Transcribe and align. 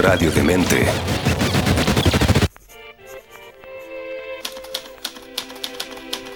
Radio 0.00 0.30
Demente. 0.30 0.86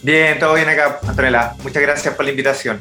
Bien, 0.02 0.38
todo 0.38 0.54
bien 0.54 0.68
acá, 0.68 0.98
Antonella. 1.06 1.54
Muchas 1.62 1.82
gracias 1.82 2.14
por 2.14 2.24
la 2.24 2.30
invitación. 2.32 2.80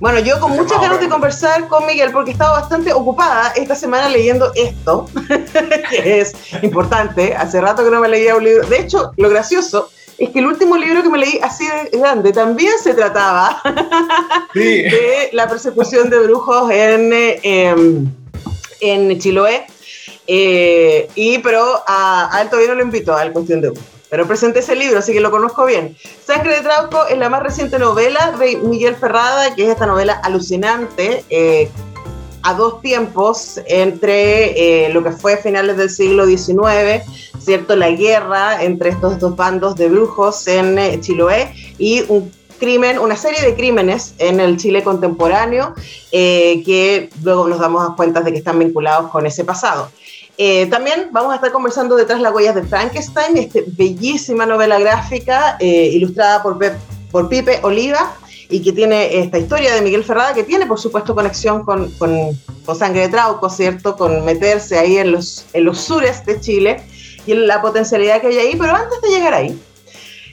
Bueno, 0.00 0.18
yo 0.18 0.38
con 0.38 0.52
muchas 0.52 0.78
ganas 0.80 1.00
de 1.00 1.08
conversar 1.08 1.66
con 1.68 1.86
Miguel 1.86 2.10
porque 2.12 2.30
he 2.30 2.32
estado 2.32 2.52
bastante 2.52 2.92
ocupada 2.92 3.52
esta 3.56 3.74
semana 3.74 4.10
leyendo 4.10 4.52
esto, 4.54 5.08
que 5.90 6.20
es 6.20 6.34
importante. 6.62 7.34
Hace 7.34 7.60
rato 7.60 7.84
que 7.84 7.90
no 7.90 8.00
me 8.00 8.08
leía 8.08 8.36
un 8.36 8.44
libro. 8.44 8.66
De 8.66 8.80
hecho, 8.80 9.12
lo 9.16 9.30
gracioso 9.30 9.90
es 10.18 10.30
que 10.30 10.38
el 10.38 10.46
último 10.46 10.76
libro 10.76 11.02
que 11.02 11.08
me 11.08 11.18
leí 11.18 11.38
así 11.42 11.66
de 11.66 11.98
grande 11.98 12.32
también 12.32 12.72
se 12.82 12.94
trataba 12.94 13.60
de 14.54 15.30
la 15.32 15.48
persecución 15.48 16.08
de 16.08 16.20
brujos 16.20 16.70
en, 16.70 17.12
em, 17.12 18.10
en 18.80 19.18
Chiloé. 19.18 19.66
Eh, 20.28 21.08
y 21.14 21.38
pero 21.38 21.82
a, 21.86 22.36
a, 22.36 22.42
él 22.42 22.48
todavía 22.48 22.70
no 22.70 22.76
lo 22.76 22.82
invito 22.82 23.14
a 23.14 23.24
la 23.24 23.32
cuestión 23.32 23.60
de. 23.60 23.72
Pero 24.08 24.26
presenté 24.26 24.60
ese 24.60 24.74
libro, 24.74 24.98
así 24.98 25.12
que 25.12 25.20
lo 25.20 25.30
conozco 25.30 25.64
bien. 25.66 25.96
Sangre 26.24 26.56
de 26.56 26.60
Trauco 26.62 27.06
es 27.06 27.18
la 27.18 27.28
más 27.28 27.42
reciente 27.42 27.78
novela 27.78 28.34
de 28.38 28.56
Miguel 28.56 28.96
Ferrada, 28.96 29.54
que 29.54 29.64
es 29.64 29.70
esta 29.70 29.86
novela 29.86 30.14
alucinante, 30.22 31.24
eh, 31.28 31.68
a 32.42 32.54
dos 32.54 32.80
tiempos, 32.80 33.60
entre 33.66 34.86
eh, 34.86 34.88
lo 34.90 35.02
que 35.02 35.12
fue 35.12 35.36
finales 35.36 35.76
del 35.76 35.90
siglo 35.90 36.26
XIX, 36.26 37.02
¿cierto? 37.38 37.76
La 37.76 37.90
guerra 37.90 38.62
entre 38.62 38.90
estos 38.90 39.18
dos 39.18 39.36
bandos 39.36 39.76
de 39.76 39.88
brujos 39.88 40.46
en 40.46 40.78
eh, 40.78 41.00
Chiloé 41.00 41.52
y 41.78 42.04
un 42.08 42.30
crimen, 42.58 42.98
una 42.98 43.16
serie 43.16 43.42
de 43.42 43.54
crímenes 43.54 44.14
en 44.18 44.40
el 44.40 44.56
Chile 44.56 44.82
contemporáneo 44.82 45.74
eh, 46.12 46.62
que 46.64 47.10
luego 47.22 47.46
nos 47.48 47.58
damos 47.58 47.94
cuenta 47.96 48.20
de 48.20 48.32
que 48.32 48.38
están 48.38 48.58
vinculados 48.58 49.10
con 49.10 49.26
ese 49.26 49.44
pasado. 49.44 49.90
También 50.70 51.08
vamos 51.12 51.32
a 51.32 51.36
estar 51.36 51.50
conversando 51.50 51.96
detrás 51.96 52.20
las 52.20 52.34
huellas 52.34 52.54
de 52.54 52.62
Frankenstein, 52.62 53.38
esta 53.38 53.60
bellísima 53.68 54.44
novela 54.44 54.78
gráfica 54.78 55.56
ilustrada 55.60 56.42
por, 56.42 56.58
por 57.10 57.30
Pipe 57.30 57.58
Oliva 57.62 58.14
y 58.48 58.62
que 58.62 58.72
tiene 58.72 59.18
esta 59.18 59.38
historia 59.38 59.74
de 59.74 59.82
Miguel 59.82 60.04
Ferrada, 60.04 60.34
que 60.34 60.44
tiene 60.44 60.66
por 60.66 60.78
supuesto 60.78 61.14
conexión 61.14 61.64
con, 61.64 61.90
con, 61.92 62.32
con 62.64 62.76
Sangre 62.76 63.02
de 63.02 63.08
Trauco, 63.08 63.50
¿cierto? 63.50 63.96
Con 63.96 64.24
meterse 64.24 64.78
ahí 64.78 64.98
en 64.98 65.12
los, 65.12 65.46
en 65.52 65.64
los 65.64 65.80
sures 65.80 66.24
de 66.24 66.40
Chile 66.40 66.82
y 67.26 67.32
en 67.32 67.46
la 67.46 67.60
potencialidad 67.60 68.20
que 68.20 68.28
hay 68.28 68.38
ahí, 68.38 68.56
pero 68.56 68.74
antes 68.74 69.00
de 69.02 69.08
llegar 69.08 69.34
ahí, 69.34 69.58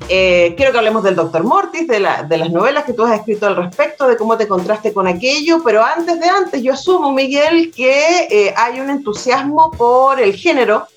eh, 0.09 0.53
quiero 0.57 0.71
que 0.71 0.77
hablemos 0.77 1.03
del 1.03 1.15
Doctor 1.15 1.43
Mortis, 1.43 1.87
de, 1.87 1.99
la, 1.99 2.23
de, 2.23 2.37
las 2.37 2.51
novelas 2.51 2.83
que 2.83 2.93
tú 2.93 3.03
has 3.03 3.17
escrito 3.17 3.47
al 3.47 3.55
respecto, 3.55 4.07
de 4.07 4.17
cómo 4.17 4.37
te 4.37 4.47
contraste 4.47 4.93
con 4.93 5.07
aquello, 5.07 5.61
pero 5.63 5.83
antes 5.83 6.19
de 6.19 6.27
antes, 6.27 6.61
yo 6.61 6.73
asumo, 6.73 7.11
Miguel, 7.11 7.71
que 7.71 8.27
eh, 8.29 8.53
hay 8.55 8.79
un 8.79 8.89
entusiasmo 8.89 9.71
por 9.71 10.19
el 10.19 10.35
género 10.35 10.87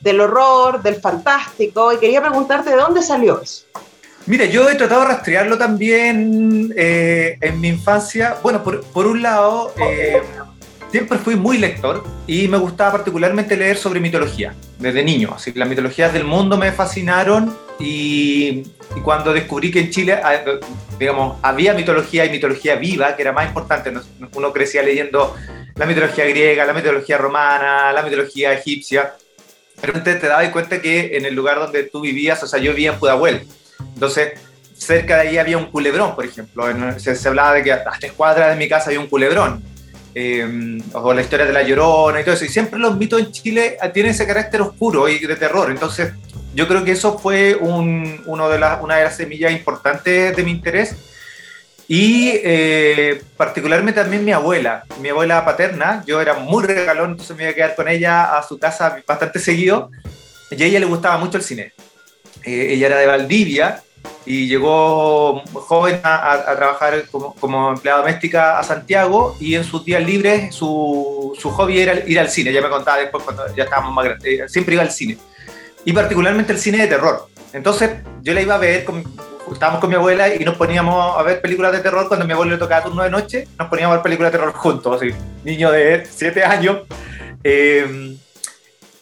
del 0.00 0.20
horror, 0.20 0.82
del 0.82 0.96
fantástico, 0.96 1.92
y 1.92 1.98
quería 1.98 2.20
preguntarte 2.20 2.70
de 2.70 2.76
dónde 2.76 3.02
salió 3.02 3.40
eso. 3.40 3.64
Mire, 4.26 4.50
yo 4.50 4.70
he 4.70 4.74
tratado 4.74 5.02
de 5.02 5.08
rastrearlo 5.08 5.58
también 5.58 6.72
eh, 6.76 7.36
en 7.40 7.60
mi 7.60 7.68
infancia. 7.68 8.36
Bueno, 8.42 8.62
por, 8.62 8.82
por 8.84 9.06
un 9.06 9.20
lado, 9.20 9.74
eh, 9.86 10.22
siempre 10.90 11.18
fui 11.18 11.36
muy 11.36 11.58
lector 11.58 12.02
y 12.26 12.48
me 12.48 12.56
gustaba 12.56 12.92
particularmente 12.92 13.54
leer 13.54 13.76
sobre 13.76 14.00
mitología 14.00 14.54
desde 14.78 15.04
niño. 15.04 15.34
Así 15.36 15.52
que 15.52 15.58
las 15.58 15.68
mitologías 15.68 16.12
del 16.14 16.24
mundo 16.24 16.56
me 16.56 16.72
fascinaron 16.72 17.54
y, 17.78 18.62
y, 18.96 19.00
cuando 19.02 19.34
descubrí 19.34 19.70
que 19.70 19.80
en 19.80 19.90
Chile, 19.90 20.14
ah, 20.14 20.42
digamos, 20.98 21.36
había 21.42 21.74
mitología 21.74 22.24
y 22.24 22.30
mitología 22.30 22.76
viva, 22.76 23.16
que 23.16 23.22
era 23.22 23.32
más 23.32 23.46
importante, 23.46 23.92
uno 24.34 24.52
crecía 24.54 24.82
leyendo 24.82 25.36
la 25.74 25.84
mitología 25.84 26.24
griega, 26.24 26.64
la 26.64 26.72
mitología 26.72 27.18
romana, 27.18 27.92
la 27.92 28.02
mitología 28.02 28.54
egipcia, 28.54 29.14
pero 29.80 30.02
te 30.02 30.18
dabas 30.18 30.48
cuenta 30.48 30.80
que 30.80 31.16
en 31.16 31.26
el 31.26 31.34
lugar 31.34 31.58
donde 31.58 31.82
tú 31.82 32.00
vivías, 32.00 32.42
o 32.42 32.46
sea, 32.46 32.58
yo 32.58 32.70
vivía 32.70 32.92
en 32.92 32.98
Pudahuel, 32.98 33.46
entonces 33.94 34.32
cerca 34.76 35.16
de 35.16 35.28
ahí 35.28 35.38
había 35.38 35.58
un 35.58 35.66
culebrón, 35.66 36.14
por 36.14 36.24
ejemplo, 36.24 36.64
se, 36.98 37.14
se 37.14 37.28
hablaba 37.28 37.54
de 37.54 37.62
que 37.62 37.72
a 37.72 37.84
tres 37.98 38.12
cuadras 38.12 38.50
de 38.50 38.56
mi 38.56 38.68
casa 38.68 38.86
había 38.86 39.00
un 39.00 39.08
culebrón, 39.08 39.62
eh, 40.16 40.78
o 40.92 41.12
la 41.12 41.22
historia 41.22 41.44
de 41.44 41.52
la 41.52 41.62
llorona 41.62 42.20
y 42.20 42.24
todo 42.24 42.34
eso. 42.34 42.44
Y 42.44 42.48
siempre 42.48 42.78
los 42.78 42.96
mitos 42.96 43.20
en 43.20 43.32
Chile 43.32 43.76
tienen 43.92 44.12
ese 44.12 44.26
carácter 44.26 44.62
oscuro 44.62 45.08
y 45.08 45.18
de 45.18 45.36
terror. 45.36 45.70
Entonces, 45.70 46.12
yo 46.54 46.68
creo 46.68 46.84
que 46.84 46.92
eso 46.92 47.18
fue 47.18 47.56
un, 47.56 48.22
uno 48.26 48.48
de 48.48 48.58
las, 48.58 48.80
una 48.80 48.96
de 48.96 49.04
las 49.04 49.16
semillas 49.16 49.52
importantes 49.52 50.36
de 50.36 50.42
mi 50.44 50.52
interés. 50.52 50.94
Y 51.88 52.30
eh, 52.44 53.22
particularmente 53.36 54.00
también 54.00 54.24
mi 54.24 54.32
abuela, 54.32 54.84
mi 55.02 55.10
abuela 55.10 55.44
paterna, 55.44 56.02
yo 56.06 56.18
era 56.20 56.34
muy 56.34 56.64
regalón, 56.64 57.10
entonces 57.10 57.36
me 57.36 57.42
iba 57.42 57.52
a 57.52 57.54
quedar 57.54 57.74
con 57.74 57.88
ella 57.88 58.38
a 58.38 58.42
su 58.42 58.58
casa 58.58 59.02
bastante 59.06 59.38
seguido. 59.38 59.90
Y 60.50 60.62
a 60.62 60.66
ella 60.66 60.80
le 60.80 60.86
gustaba 60.86 61.18
mucho 61.18 61.38
el 61.38 61.42
cine. 61.42 61.72
Eh, 62.44 62.74
ella 62.74 62.88
era 62.88 62.98
de 62.98 63.06
Valdivia 63.06 63.82
y 64.26 64.46
llegó 64.46 65.42
joven 65.52 66.00
a, 66.02 66.54
trabajar 66.56 67.04
como, 67.10 67.34
como, 67.34 67.70
empleada 67.70 68.00
doméstica 68.00 68.58
a 68.58 68.62
Santiago 68.62 69.36
y 69.40 69.54
en 69.54 69.64
sus 69.64 69.84
días 69.84 70.02
libres 70.04 70.54
su, 70.54 71.36
su, 71.38 71.50
hobby 71.50 71.80
era 71.80 71.94
ir 72.06 72.18
al 72.18 72.28
cine, 72.28 72.52
ya 72.52 72.62
me 72.62 72.68
contaba 72.68 72.98
después 72.98 73.22
cuando 73.24 73.54
ya 73.54 73.64
estábamos 73.64 73.94
más 73.94 74.04
grandes, 74.04 74.50
siempre 74.50 74.74
iba 74.74 74.82
al 74.82 74.90
cine 74.90 75.18
y 75.84 75.92
particularmente 75.92 76.52
el 76.52 76.58
cine 76.58 76.78
de 76.78 76.86
terror. 76.86 77.28
Entonces 77.52 77.90
yo 78.22 78.32
la 78.32 78.40
iba 78.40 78.54
a 78.54 78.58
ver, 78.58 78.86
estábamos 79.52 79.80
con 79.80 79.90
mi 79.90 79.96
abuela 79.96 80.34
y 80.34 80.44
nos 80.44 80.56
poníamos 80.56 81.18
a 81.18 81.22
ver 81.22 81.40
películas 81.40 81.72
de 81.72 81.80
terror 81.80 82.08
cuando 82.08 82.26
mi 82.26 82.32
abuelo 82.32 82.52
le 82.52 82.58
tocaba 82.58 82.84
turno 82.84 83.02
de 83.02 83.10
noche, 83.10 83.46
nos 83.58 83.68
poníamos 83.68 83.92
a 83.92 83.96
ver 83.96 84.02
películas 84.02 84.32
de 84.32 84.38
terror 84.38 84.54
juntos, 84.54 85.00
así, 85.00 85.14
niño 85.44 85.70
de 85.70 86.06
7 86.10 86.44
años. 86.44 86.78
Eh, 87.42 88.16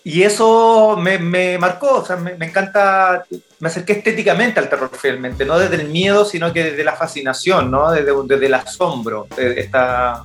y 0.04 0.22
eso 0.22 0.96
me, 0.96 1.58
marcó, 1.58 2.00
o 2.00 2.04
sea, 2.04 2.16
me, 2.16 2.32
encanta, 2.44 3.24
me 3.60 3.68
acerqué 3.68 3.92
estéticamente 3.94 4.58
al 4.58 4.68
terror 4.68 4.90
finalmente, 4.96 5.44
no 5.44 5.58
desde 5.58 5.76
el 5.76 5.88
miedo, 5.88 6.24
sino 6.24 6.52
que 6.52 6.64
desde 6.64 6.82
la 6.82 6.96
fascinación, 6.96 7.70
¿no? 7.70 7.92
desde, 7.92 8.12
desde 8.26 8.46
el 8.46 8.54
asombro, 8.54 9.28
esta, 9.36 10.24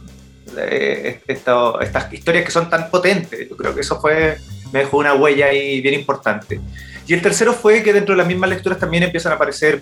estas 0.56 2.12
historias 2.12 2.46
que 2.46 2.52
son 2.52 2.70
tan 2.70 2.90
potentes. 2.90 3.48
Yo 3.48 3.56
creo 3.56 3.76
que 3.76 3.82
eso 3.82 4.02
fue, 4.02 4.38
me 4.72 4.80
dejó 4.80 4.98
una 4.98 5.14
huella 5.14 5.48
ahí 5.48 5.80
bien 5.82 5.94
importante. 5.94 6.60
Y 7.06 7.14
el 7.14 7.22
tercero 7.22 7.54
fue 7.54 7.84
que 7.84 7.94
dentro 7.94 8.14
de 8.16 8.18
las 8.18 8.28
mismas 8.28 8.50
lecturas 8.50 8.80
también 8.80 9.04
empiezan 9.04 9.32
a 9.32 9.36
aparecer 9.36 9.82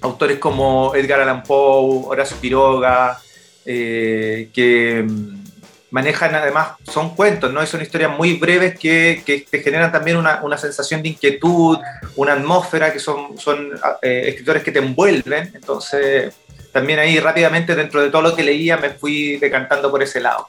autores 0.00 0.38
como 0.38 0.92
Edgar 0.94 1.20
Allan 1.20 1.42
Poe, 1.44 2.04
Horacio 2.06 2.36
Quiroga, 2.40 3.18
eh, 3.64 4.50
que 4.52 5.06
manejan 5.90 6.34
además, 6.34 6.72
son 6.84 7.14
cuentos, 7.14 7.52
¿no? 7.52 7.62
Y 7.62 7.66
son 7.66 7.82
historias 7.82 8.16
muy 8.16 8.34
breves 8.34 8.78
que, 8.78 9.22
que 9.24 9.40
te 9.48 9.60
generan 9.60 9.90
también 9.90 10.16
una, 10.16 10.40
una, 10.42 10.56
sensación 10.56 11.02
de 11.02 11.10
inquietud, 11.10 11.78
una 12.16 12.34
atmósfera, 12.34 12.92
que 12.92 12.98
son, 12.98 13.38
son 13.38 13.72
eh, 14.02 14.24
escritores 14.28 14.62
que 14.62 14.72
te 14.72 14.78
envuelven. 14.78 15.50
Entonces, 15.54 16.34
también 16.72 16.98
ahí 16.98 17.18
rápidamente 17.18 17.74
dentro 17.74 18.02
de 18.02 18.10
todo 18.10 18.22
lo 18.22 18.36
que 18.36 18.44
leía 18.44 18.76
me 18.76 18.90
fui 18.90 19.36
decantando 19.38 19.90
por 19.90 20.02
ese 20.02 20.20
lado. 20.20 20.48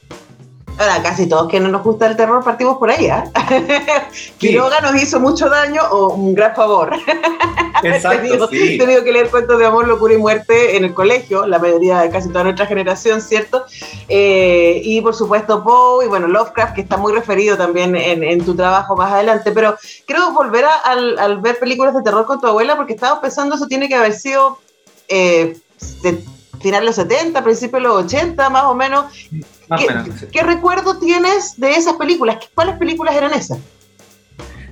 Ahora, 0.77 1.01
casi 1.03 1.27
todos 1.27 1.47
que 1.47 1.59
no 1.59 1.69
nos 1.69 1.83
gusta 1.83 2.07
el 2.07 2.15
terror 2.15 2.44
partimos 2.44 2.77
por 2.77 2.89
ahí, 2.89 3.06
¿eh? 3.07 3.23
Quiroga 4.38 4.79
nos 4.81 5.01
hizo 5.01 5.19
mucho 5.19 5.50
daño 5.50 5.81
o 5.91 6.13
un 6.13 6.33
gran 6.33 6.56
favor. 6.56 6.95
Exacto, 7.83 8.21
tenido, 8.21 8.47
sí. 8.47 8.77
tenido 8.77 9.03
que 9.03 9.12
leer 9.12 9.29
cuentos 9.29 9.57
de 9.57 9.65
amor, 9.65 9.88
locura 9.88 10.13
y 10.13 10.18
muerte 10.18 10.77
en 10.77 10.83
el 10.85 10.94
colegio, 10.94 11.47
la 11.47 11.57
mayoría 11.57 12.01
de 12.01 12.09
casi 12.09 12.29
toda 12.29 12.44
nuestra 12.44 12.65
generación, 12.68 13.21
¿cierto? 13.21 13.65
Eh, 14.07 14.81
y 14.83 15.01
por 15.01 15.15
supuesto 15.15 15.63
Poe 15.63 16.06
y 16.06 16.07
bueno, 16.07 16.27
Lovecraft, 16.27 16.75
que 16.75 16.81
está 16.81 16.97
muy 16.97 17.12
referido 17.12 17.57
también 17.57 17.95
en, 17.95 18.24
en 18.24 18.45
tu 18.45 18.56
trabajo 18.56 18.95
más 18.95 19.12
adelante. 19.12 19.51
Pero 19.51 19.75
quiero 20.06 20.31
volver 20.31 20.65
a, 20.65 20.75
al, 20.75 21.17
al, 21.17 21.41
ver 21.41 21.57
películas 21.59 21.95
de 21.95 22.03
terror 22.03 22.25
con 22.25 22.39
tu 22.39 22.47
abuela 22.47 22.75
porque 22.75 22.94
estaba 22.94 23.19
pensando, 23.19 23.56
eso 23.56 23.67
tiene 23.67 23.88
que 23.88 23.95
haber 23.95 24.13
sido... 24.13 24.59
Eh, 25.07 25.57
de, 26.03 26.24
final 26.62 26.81
de 26.81 26.85
los 26.88 26.95
70, 26.95 27.44
principios 27.44 27.81
de 27.81 27.88
los 27.88 28.06
80, 28.06 28.50
más 28.50 28.63
o 28.65 28.75
menos. 28.75 29.06
Más 29.71 29.79
¿Qué, 29.79 29.88
o 29.88 29.89
menos, 29.95 30.19
sí. 30.19 30.25
qué 30.29 30.44
recuerdo 30.44 31.00
tienes 31.00 31.57
de 31.57 31.71
esas 31.71 31.94
películas? 31.94 32.38
¿Cuáles 32.53 32.75
películas 32.77 33.15
eran 33.15 33.33
esas? 33.33 33.57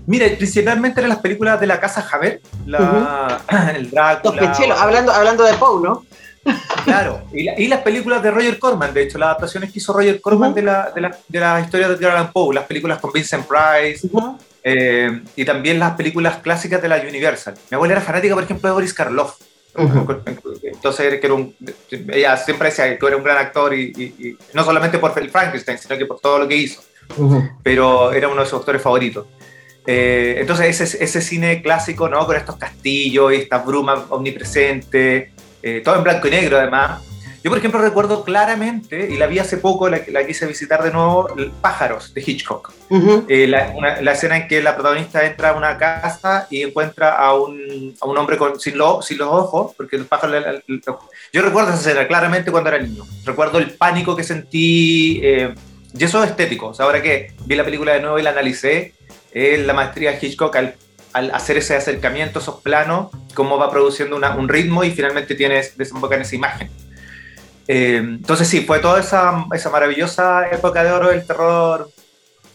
Mira, 0.05 0.25
principalmente 0.37 0.99
eran 0.99 1.09
las 1.09 1.19
películas 1.19 1.57
de 1.59 1.67
la 1.67 1.79
casa 1.79 2.01
Javer, 2.01 2.41
la, 2.65 3.39
el 3.75 3.83
Los 3.83 3.91
Drácula. 3.91 4.51
Pechelos, 4.51 4.77
hablando, 4.77 5.13
hablando 5.13 5.45
de 5.45 5.53
Poe, 5.53 5.81
¿no? 5.81 6.05
Claro, 6.83 7.21
y, 7.31 7.43
la- 7.43 7.57
y 7.57 7.67
las 7.69 7.79
películas 7.79 8.21
de 8.23 8.31
Roger 8.31 8.59
Corman, 8.59 8.93
de 8.93 9.03
hecho, 9.03 9.17
las 9.17 9.27
adaptaciones 9.27 9.71
que 9.71 9.79
hizo 9.79 9.93
Roger 9.93 10.19
Corman 10.19 10.53
de, 10.53 10.63
la, 10.63 10.91
de, 10.93 10.99
la, 11.01 11.17
de 11.29 11.39
las 11.39 11.63
historias 11.63 11.89
de 11.91 11.95
Edgar 11.95 12.11
Allan 12.17 12.31
Poe, 12.33 12.53
las 12.53 12.65
películas 12.65 12.99
con 12.99 13.13
Vincent 13.13 13.45
Price, 13.45 14.09
eh, 14.63 15.21
y 15.35 15.45
también 15.45 15.79
las 15.79 15.93
películas 15.93 16.39
clásicas 16.39 16.81
de 16.81 16.89
la 16.89 16.97
Universal. 16.97 17.53
Mi 17.71 17.75
abuela 17.75 17.93
era 17.93 18.01
fanática, 18.01 18.33
por 18.33 18.43
ejemplo, 18.43 18.67
de 18.67 18.73
Boris 18.73 18.93
Karloff. 18.93 19.35
Entonces, 20.63 21.19
que 21.19 21.25
era 21.27 21.33
un- 21.35 21.55
ella 22.11 22.37
siempre 22.37 22.69
decía 22.69 22.89
que 22.89 22.95
tú 22.95 23.07
eres 23.07 23.17
un 23.17 23.23
gran 23.23 23.37
actor, 23.37 23.73
y, 23.73 23.93
y- 23.95 24.27
y 24.27 24.37
no 24.53 24.63
solamente 24.63 24.97
por 24.99 25.11
Frankenstein, 25.13 25.77
sino 25.77 25.97
que 25.97 26.05
por 26.05 26.19
todo 26.19 26.39
lo 26.39 26.47
que 26.47 26.55
hizo, 26.55 26.81
pero 27.63 28.11
era 28.11 28.27
uno 28.27 28.41
de 28.41 28.47
sus 28.49 28.59
actores 28.59 28.81
favoritos. 28.81 29.27
Eh, 29.87 30.35
entonces, 30.39 30.79
ese, 30.81 31.03
ese 31.03 31.21
cine 31.21 31.61
clásico, 31.61 32.07
¿no? 32.09 32.25
Con 32.25 32.35
estos 32.35 32.57
castillos 32.57 33.31
y 33.33 33.37
estas 33.37 33.65
brumas 33.65 34.01
omnipresentes, 34.09 35.29
eh, 35.63 35.81
todo 35.83 35.95
en 35.95 36.03
blanco 36.03 36.27
y 36.27 36.31
negro, 36.31 36.57
además. 36.57 37.01
Yo, 37.43 37.49
por 37.49 37.57
ejemplo, 37.57 37.79
recuerdo 37.81 38.23
claramente, 38.25 39.07
y 39.09 39.17
la 39.17 39.25
vi 39.27 39.39
hace 39.39 39.57
poco, 39.57 39.87
la, 39.89 40.01
la 40.09 40.25
quise 40.27 40.45
visitar 40.45 40.83
de 40.83 40.91
nuevo, 40.91 41.27
Pájaros 41.61 42.13
de 42.13 42.21
Hitchcock. 42.25 42.71
Ujú. 42.89 43.25
Eh, 43.29 43.47
la, 43.47 43.71
una- 43.75 44.01
la 44.01 44.11
escena 44.11 44.35
en 44.37 44.47
que 44.49 44.61
la 44.61 44.75
protagonista 44.75 45.25
entra 45.25 45.51
a 45.51 45.53
una 45.53 45.77
casa 45.77 46.47
y 46.49 46.63
encuentra 46.63 47.15
a 47.17 47.33
un, 47.35 47.95
a 48.01 48.05
un 48.07 48.17
hombre 48.17 48.35
con, 48.37 48.59
sin, 48.59 48.77
lo- 48.77 49.01
sin 49.01 49.17
los 49.19 49.29
ojos, 49.29 49.73
porque 49.77 49.97
los 49.97 50.07
pájaros... 50.07 50.43
yo 51.31 51.41
recuerdo 51.41 51.69
esa 51.69 51.79
escena 51.79 52.07
claramente 52.07 52.51
cuando 52.51 52.69
era 52.71 52.79
niño. 52.79 53.05
Recuerdo 53.25 53.57
el 53.59 53.71
pánico 53.71 54.15
que 54.15 54.23
sentí, 54.23 55.21
eh, 55.23 55.53
y 55.97 56.03
eso 56.03 56.21
es 56.23 56.31
estético. 56.31 56.67
O 56.67 56.73
sea, 56.73 56.85
ahora 56.85 57.01
que 57.01 57.31
vi 57.45 57.55
la 57.55 57.63
película 57.63 57.93
de 57.93 58.01
nuevo 58.01 58.19
y 58.19 58.21
la 58.21 58.31
analicé, 58.31 58.93
es 59.31 59.65
la 59.65 59.73
maestría 59.73 60.11
de 60.11 60.19
Hitchcock 60.21 60.55
al, 60.57 60.75
al 61.13 61.31
hacer 61.31 61.57
ese 61.57 61.75
acercamiento, 61.75 62.39
esos 62.39 62.61
planos, 62.61 63.11
cómo 63.33 63.57
va 63.57 63.69
produciendo 63.71 64.15
una- 64.17 64.35
un 64.35 64.49
ritmo 64.49 64.83
y 64.83 64.91
finalmente 64.91 65.35
tienes, 65.35 65.77
desemboca 65.77 66.15
en 66.15 66.21
esa 66.23 66.35
imagen. 66.35 66.69
Eh, 67.71 67.97
entonces 67.97 68.47
sí, 68.47 68.61
fue 68.61 68.79
toda 68.79 68.99
esa, 68.99 69.45
esa 69.53 69.69
maravillosa 69.69 70.49
época 70.49 70.83
de 70.83 70.91
oro 70.91 71.09
del 71.09 71.23
terror 71.23 71.91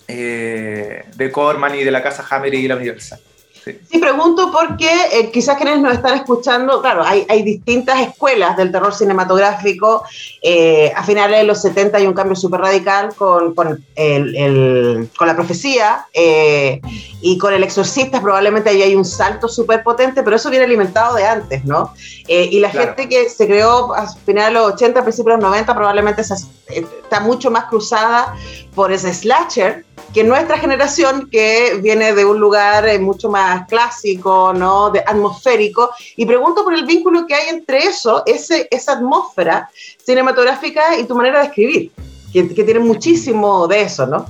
eh, 0.08 1.04
de 1.14 1.30
Corman 1.30 1.72
y 1.76 1.84
de 1.84 1.92
la 1.92 2.02
casa 2.02 2.26
Hammer 2.28 2.52
y 2.52 2.66
la 2.66 2.74
Universal. 2.74 3.20
Sí. 3.64 3.78
Sí, 3.90 3.98
pregunto 3.98 4.50
porque 4.52 4.90
eh, 5.12 5.30
quizás 5.32 5.56
quienes 5.56 5.80
nos 5.80 5.94
están 5.94 6.14
escuchando, 6.16 6.82
claro, 6.82 7.02
hay, 7.02 7.24
hay 7.30 7.42
distintas 7.42 7.98
escuelas 8.00 8.56
del 8.58 8.70
terror 8.70 8.92
cinematográfico. 8.94 10.04
eh, 10.42 10.92
a 10.94 11.02
finales 11.02 11.38
de 11.38 11.44
los 11.44 11.62
70 11.62 11.96
hay 11.98 12.06
un 12.06 12.12
cambio 12.12 12.36
súper 12.36 12.60
radical 12.60 13.14
con, 13.14 13.54
con, 13.54 13.82
el- 13.96 14.36
el- 14.36 15.08
con 15.16 15.26
la 15.26 15.34
profecía 15.34 16.06
eh, 16.12 16.80
y 17.22 17.38
con 17.38 17.54
el 17.54 17.62
exorcista 17.64 18.20
probablemente 18.20 18.68
ahí 18.68 18.82
hay 18.82 18.94
un 18.94 19.04
salto 19.06 19.48
súper 19.48 19.82
potente, 19.82 20.22
pero 20.22 20.36
eso 20.36 20.50
viene 20.50 20.66
alimentado 20.66 21.14
de 21.16 21.24
antes, 21.26 21.64
¿no? 21.64 21.94
Eh, 22.28 22.48
y 22.52 22.60
la 22.60 22.70
Claro. 22.70 22.88
gente 22.88 23.08
que 23.08 23.30
se 23.30 23.46
creó 23.46 23.94
a 23.94 24.06
finales 24.26 24.52
de 24.52 24.60
los 24.60 24.72
80, 24.74 25.02
principios 25.02 25.36
de 25.36 25.42
los 25.42 25.50
90 25.50 25.74
probablemente 25.74 26.20
esa- 26.22 26.36
eh, 26.68 26.84
está 27.02 27.20
mucho 27.20 27.50
más 27.50 27.64
cruzada 27.66 28.34
por 28.74 28.92
ese 28.92 29.14
slasher 29.14 29.84
que 30.12 30.22
nuestra 30.24 30.58
generación 30.58 31.28
que 31.30 31.78
viene 31.82 32.14
de 32.14 32.24
un 32.24 32.38
lugar 32.38 32.86
eh, 32.88 32.98
mucho 32.98 33.28
más 33.28 33.66
clásico, 33.68 34.52
¿no? 34.54 34.90
De 34.90 35.00
atmosférico. 35.00 35.90
Y 36.16 36.24
pregunto 36.26 36.62
por 36.64 36.74
el 36.74 36.84
vínculo 36.86 37.26
que 37.26 37.34
hay 37.34 37.48
entre 37.48 37.78
eso, 37.78 38.22
ese, 38.26 38.68
esa 38.70 38.92
atmósfera 38.92 39.68
cinematográfica 40.04 40.96
y 40.98 41.04
tu 41.04 41.14
manera 41.16 41.40
de 41.40 41.46
escribir, 41.46 41.90
que, 42.32 42.54
que 42.54 42.64
tiene 42.64 42.80
muchísimo 42.80 43.66
de 43.66 43.82
eso, 43.82 44.06
¿no? 44.06 44.26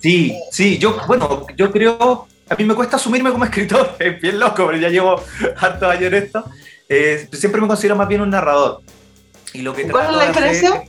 Sí, 0.00 0.36
sí, 0.50 0.78
yo, 0.78 0.96
bueno, 1.06 1.46
yo 1.56 1.70
creo, 1.72 2.26
a 2.48 2.54
mí 2.54 2.64
me 2.64 2.74
cuesta 2.74 2.96
asumirme 2.96 3.32
como 3.32 3.44
escritor, 3.46 3.96
es 3.98 4.20
bien 4.20 4.38
loco, 4.38 4.66
pero 4.66 4.76
ya 4.78 4.88
llevo 4.88 5.20
hartos 5.58 5.88
años 5.90 6.04
en 6.04 6.14
esto. 6.14 6.44
Eh, 6.88 7.28
siempre 7.32 7.60
me 7.60 7.66
considero 7.66 7.96
más 7.96 8.06
bien 8.08 8.20
un 8.20 8.30
narrador. 8.30 8.80
Y 9.52 9.62
lo 9.62 9.72
que 9.74 9.88
¿Cuál 9.90 10.06
es 10.06 10.12
la 10.12 10.18
de 10.18 10.30
hacer- 10.30 10.50
diferencia? 10.50 10.84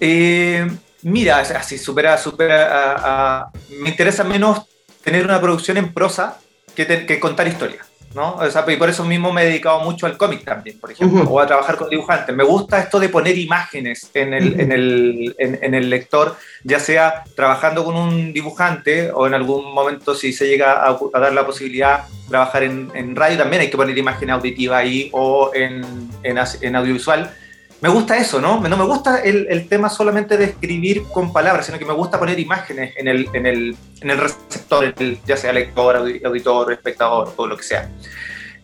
Eh, 0.00 0.70
mira, 1.02 1.38
así, 1.40 1.78
supera, 1.78 2.16
supera, 2.18 2.66
a- 2.94 3.40
a- 3.42 3.50
me 3.80 3.90
interesa 3.90 4.24
menos 4.24 4.62
tener 5.02 5.24
una 5.24 5.40
producción 5.40 5.76
en 5.76 5.92
prosa 5.92 6.38
que, 6.74 6.84
te- 6.84 7.06
que 7.06 7.18
contar 7.20 7.46
historias. 7.48 7.86
¿no? 8.14 8.34
O 8.34 8.50
sea, 8.50 8.62
y 8.68 8.76
por 8.76 8.90
eso 8.90 9.06
mismo 9.06 9.32
me 9.32 9.40
he 9.40 9.46
dedicado 9.46 9.80
mucho 9.80 10.04
al 10.04 10.18
cómic 10.18 10.44
también, 10.44 10.78
por 10.78 10.92
ejemplo, 10.92 11.22
o 11.22 11.40
a 11.40 11.46
trabajar 11.46 11.76
con 11.76 11.88
dibujantes. 11.88 12.36
Me 12.36 12.44
gusta 12.44 12.78
esto 12.78 13.00
de 13.00 13.08
poner 13.08 13.38
imágenes 13.38 14.10
en 14.12 14.34
el, 14.34 14.60
en, 14.60 14.70
el, 14.70 15.34
en, 15.38 15.58
en 15.62 15.74
el 15.74 15.88
lector, 15.88 16.36
ya 16.62 16.78
sea 16.78 17.24
trabajando 17.34 17.82
con 17.84 17.96
un 17.96 18.34
dibujante 18.34 19.10
o 19.12 19.26
en 19.26 19.32
algún 19.32 19.72
momento 19.72 20.14
si 20.14 20.34
se 20.34 20.46
llega 20.46 20.84
a, 20.84 20.98
a 21.14 21.18
dar 21.20 21.32
la 21.32 21.46
posibilidad 21.46 22.04
trabajar 22.28 22.64
en, 22.64 22.90
en 22.94 23.16
radio 23.16 23.38
también 23.38 23.62
hay 23.62 23.70
que 23.70 23.78
poner 23.78 23.96
imagen 23.96 24.28
auditiva 24.28 24.76
ahí 24.76 25.08
o 25.12 25.50
en, 25.54 25.82
en 26.22 26.76
audiovisual. 26.76 27.34
Me 27.82 27.88
gusta 27.88 28.16
eso, 28.16 28.40
¿no? 28.40 28.60
No 28.60 28.76
me 28.76 28.84
gusta 28.84 29.20
el, 29.22 29.48
el 29.50 29.68
tema 29.68 29.88
solamente 29.90 30.36
de 30.36 30.44
escribir 30.44 31.02
con 31.12 31.32
palabras, 31.32 31.66
sino 31.66 31.80
que 31.80 31.84
me 31.84 31.92
gusta 31.92 32.16
poner 32.16 32.38
imágenes 32.38 32.94
en 32.96 33.08
el, 33.08 33.28
en 33.32 33.44
el, 33.44 33.76
en 34.00 34.10
el 34.10 34.18
receptor, 34.18 34.94
ya 35.26 35.36
sea 35.36 35.52
lector, 35.52 35.96
audi- 35.96 36.24
auditor, 36.24 36.72
espectador 36.72 37.34
o 37.34 37.46
lo 37.46 37.56
que 37.56 37.64
sea. 37.64 37.90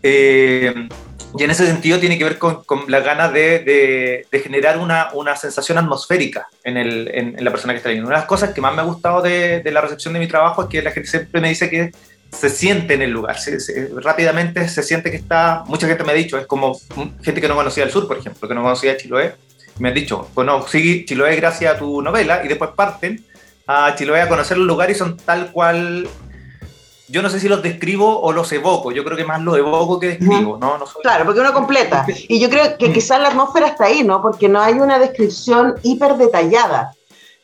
Eh, 0.04 0.72
y 1.36 1.42
en 1.44 1.50
ese 1.50 1.66
sentido 1.66 1.98
tiene 1.98 2.16
que 2.16 2.22
ver 2.24 2.38
con, 2.38 2.62
con 2.62 2.84
la 2.86 3.00
gana 3.00 3.28
de, 3.28 4.24
de- 4.30 4.40
generar 4.40 4.78
una, 4.78 5.08
una 5.12 5.34
sensación 5.34 5.78
atmosférica 5.78 6.46
en, 6.62 6.76
el, 6.76 7.10
en 7.12 7.44
la 7.44 7.50
persona 7.50 7.72
que 7.72 7.78
está 7.78 7.88
leyendo. 7.88 8.06
Una 8.08 8.18
de 8.18 8.20
las 8.22 8.28
cosas 8.28 8.54
que 8.54 8.60
más 8.60 8.72
me 8.74 8.82
ha 8.82 8.84
gustado 8.84 9.20
de, 9.20 9.60
de 9.60 9.70
la 9.72 9.80
recepción 9.80 10.14
de 10.14 10.20
mi 10.20 10.28
trabajo 10.28 10.62
es 10.62 10.68
que 10.68 10.80
la 10.80 10.92
gente 10.92 11.10
siempre 11.10 11.40
me 11.40 11.48
dice 11.48 11.68
que 11.68 11.90
se 12.30 12.50
siente 12.50 12.94
en 12.94 13.02
el 13.02 13.10
lugar, 13.10 13.38
se- 13.38 13.58
se- 13.60 13.90
rápidamente 14.02 14.68
se 14.68 14.82
siente 14.82 15.10
que 15.10 15.16
está, 15.16 15.64
mucha 15.66 15.86
gente 15.86 16.04
me 16.04 16.12
ha 16.12 16.14
dicho, 16.14 16.38
es 16.38 16.46
como 16.46 16.78
gente 17.22 17.40
que 17.40 17.48
no 17.48 17.54
conocía 17.56 17.84
el 17.84 17.90
sur, 17.90 18.06
por 18.06 18.18
ejemplo, 18.18 18.48
que 18.48 18.54
no 18.54 18.62
conocía 18.62 18.96
Chiloé, 18.96 19.34
me 19.78 19.88
han 19.88 19.94
dicho, 19.94 20.28
bueno, 20.34 20.66
sí, 20.68 21.04
Chiloé 21.06 21.36
gracias 21.36 21.74
a 21.74 21.78
tu 21.78 22.02
novela, 22.02 22.42
y 22.44 22.48
después 22.48 22.70
parten 22.76 23.24
a 23.66 23.94
Chiloé 23.94 24.20
a 24.22 24.28
conocer 24.28 24.56
el 24.56 24.66
lugar 24.66 24.90
y 24.90 24.94
son 24.94 25.16
tal 25.16 25.50
cual, 25.52 26.08
yo 27.08 27.22
no 27.22 27.30
sé 27.30 27.40
si 27.40 27.48
los 27.48 27.62
describo 27.62 28.20
o 28.20 28.32
los 28.32 28.52
evoco, 28.52 28.92
yo 28.92 29.02
creo 29.04 29.16
que 29.16 29.24
más 29.24 29.40
los 29.42 29.56
evoco 29.56 29.98
que 29.98 30.08
describo, 30.08 30.58
¿no? 30.58 30.76
no 30.76 30.86
soy- 30.86 31.02
Claro, 31.02 31.24
porque 31.24 31.40
uno 31.40 31.52
completa. 31.54 32.04
Y 32.28 32.38
yo 32.40 32.50
creo 32.50 32.76
que 32.76 32.92
quizás 32.92 33.20
la 33.20 33.28
atmósfera 33.28 33.68
está 33.68 33.86
ahí, 33.86 34.04
¿no? 34.04 34.20
Porque 34.20 34.48
no 34.48 34.60
hay 34.60 34.74
una 34.74 34.98
descripción 34.98 35.74
hiper 35.82 36.16
detallada 36.16 36.92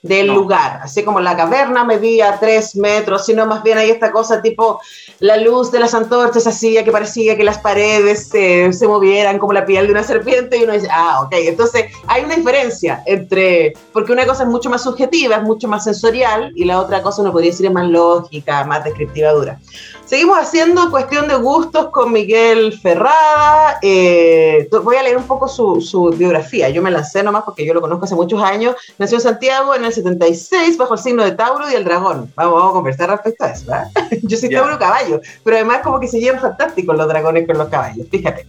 del 0.05 0.27
No. 0.29 0.35
lugar. 0.35 0.81
Así 0.83 1.03
como 1.03 1.19
la 1.19 1.35
caverna 1.35 1.83
medía 1.83 2.37
tres 2.39 2.77
metros, 2.77 3.25
sino 3.25 3.47
más 3.47 3.63
bien 3.63 3.79
hay 3.79 3.91
esta 3.91 4.13
cosa 4.13 4.43
tipo 4.43 4.81
la 5.25 5.39
luz 5.39 5.73
de 5.73 5.81
las 5.81 5.95
antorchas 5.95 6.47
hacía 6.47 6.85
que 6.85 6.93
parecía 6.93 7.35
que 7.35 7.45
las 7.45 7.57
paredes 7.57 8.29
se, 8.29 8.71
se 8.75 8.87
movieran 8.87 9.39
como 9.39 9.55
la 9.55 9.65
piel 9.65 9.87
de 9.87 9.93
una 9.93 10.03
serpiente 10.03 10.59
y 10.59 10.65
uno 10.65 10.75
dice, 10.75 10.89
ah, 10.93 11.23
ok. 11.23 11.33
Entonces 11.33 11.87
hay 12.09 12.25
una 12.25 12.37
diferencia 12.37 13.03
entre, 13.07 13.73
porque 13.95 14.13
una 14.13 14.27
cosa 14.27 14.43
es 14.43 14.51
mucho 14.51 14.69
más 14.69 14.83
subjetiva, 14.83 15.37
es 15.37 15.43
mucho 15.43 15.67
más 15.67 15.85
sensorial 15.85 16.53
y 16.55 16.67
la 16.67 16.79
otra 16.79 17.01
cosa 17.01 17.23
uno 17.23 17.33
podría 17.33 17.53
decir 17.53 17.65
es 17.65 17.73
más 17.73 17.89
lógica, 17.89 18.65
más 18.65 18.85
descriptiva 18.85 19.33
dura. 19.33 19.59
Seguimos 20.05 20.37
haciendo 20.37 20.91
cuestión 20.91 21.27
de 21.29 21.37
gustos 21.37 21.89
con 21.89 22.13
Miguel 22.13 22.79
Ferrada. 22.79 23.79
Eh, 23.81 24.69
voy 24.83 24.97
a 24.97 25.03
leer 25.03 25.17
un 25.17 25.25
poco 25.25 25.49
su, 25.49 25.81
su 25.81 26.11
biografía. 26.11 26.69
Yo 26.69 26.83
me 26.83 26.91
lancé 26.91 27.23
nomás 27.23 27.45
porque 27.45 27.65
yo 27.65 27.73
lo 27.73 27.81
conozco 27.81 28.05
hace 28.05 28.15
muchos 28.15 28.43
años. 28.43 28.77
Nació 28.99 29.17
en 29.17 29.23
Santiago 29.23 29.75
en 29.75 29.87
el 29.87 29.93
76 29.95 30.77
bajo 30.77 30.93
el 30.93 31.01
signo 31.01 31.25
de 31.25 31.33
Tauro 31.33 31.71
y 31.71 31.75
el 31.75 31.85
dragón. 31.85 32.31
Vamos, 32.37 32.55
vamos 32.55 32.71
a 32.71 32.75
conversar 32.75 33.09
respecto 33.09 33.45
a 33.45 33.49
eso. 33.49 33.65
¿verdad? 33.67 33.91
Yo 34.23 34.37
soy. 34.37 34.51
Tauro 34.51 34.79
caballo, 34.79 35.14
pero 35.43 35.57
además 35.57 35.81
como 35.83 36.01
que 36.01 36.09
se 36.09 36.21
llevan 36.21 36.41
fantásticos 36.41 36.97
los 36.97 37.09
dragones 37.09 37.47
con 37.47 37.59
los 37.59 37.69
caballos. 37.69 38.07
Fíjate. 38.11 38.47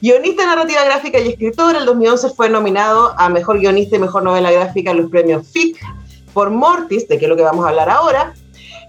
Guionista, 0.00 0.46
narrativa 0.46 0.84
gráfica 0.84 1.18
y 1.18 1.28
escritor, 1.28 1.74
el 1.74 1.84
2011 1.84 2.30
fue 2.30 2.48
nominado 2.48 3.14
a 3.18 3.28
Mejor 3.28 3.58
Guionista 3.58 3.96
y 3.96 3.98
Mejor 3.98 4.22
Novela 4.22 4.52
Gráfica 4.52 4.92
en 4.92 4.98
los 4.98 5.10
premios 5.10 5.48
FIC 5.48 5.76
por 6.32 6.50
Mortis, 6.50 7.08
de 7.08 7.18
que 7.18 7.24
es 7.24 7.28
lo 7.28 7.36
que 7.36 7.42
vamos 7.42 7.64
a 7.64 7.70
hablar 7.70 7.90
ahora, 7.90 8.32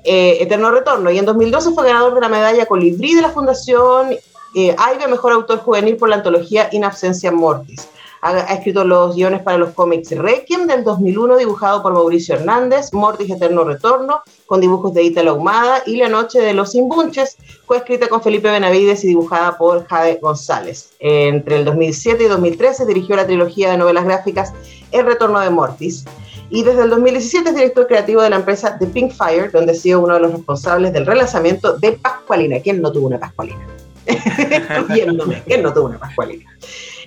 eh, 0.04 0.38
Eterno 0.40 0.70
Retorno. 0.70 1.10
Y 1.10 1.18
en 1.18 1.26
2012 1.26 1.72
fue 1.72 1.84
ganador 1.86 2.14
de 2.14 2.22
la 2.22 2.30
medalla 2.30 2.66
Colibrí 2.68 3.16
de 3.16 3.24
la 3.24 3.30
Fundación 3.30 4.12
eh, 4.56 4.76
AIBE, 4.78 5.08
Mejor 5.08 5.34
Autor 5.34 5.60
Juvenil 5.60 5.98
por 5.98 6.10
la 6.10 6.18
antología 6.18 6.70
In 6.72 6.84
Absentia 6.84 7.32
Mortis. 7.32 7.88
Ha, 8.22 8.30
ha 8.32 8.54
escrito 8.54 8.84
los 8.84 9.16
guiones 9.16 9.42
para 9.42 9.58
los 9.58 9.72
cómics 9.72 10.12
Requiem 10.12 10.68
del 10.68 10.84
2001, 10.84 11.38
dibujado 11.38 11.82
por 11.82 11.94
Mauricio 11.94 12.36
Hernández, 12.36 12.94
Mortis 12.94 13.30
Eterno 13.30 13.64
Retorno, 13.64 14.22
con 14.46 14.62
dibujos 14.62 14.94
de 14.94 15.04
Italo 15.04 15.32
Ahumada, 15.32 15.84
y 15.86 15.98
La 15.98 16.10
Noche 16.10 16.40
de 16.40 16.54
los 16.54 16.76
Imbunches, 16.76 17.38
fue 17.66 17.78
escrita 17.78 18.08
con 18.08 18.22
Felipe 18.22 18.50
Benavides 18.50 19.04
y 19.04 19.08
dibujada 19.08 19.58
por 19.58 19.86
Jade 19.88 20.20
González. 20.22 20.92
Entre 21.00 21.58
el 21.58 21.66
2007 21.66 22.24
y 22.24 22.28
2013 22.28 22.86
dirigió 22.86 23.16
la 23.16 23.26
trilogía 23.26 23.72
de 23.72 23.78
novelas 23.78 24.06
gráficas 24.06 24.54
El 24.92 25.06
Retorno 25.06 25.40
de 25.40 25.50
Mortis. 25.50 26.06
Y 26.50 26.64
desde 26.64 26.82
el 26.82 26.90
2017 26.90 27.50
es 27.50 27.56
director 27.56 27.86
creativo 27.86 28.24
de 28.24 28.32
la 28.32 28.38
empresa 28.38 28.78
The 28.80 28.88
Pink 28.88 29.12
Fire, 29.12 29.52
donde 29.52 29.74
ha 29.74 29.76
sido 29.76 30.02
uno 30.02 30.16
de 30.16 30.22
los 30.22 30.32
responsables 30.32 30.94
del 30.94 31.06
relanzamiento 31.06 31.78
de 31.78 31.92
Pascualina. 31.92 32.60
¿Quién 32.60 32.82
no 32.82 32.92
tuvo 32.92 33.08
una 33.08 33.20
Pascualina? 33.20 33.68
¿Quién 35.46 35.62
no 35.62 35.74
tuvo 35.74 35.86
una 35.86 36.00
Pascualina? 36.00 36.46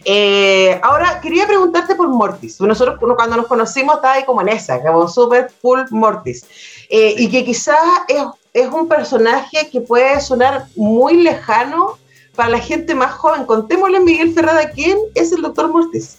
Eh, 0.05 0.81
ahora, 0.83 1.21
quería 1.21 1.47
preguntarte 1.47 1.95
por 1.95 2.09
Mortis. 2.09 2.61
Nosotros 2.61 2.99
cuando 2.99 3.37
nos 3.37 3.47
conocimos 3.47 3.97
estaba 3.97 4.15
ahí 4.15 4.25
como 4.25 4.43
en 4.43 4.49
esa, 4.49 4.83
como 4.83 5.09
super 5.09 5.51
full 5.61 5.81
Mortis. 5.91 6.45
Eh, 6.89 7.15
y 7.19 7.31
que 7.31 7.45
quizás 7.45 7.77
es, 8.09 8.23
es 8.53 8.69
un 8.69 8.89
personaje 8.89 9.69
que 9.71 9.81
puede 9.81 10.21
sonar 10.21 10.67
muy 10.77 11.23
lejano 11.23 11.99
para 12.35 12.51
la 12.51 12.59
gente 12.59 12.95
más 12.95 13.13
joven. 13.13 13.45
Contémosle, 13.45 14.01
Miguel 14.01 14.35
Ferrada, 14.35 14.71
¿quién 14.71 14.99
es 15.15 15.33
el 15.33 15.43
doctor 15.43 15.69
Mortis? 15.69 16.19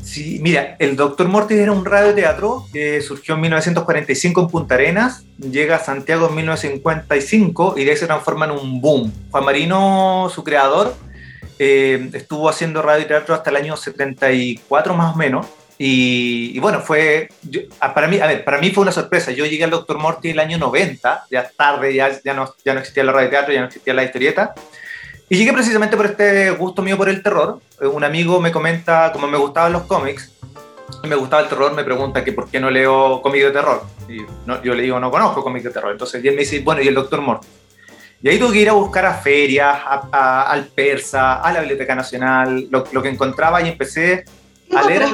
Sí, 0.00 0.38
mira, 0.42 0.76
el 0.78 0.96
Doctor 0.96 1.28
Mortis 1.28 1.58
era 1.58 1.70
un 1.70 1.84
radioteatro 1.84 2.66
que 2.72 3.00
surgió 3.02 3.34
en 3.34 3.42
1945 3.42 4.40
en 4.40 4.48
Punta 4.48 4.74
Arenas, 4.74 5.24
llega 5.38 5.76
a 5.76 5.78
Santiago 5.78 6.28
en 6.28 6.34
1955 6.36 7.74
y 7.76 7.84
de 7.84 7.90
ahí 7.90 7.96
se 7.96 8.06
transforma 8.06 8.46
en 8.46 8.52
un 8.52 8.80
boom. 8.80 9.12
Juan 9.30 9.44
Marino, 9.44 10.28
su 10.34 10.42
creador, 10.42 10.94
eh, 11.64 12.10
estuvo 12.14 12.48
haciendo 12.48 12.82
radioteatro 12.82 13.36
hasta 13.36 13.50
el 13.50 13.56
año 13.56 13.76
74 13.76 14.94
más 14.94 15.14
o 15.14 15.16
menos. 15.16 15.46
Y, 15.78 16.58
bueno, 16.58 16.80
fue, 16.80 17.28
para, 17.94 18.08
mí, 18.08 18.18
a 18.18 18.26
ver, 18.26 18.44
para 18.44 18.58
mí 18.58 18.70
fue 18.70 18.82
una 18.82 18.90
sorpresa. 18.90 19.30
Yo 19.30 19.46
llegué 19.46 19.62
al 19.62 19.70
Doctor 19.70 19.98
Mortis 19.98 20.32
el 20.32 20.40
año 20.40 20.58
90, 20.58 21.26
ya 21.30 21.50
tarde, 21.56 21.94
ya, 21.94 22.20
ya, 22.22 22.34
no, 22.34 22.52
ya 22.64 22.74
no 22.74 22.80
existía 22.80 23.04
el 23.04 23.12
radioteatro, 23.12 23.52
ya 23.52 23.60
no 23.60 23.66
existía 23.66 23.94
la 23.94 24.02
historieta. 24.02 24.54
Y 25.28 25.36
llegué 25.36 25.52
precisamente 25.52 25.96
por 25.96 26.06
este 26.06 26.50
gusto 26.50 26.82
mío 26.82 26.96
por 26.96 27.08
el 27.08 27.22
terror. 27.22 27.60
Eh, 27.80 27.86
un 27.86 28.02
amigo 28.02 28.40
me 28.40 28.50
comenta, 28.50 29.12
como 29.12 29.28
me 29.28 29.38
gustaban 29.38 29.72
los 29.72 29.82
cómics, 29.82 30.32
y 31.02 31.06
me 31.06 31.14
gustaba 31.14 31.42
el 31.42 31.48
terror, 31.48 31.72
me 31.74 31.84
pregunta 31.84 32.24
que 32.24 32.32
por 32.32 32.50
qué 32.50 32.58
no 32.58 32.70
leo 32.70 33.22
cómics 33.22 33.44
de 33.44 33.50
terror. 33.52 33.84
Y 34.08 34.18
yo 34.64 34.74
le 34.74 34.82
digo, 34.82 34.98
no 34.98 35.10
conozco 35.12 35.42
cómics 35.42 35.64
de 35.64 35.70
terror. 35.70 35.92
Entonces 35.92 36.24
él 36.24 36.34
me 36.34 36.40
dice, 36.40 36.60
bueno, 36.60 36.82
¿y 36.82 36.88
el 36.88 36.94
Doctor 36.94 37.20
Mortis? 37.20 37.61
Y 38.22 38.28
ahí 38.28 38.38
tuve 38.38 38.52
que 38.52 38.60
ir 38.60 38.68
a 38.68 38.74
buscar 38.74 39.04
a 39.04 39.14
ferias, 39.14 39.78
al 40.12 40.66
Persa, 40.66 41.40
a 41.42 41.52
la 41.52 41.60
Biblioteca 41.60 41.94
Nacional, 41.94 42.68
lo, 42.70 43.02
que 43.02 43.08
encontraba 43.08 43.60
y 43.62 43.68
empecé 43.68 44.24
a 44.74 44.82
leer. 44.82 45.06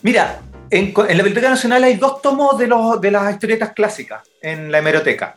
Mira, 0.00 0.40
en, 0.70 0.94
en, 0.96 1.16
la 1.16 1.22
Biblioteca 1.22 1.50
Nacional 1.50 1.84
hay 1.84 1.96
dos 1.96 2.22
tomos 2.22 2.56
de, 2.58 2.66
los, 2.68 3.00
de 3.00 3.10
las 3.10 3.32
historietas 3.32 3.72
clásicas 3.72 4.22
en 4.40 4.72
la 4.72 4.78
hemeroteca. 4.78 5.36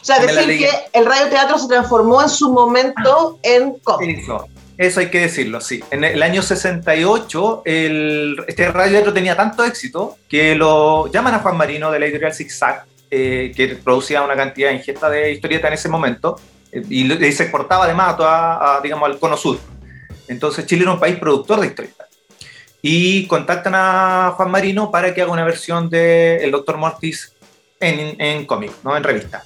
O 0.00 0.04
sea, 0.04 0.20
decir 0.20 0.58
que 0.58 0.70
el 0.92 1.04
radioteatro 1.04 1.58
se 1.58 1.66
transformó 1.66 2.22
en 2.22 2.28
su 2.28 2.52
momento 2.52 3.40
en 3.42 3.74
cómic. 3.80 4.20
Eso, 4.76 5.00
hay 5.00 5.10
que 5.10 5.22
decirlo, 5.22 5.60
sí. 5.60 5.82
En 5.90 6.04
el 6.04 6.22
año 6.22 6.40
68, 6.40 7.62
el, 7.64 8.36
este 8.46 8.70
radioteatro 8.70 9.12
tenía 9.12 9.36
tanto 9.36 9.64
éxito 9.64 10.16
que 10.28 10.54
lo 10.54 11.10
llaman 11.10 11.34
a 11.34 11.40
Juan 11.40 11.56
Marino 11.56 11.90
de 11.90 11.98
la 11.98 12.06
editorial 12.06 12.32
Zigzag, 12.32 12.84
eh, 13.10 13.52
que 13.54 13.68
producía 13.76 14.22
una 14.22 14.36
cantidad 14.36 14.70
ingesta 14.70 15.08
de 15.10 15.32
historietas 15.32 15.68
en 15.68 15.74
ese 15.74 15.88
momento, 15.88 16.40
eh, 16.72 16.82
y, 16.88 17.08
se 17.32 17.44
exportaba 17.44 17.84
además 17.84 18.16
a, 18.18 18.80
digamos, 18.82 19.08
al 19.08 19.18
cono 19.18 19.36
sur. 19.36 19.58
Entonces 20.28 20.66
Chile 20.66 20.82
era 20.82 20.92
un 20.92 21.00
país 21.00 21.16
productor 21.16 21.60
de 21.60 21.68
historietas. 21.68 22.08
Y 22.80 23.26
contactan 23.26 23.74
a 23.74 24.32
Juan 24.36 24.50
Marino 24.50 24.90
para 24.90 25.12
que 25.12 25.22
haga 25.22 25.32
una 25.32 25.44
versión 25.44 25.90
de 25.90 26.36
El 26.36 26.52
Doctor 26.52 26.76
Mortis 26.76 27.32
en, 27.80 28.20
en 28.20 28.46
cómic, 28.46 28.72
¿no? 28.84 28.96
en 28.96 29.02
revista. 29.02 29.42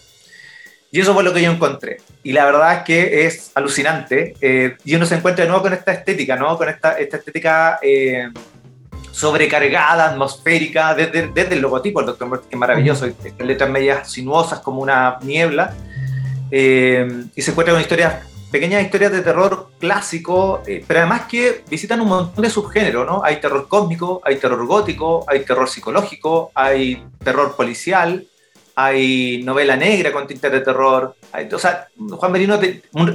Y 0.93 1.01
eso 1.01 1.15
fue 1.15 1.25
lo 1.25 1.33
que 1.33 1.41
yo 1.41 1.51
encontré. 1.51 1.97
Y 2.23 2.33
la 2.33 2.45
verdad 2.45 2.77
es 2.77 2.83
que 2.83 3.27
es 3.27 3.51
alucinante. 3.55 4.35
Eh, 4.43 4.77
y 4.85 4.95
uno 4.95 5.07
se 5.07 5.15
encuentra 5.15 5.43
de 5.43 5.49
nuevo 5.49 5.63
con 5.63 5.73
esta 5.73 5.91
estética, 5.91 6.37
¿no? 6.37 6.59
Con 6.59 6.69
esta, 6.69 6.99
esta 6.99 7.17
estética 7.17 7.79
eh, 7.83 8.29
sobrecargada, 9.13 10.11
atmosférica, 10.11 10.95
desde, 10.95 11.29
desde, 11.29 11.55
el 11.55 11.61
logotipo 11.61 12.01
del 12.01 12.07
Dr. 12.09 12.29
Muerte, 12.29 12.47
que 12.49 12.57
es 12.57 12.59
maravilloso. 12.59 13.07
Estas 13.07 13.47
letras 13.47 13.71
medias 13.71 14.11
sinuosas 14.11 14.59
como 14.61 14.83
una 14.83 15.19
niebla. 15.23 15.75
Eh, 16.51 17.27
y 17.35 17.43
se 17.43 17.53
encuentra 17.53 17.75
con 17.75 17.81
historias, 17.81 18.27
pequeñas 18.51 18.83
historias 18.83 19.13
de 19.13 19.23
terror 19.23 19.71
clásico, 19.79 20.63
pero 20.87 21.01
además 21.01 21.23
que 21.23 21.63
visitan 21.71 22.01
un 22.01 22.09
montón 22.09 22.43
de 22.43 22.51
subgéneros, 22.51 23.07
¿no? 23.07 23.23
Hay 23.25 23.37
terror 23.37 23.69
cósmico, 23.69 24.21
hay 24.25 24.37
terror 24.37 24.67
gótico, 24.67 25.25
hay 25.29 25.45
terror 25.45 25.69
psicológico, 25.69 26.51
hay 26.55 27.07
terror 27.25 27.57
policial, 27.57 28.27
hay 28.75 29.43
novela 29.43 29.77
negra 29.77 30.13
con 30.13 30.27
tintes 30.27 30.53
de 30.53 30.61
terror, 30.61 31.17
o 31.53 31.59
sea, 31.59 31.89
Juan 31.97 32.33
Merino, 32.33 32.59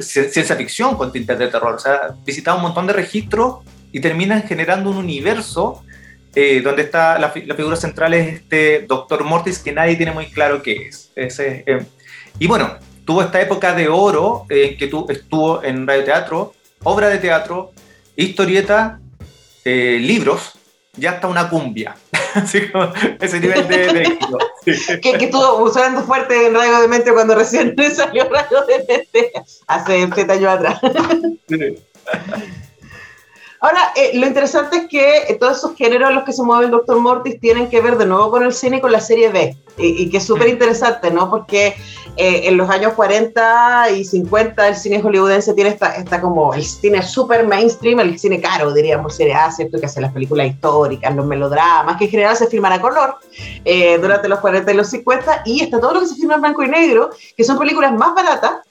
ciencia 0.01 0.55
ficción 0.55 0.95
con 0.95 1.11
tintes 1.11 1.37
de 1.37 1.47
terror, 1.47 1.75
o 1.75 1.79
sea, 1.79 2.15
visitado 2.25 2.57
un 2.57 2.63
montón 2.63 2.87
de 2.87 2.93
registros 2.93 3.57
y 3.91 3.99
terminan 3.99 4.43
generando 4.43 4.89
un 4.89 4.97
universo 4.97 5.83
eh, 6.39 6.61
donde 6.61 6.83
está 6.83 7.17
la, 7.17 7.31
figura 7.31 7.75
central 7.75 8.13
es 8.13 8.35
este 8.35 8.85
Doctor 8.87 9.23
Mortis 9.23 9.57
que 9.57 9.71
nadie 9.71 9.95
tiene 9.95 10.11
muy 10.11 10.27
claro 10.27 10.61
qué 10.61 10.87
es. 10.87 11.09
Eh, 11.15 11.83
y 12.37 12.45
bueno, 12.45 12.77
tuvo 13.05 13.23
esta 13.23 13.41
época 13.41 13.73
de 13.73 13.87
oro 13.87 14.45
en 14.47 14.73
eh, 14.73 14.77
que 14.77 14.85
tu, 14.85 15.07
estuvo 15.09 15.63
en 15.63 15.87
radioteatro, 15.87 16.53
obra 16.83 17.09
de 17.09 17.17
teatro, 17.17 17.71
historieta, 18.15 18.99
libros, 19.65 20.53
ya 20.95 21.13
hasta 21.13 21.25
una 21.27 21.49
cumbia. 21.49 21.95
ese 23.19 23.39
nivel 23.39 23.67
de, 23.67 24.01
éxito. 24.03 24.37
que, 25.01 25.13
que, 25.17 25.25
estuvo 25.25 25.63
usando 25.63 26.03
fuerte 26.03 26.45
en 26.45 26.53
Radio 26.53 26.81
de 26.81 26.87
Mente 26.87 27.13
cuando 27.13 27.33
recién 27.33 27.75
salió 27.95 28.29
Radio 28.29 28.63
de 28.67 28.85
Mente 28.87 29.31
hace 29.65 30.07
7 30.13 30.31
años 30.31 30.53
atrás. 30.53 30.79
Ahora, 33.59 33.91
eh, 33.95 34.11
lo 34.13 34.27
interesante 34.27 34.77
es 34.77 34.87
que 34.87 35.17
eh, 35.29 35.37
todos 35.39 35.57
esos 35.57 35.75
géneros 35.75 36.09
en 36.09 36.15
los 36.15 36.23
que 36.25 36.33
se 36.33 36.43
mueve 36.43 36.65
el 36.65 36.71
Dr. 36.71 36.99
Mortis 36.99 37.39
tienen 37.39 37.69
que 37.69 37.81
ver 37.81 37.97
de 37.97 38.05
nuevo 38.05 38.29
con 38.29 38.43
el 38.43 38.53
cine 38.53 38.77
y 38.77 38.81
con 38.81 38.91
la 38.91 38.99
serie 38.99 39.29
B, 39.29 39.57
y, 39.77 40.09
que 40.09 40.17
es 40.17 40.25
súper 40.25 40.47
interesante, 40.47 41.09
¿no? 41.09 41.27
Porque 41.29 41.75
eh, 42.17 42.41
en 42.43 42.55
los 42.55 42.69
años 42.69 42.93
40 42.93 43.91
y 43.91 44.05
50 44.05 44.67
el 44.67 44.75
cine 44.75 45.01
hollywoodense 45.01 45.55
tiene 45.55 45.71
esta, 45.71 45.95
esta 45.95 46.21
como 46.21 46.53
el 46.53 46.63
cine 46.63 47.01
súper 47.01 47.47
mainstream, 47.47 47.99
el 47.99 48.19
cine 48.19 48.39
caro, 48.39 48.71
diríamos, 48.73 49.15
serie 49.15 49.33
A, 49.33 49.51
¿cierto? 49.51 49.79
Que 49.79 49.87
hace 49.87 50.01
las 50.01 50.13
películas 50.13 50.47
históricas, 50.47 51.15
los 51.15 51.25
melodramas, 51.25 51.97
que 51.97 52.05
en 52.05 52.11
general 52.11 52.37
se 52.37 52.47
filman 52.47 52.73
a 52.73 52.81
color 52.81 53.15
durante 53.99 54.27
los 54.29 54.39
40 54.39 54.71
y 54.71 54.75
los 54.75 54.89
50, 54.89 55.41
y 55.45 55.61
está 55.61 55.79
todo 55.79 55.95
lo 55.95 56.01
que 56.01 56.07
se 56.07 56.15
filma 56.15 56.35
en 56.35 56.41
blanco 56.41 56.63
y 56.63 56.69
negro, 56.69 57.09
que 57.35 57.43
son 57.43 57.57
películas 57.57 57.91
más 57.93 58.13
baratas, 58.13 58.66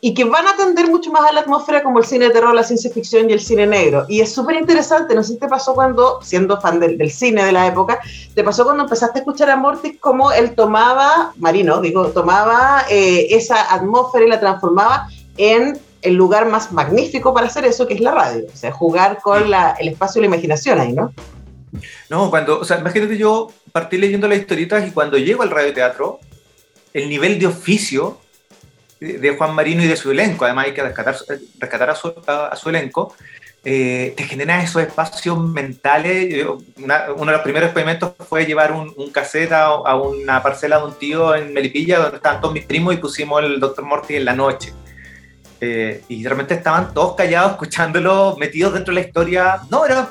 y 0.00 0.14
que 0.14 0.24
van 0.24 0.46
a 0.46 0.50
atender 0.50 0.88
mucho 0.88 1.10
más 1.10 1.28
a 1.28 1.32
la 1.32 1.40
atmósfera 1.40 1.82
como 1.82 1.98
el 1.98 2.06
cine 2.06 2.26
de 2.26 2.30
terror, 2.30 2.54
la 2.54 2.64
ciencia 2.64 2.90
ficción 2.90 3.28
y 3.28 3.34
el 3.34 3.40
cine 3.40 3.66
negro. 3.66 4.06
Y 4.08 4.20
es 4.20 4.32
súper 4.32 4.56
interesante, 4.56 5.14
no 5.14 5.22
sé 5.22 5.34
si 5.34 5.38
te 5.38 5.46
pasó 5.46 5.74
cuando, 5.74 6.20
siendo 6.22 6.58
fan 6.60 6.80
del, 6.80 7.10
cine 7.10 7.44
de 7.44 7.52
la 7.52 7.66
época, 7.66 8.00
te 8.34 8.42
pasó 8.42 8.64
cuando 8.64 8.84
empezaste 8.84 9.18
a 9.18 9.20
escuchar 9.20 9.50
a 9.50 9.56
Mortis 9.56 9.98
como 10.00 10.32
él 10.32 10.54
tomaba, 10.54 11.34
Marino, 11.36 11.80
digo, 11.80 12.06
tomaba 12.08 12.84
eh, 12.88 13.26
esa 13.30 13.74
atmósfera 13.74 14.24
y 14.24 14.28
la 14.28 14.40
transformaba 14.40 15.08
en 15.36 15.78
el 16.02 16.14
lugar 16.14 16.46
más 16.48 16.72
magnífico 16.72 17.34
para 17.34 17.48
hacer 17.48 17.66
eso, 17.66 17.86
que 17.86 17.94
es 17.94 18.00
la 18.00 18.12
radio. 18.12 18.46
O 18.52 18.56
sea, 18.56 18.72
jugar 18.72 19.18
con 19.22 19.42
el 19.78 19.88
espacio 19.88 20.20
y 20.20 20.22
la 20.22 20.28
imaginación 20.28 20.80
ahí, 20.80 20.94
¿no? 20.94 21.12
No, 22.08 22.30
cuando, 22.30 22.58
o 22.58 22.64
sea, 22.64 22.78
imagínate 22.78 23.18
yo 23.18 23.48
partí 23.70 23.98
leyendo 23.98 24.26
las 24.26 24.38
historietas 24.38 24.88
y 24.88 24.90
cuando 24.92 25.18
llego 25.18 25.42
al 25.42 25.50
radioteatro, 25.50 26.20
el 26.94 27.08
nivel 27.08 27.38
de 27.38 27.46
oficio 27.46 28.18
de 29.00 29.34
Juan 29.36 29.54
Marino 29.54 29.82
y 29.82 29.86
de 29.86 29.96
su 29.96 30.10
elenco, 30.10 30.44
además 30.44 30.66
hay 30.66 30.74
que 30.74 30.82
rescatar, 30.82 31.16
rescatar 31.58 31.90
a, 31.90 31.94
su, 31.94 32.12
a, 32.26 32.54
su 32.54 32.68
elenco, 32.68 33.14
eh, 33.64 34.12
te 34.16 34.24
generan 34.24 34.60
esos 34.60 34.82
espacios 34.82 35.38
mentales. 35.38 36.46
uno 36.76 37.26
de 37.26 37.32
los 37.32 37.40
primeros 37.40 37.68
experimentos 37.68 38.12
fue 38.28 38.44
llevar 38.44 38.72
un, 38.72 38.92
un 38.96 39.10
cassette 39.10 39.52
a, 39.52 39.96
una 39.96 40.42
parcela 40.42 40.78
de 40.78 40.84
un 40.84 40.94
tío 40.94 41.34
en 41.34 41.52
Melipilla, 41.52 41.98
donde 41.98 42.16
estaban 42.16 42.40
todos 42.40 42.54
mis 42.54 42.66
primos, 42.66 42.94
y 42.94 42.98
pusimos 42.98 43.42
el 43.42 43.58
Dr. 43.58 43.84
Morty 43.84 44.16
en 44.16 44.24
la 44.26 44.34
noche. 44.34 44.72
Eh, 45.62 46.02
y 46.08 46.24
realmente 46.24 46.54
estaban 46.54 46.92
todos 46.94 47.14
callados, 47.16 47.52
escuchándolo, 47.52 48.36
metidos 48.38 48.74
dentro 48.74 48.94
de 48.94 49.00
la 49.00 49.06
historia. 49.06 49.60
No, 49.70 49.86
era 49.86 50.10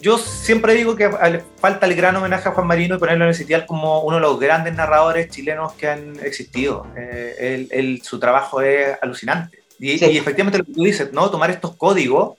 yo 0.00 0.18
siempre 0.18 0.74
digo 0.74 0.96
que 0.96 1.10
falta 1.56 1.86
el 1.86 1.94
gran 1.94 2.16
homenaje 2.16 2.48
a 2.48 2.52
Juan 2.52 2.66
Marino 2.66 2.96
y 2.96 2.98
ponerlo 2.98 3.24
en 3.24 3.30
el 3.30 3.34
sitial 3.34 3.66
como 3.66 4.02
uno 4.02 4.16
de 4.16 4.22
los 4.22 4.40
grandes 4.40 4.74
narradores 4.74 5.28
chilenos 5.30 5.72
que 5.74 5.88
han 5.88 6.18
existido. 6.24 6.86
Eh, 6.96 7.98
su 8.02 8.18
trabajo 8.18 8.60
es 8.62 8.96
alucinante. 9.02 9.62
Y, 9.78 9.92
efectivamente 10.04 10.58
lo 10.58 10.64
que 10.64 10.72
tú 10.72 10.84
dices, 10.84 11.12
¿no? 11.12 11.30
Tomar 11.30 11.50
estos 11.50 11.74
códigos 11.76 12.36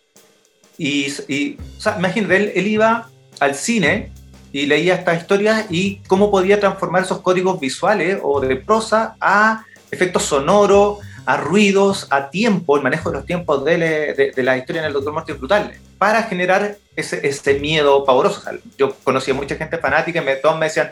y, 0.77 1.07
y 1.27 1.57
o 1.77 1.81
sea, 1.81 1.97
imagínate, 1.97 2.57
él, 2.57 2.67
iba 2.67 3.09
al 3.39 3.55
cine 3.55 4.11
y 4.51 4.65
leía 4.65 4.95
estas 4.95 5.21
historias 5.21 5.65
y 5.69 5.97
cómo 6.07 6.29
podía 6.29 6.59
transformar 6.59 7.03
esos 7.03 7.21
códigos 7.21 7.59
visuales 7.59 8.19
o 8.21 8.39
de 8.39 8.55
prosa 8.57 9.15
a 9.19 9.65
efectos 9.89 10.23
sonoros, 10.23 10.99
a 11.25 11.37
ruidos, 11.37 12.07
a 12.09 12.29
tiempo, 12.29 12.77
el 12.77 12.83
manejo 12.83 13.09
de 13.09 13.17
los 13.17 13.25
tiempos 13.25 13.63
de, 13.65 14.33
de, 14.35 14.43
la 14.43 14.57
historia 14.57 14.81
en 14.81 14.87
el 14.87 14.93
Doctor 14.93 15.13
Muerte 15.13 15.33
brutal, 15.33 15.73
para 16.01 16.23
generar 16.23 16.77
ese, 16.95 17.27
ese 17.27 17.59
miedo 17.59 18.03
pavoroso. 18.03 18.41
yo 18.75 18.95
conocí 19.03 19.29
a 19.29 19.35
mucha 19.35 19.55
gente 19.55 19.77
fanática 19.77 20.19
y 20.19 20.25
me, 20.25 20.35
todos 20.35 20.57
me 20.57 20.65
decían, 20.65 20.91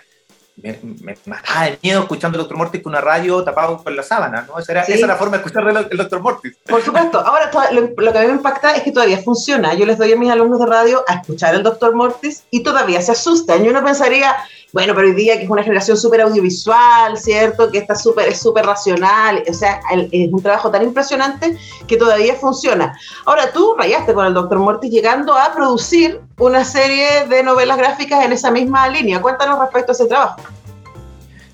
me, 0.55 1.17
mataba 1.25 1.65
de 1.65 1.79
miedo 1.81 2.01
escuchando 2.01 2.37
el 2.37 2.43
Doctor 2.43 2.57
Mortis 2.59 2.83
con 2.83 2.91
una 2.91 3.01
radio 3.01 3.43
tapado 3.43 3.83
con 3.83 3.95
la 3.95 4.03
sábana, 4.03 4.45
¿no? 4.47 4.59
Esa 4.59 4.71
era, 4.71 4.81
esa 4.83 4.93
era 4.93 5.07
la 5.07 5.15
forma 5.15 5.37
de 5.37 5.43
escuchar 5.43 5.67
el, 5.67 5.97
Doctor 5.97 6.21
Mortis. 6.21 6.55
Por 6.63 6.83
supuesto. 6.83 7.21
Ahora, 7.21 7.49
lo, 7.71 7.95
que 7.95 8.17
a 8.19 8.21
mí 8.21 8.27
me 8.27 8.33
impacta 8.33 8.75
es 8.75 8.83
que 8.83 8.91
todavía 8.91 9.17
funciona. 9.17 9.73
Yo 9.73 9.87
les 9.87 9.97
doy 9.97 10.13
a 10.13 10.15
mis 10.15 10.29
alumnos 10.29 10.59
de 10.59 10.67
radio 10.67 11.03
a 11.07 11.15
escuchar 11.15 11.55
el 11.55 11.63
Doctor 11.63 11.95
Mortis 11.95 12.43
y 12.51 12.61
todavía 12.61 13.01
se 13.01 13.13
asustan. 13.13 13.65
Y 13.65 13.69
uno 13.69 13.83
pensaría, 13.83 14.35
bueno, 14.71 14.93
pero 14.93 15.07
hoy 15.07 15.15
día 15.15 15.37
que 15.37 15.43
es 15.43 15.49
una 15.49 15.63
generación 15.63 15.97
súper 15.97 16.21
audiovisual, 16.21 17.17
¿cierto? 17.17 17.71
Que 17.71 17.79
está 17.79 17.95
súper, 17.95 18.27
es 18.29 18.39
súper 18.39 18.65
racional, 18.65 19.43
o 19.47 19.53
sea, 19.53 19.81
es 20.11 20.31
un 20.31 20.41
trabajo 20.41 20.69
tan 20.69 20.83
impresionante 20.83 21.57
que 21.87 21.97
todavía 21.97 22.35
funciona. 22.35 22.97
Ahora, 23.25 23.51
tú 23.51 23.75
rayaste 23.77 24.13
con 24.13 24.25
el 24.25 24.33
doctor 24.33 24.59
Mortis 24.59 24.91
llegando 24.91 25.35
a 25.35 25.53
producir 25.53 26.21
una 26.37 26.63
serie 26.63 27.25
de 27.27 27.43
novelas 27.43 27.77
gráficas 27.77 28.23
en 28.23 28.33
esa 28.33 28.51
misma 28.51 28.87
línea. 28.89 29.21
Cuéntanos 29.21 29.59
respecto 29.59 29.91
a 29.91 29.95
ese 29.95 30.05
trabajo. 30.05 30.41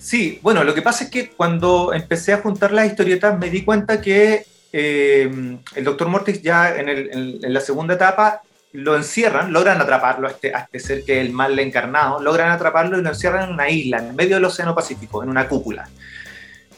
Sí, 0.06 0.40
bueno, 0.44 0.64
lo 0.64 0.76
que 0.76 0.84
pasa 0.84 1.06
es 1.06 1.10
que 1.10 1.32
cuando 1.32 1.92
empecé 1.92 2.34
a 2.34 2.38
juntar 2.38 2.72
las 2.72 2.86
historietas 2.86 3.40
me 3.40 3.50
di 3.50 3.64
cuenta 3.64 4.02
que 4.02 4.46
eh, 4.72 5.58
el 5.74 5.84
doctor 5.84 6.10
Mortis 6.10 6.42
ya 6.42 6.76
en, 6.76 7.42
la 7.42 7.62
segunda 7.62 7.96
etapa 7.96 8.42
lo 8.76 8.96
encierran, 8.96 9.52
logran 9.52 9.82
atraparlo 9.82 10.28
a 10.28 10.32
este, 10.32 10.54
a 10.54 10.60
este 10.60 10.80
ser 10.80 11.04
que 11.04 11.20
es 11.20 11.26
el 11.26 11.34
mal 11.34 11.58
encarnado, 11.60 12.22
logran 12.22 12.52
atraparlo 12.52 13.00
y 13.00 13.02
lo 13.02 13.10
encierran 13.10 13.46
en 13.46 13.54
una 13.54 13.70
isla, 13.70 13.98
en 13.98 14.16
medio 14.16 14.36
del 14.36 14.46
Océano 14.46 14.76
Pacífico, 14.76 15.24
en 15.24 15.30
una 15.30 15.48
cúpula. 15.48 15.88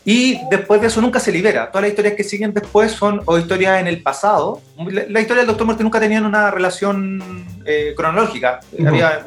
Y 0.09 0.39
después 0.49 0.79
de 0.79 0.87
eso 0.87 1.01
nunca 1.01 1.19
se 1.19 1.33
libera. 1.33 1.69
Todas 1.69 1.81
las 1.81 1.89
historias 1.89 2.13
que 2.15 2.23
siguen 2.23 2.53
después 2.53 2.93
son 2.93 3.21
o 3.25 3.37
historias 3.37 3.81
en 3.81 3.87
el 3.87 4.01
pasado. 4.01 4.61
La, 4.89 5.19
historia 5.19 5.41
del 5.41 5.47
Doctor 5.47 5.65
Muerte 5.65 5.83
nunca 5.83 5.99
tenían 5.99 6.25
una 6.25 6.49
relación 6.49 7.45
eh, 7.65 7.93
cronológica. 7.93 8.61
Había 8.87 9.21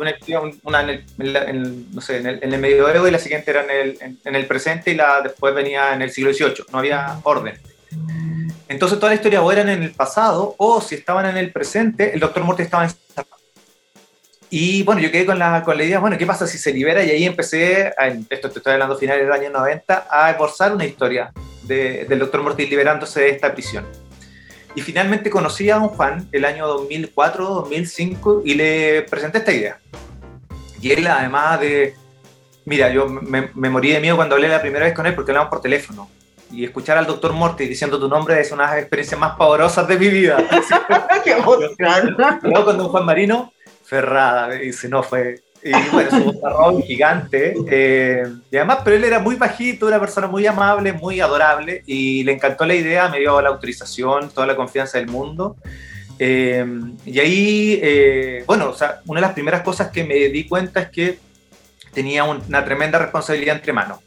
una, 0.63 0.81
en, 0.81 1.05
el, 1.19 1.85
no 1.93 2.01
sé, 2.01 2.17
en, 2.17 2.27
el, 2.29 2.39
en 2.43 2.55
el 2.55 2.61
medioevo 2.63 3.07
y 3.07 3.11
la 3.11 3.19
siguiente 3.19 3.51
era 3.51 3.65
en 3.65 3.71
el, 3.71 4.17
en, 4.25 4.35
el 4.35 4.47
presente 4.47 4.93
y 4.93 4.95
la 4.95 5.21
después 5.21 5.55
venía 5.55 5.93
en 5.93 6.01
el 6.01 6.11
siglo 6.13 6.33
XVIII. 6.33 6.65
No 6.73 6.79
había 6.79 7.19
orden. 7.25 7.59
Entonces 8.69 8.99
toda 8.99 9.11
la 9.11 9.17
historia 9.17 9.43
o 9.43 9.51
eran 9.51 9.69
en 9.69 9.83
el 9.83 9.93
pasado 9.93 10.55
o 10.59 10.81
si 10.81 10.95
estaban 10.95 11.27
en 11.27 11.37
el 11.37 11.53
presente, 11.53 12.15
el 12.15 12.21
Doctor 12.21 12.45
Muerte 12.45 12.63
estaba 12.63 12.85
encerrado. 12.85 13.29
Y 14.49 14.83
bueno, 14.83 15.01
yo 15.01 15.13
quedé 15.13 15.27
con 15.27 15.39
la, 15.39 15.63
con 15.63 15.77
la 15.77 15.85
idea, 15.85 16.01
bueno, 16.01 16.19
¿qué 16.19 16.27
pasa 16.27 16.47
si 16.47 16.59
se 16.59 16.73
libera? 16.73 17.05
Y 17.05 17.11
ahí 17.11 17.25
empecé, 17.25 17.93
a, 17.97 18.09
esto 18.09 18.51
te 18.51 18.59
estoy 18.59 18.73
hablando 18.73 18.99
finales 18.99 19.23
del 19.23 19.33
año 19.33 19.51
90, 19.51 20.09
a 20.11 20.31
esforzar 20.31 20.75
una 20.75 20.85
historia 20.85 21.33
de, 21.63 22.05
del 22.09 22.19
Dr. 22.19 22.43
Mortis 22.43 22.69
liberándose 22.69 23.21
de 23.21 23.31
esta 23.31 23.53
prisión. 23.53 23.87
Y 24.75 24.83
finalmente 24.83 25.31
conocí 25.31 25.71
a 25.71 25.79
un 25.79 25.97
fan 25.97 26.29
el 26.33 26.45
año 26.45 26.67
2004, 26.67 27.45
2005 27.45 28.43
y 28.45 28.55
le 28.55 29.03
presenté 29.03 29.39
esta 29.39 29.53
idea. 29.53 29.79
Y 30.81 30.93
él, 30.93 31.07
además 31.07 31.61
de. 31.61 31.95
Mira, 32.65 32.91
yo 32.91 33.09
me, 33.09 33.51
me, 33.55 33.71
morí 33.71 33.93
de 33.93 34.01
miedo 34.01 34.17
cuando 34.17 34.35
hablé 34.35 34.49
la 34.49 34.61
primera 34.61 34.85
vez 34.85 34.95
con 34.95 35.07
él 35.07 35.15
porque 35.15 35.33
hablamos 35.33 35.51
por 35.51 35.61
teléfono. 35.61 36.09
Y 36.53 36.65
escuchar 36.65 36.99
al 36.99 37.07
doctor 37.07 37.33
Mortis 37.33 37.69
diciendo 37.69 37.99
tu 37.99 38.09
nombre 38.09 38.41
es 38.41 38.51
una 38.53 38.65
de 38.65 38.71
las 38.71 38.79
experiencias 38.81 39.21
más 39.21 39.37
pavorosas 39.37 39.87
de 39.87 39.99
mi 39.99 40.09
vida. 40.09 40.37
¡Qué! 41.25 41.37
Luego, 42.43 42.65
cuando 42.65 42.85
un 42.85 42.91
Juan 42.91 43.05
Marino 43.07 43.53
Ferrada, 43.85 44.51
dice, 44.51 44.89
no, 44.89 45.03
fue... 45.03 45.43
Y 45.63 45.73
bueno, 45.93 46.11
su 46.11 46.41
un 46.75 46.83
gigante. 46.83 47.55
Eh, 47.71 48.25
y 48.51 48.57
además, 48.57 48.79
pero 48.83 48.97
él 48.97 49.05
era 49.05 49.19
muy 49.19 49.37
bajito, 49.37 49.87
una 49.87 50.01
persona 50.01 50.27
muy 50.27 50.47
amable, 50.47 50.95
muy 50.95 51.21
adorable, 51.21 51.83
y 51.87 52.25
le 52.25 52.33
encantó 52.33 52.65
la 52.65 52.75
idea, 52.75 53.09
me 53.09 53.19
dio 53.19 53.41
la 53.43 53.51
autorización, 53.51 54.31
toda 54.31 54.47
la 54.47 54.57
confianza 54.57 54.97
del 54.97 55.09
mundo. 55.09 55.57
Eh, 56.19 56.65
y 57.05 57.19
ahí, 57.19 57.81
eh, 57.83 58.45
bueno, 58.47 58.71
o 58.71 58.75
sea, 58.75 59.01
una 59.07 59.21
de 59.21 59.27
las 59.27 59.35
primeras 59.35 59.63
cosas 59.63 59.91
que 59.91 60.05
me 60.05 60.15
di 60.29 60.49
cuenta 60.49 60.81
es 60.81 60.89
que 60.89 61.19
tenía 61.93 62.25
una 62.25 62.65
tremenda 62.65 62.99
responsabilidad 62.99 63.57
entre 63.57 63.73
manos. 63.73 63.99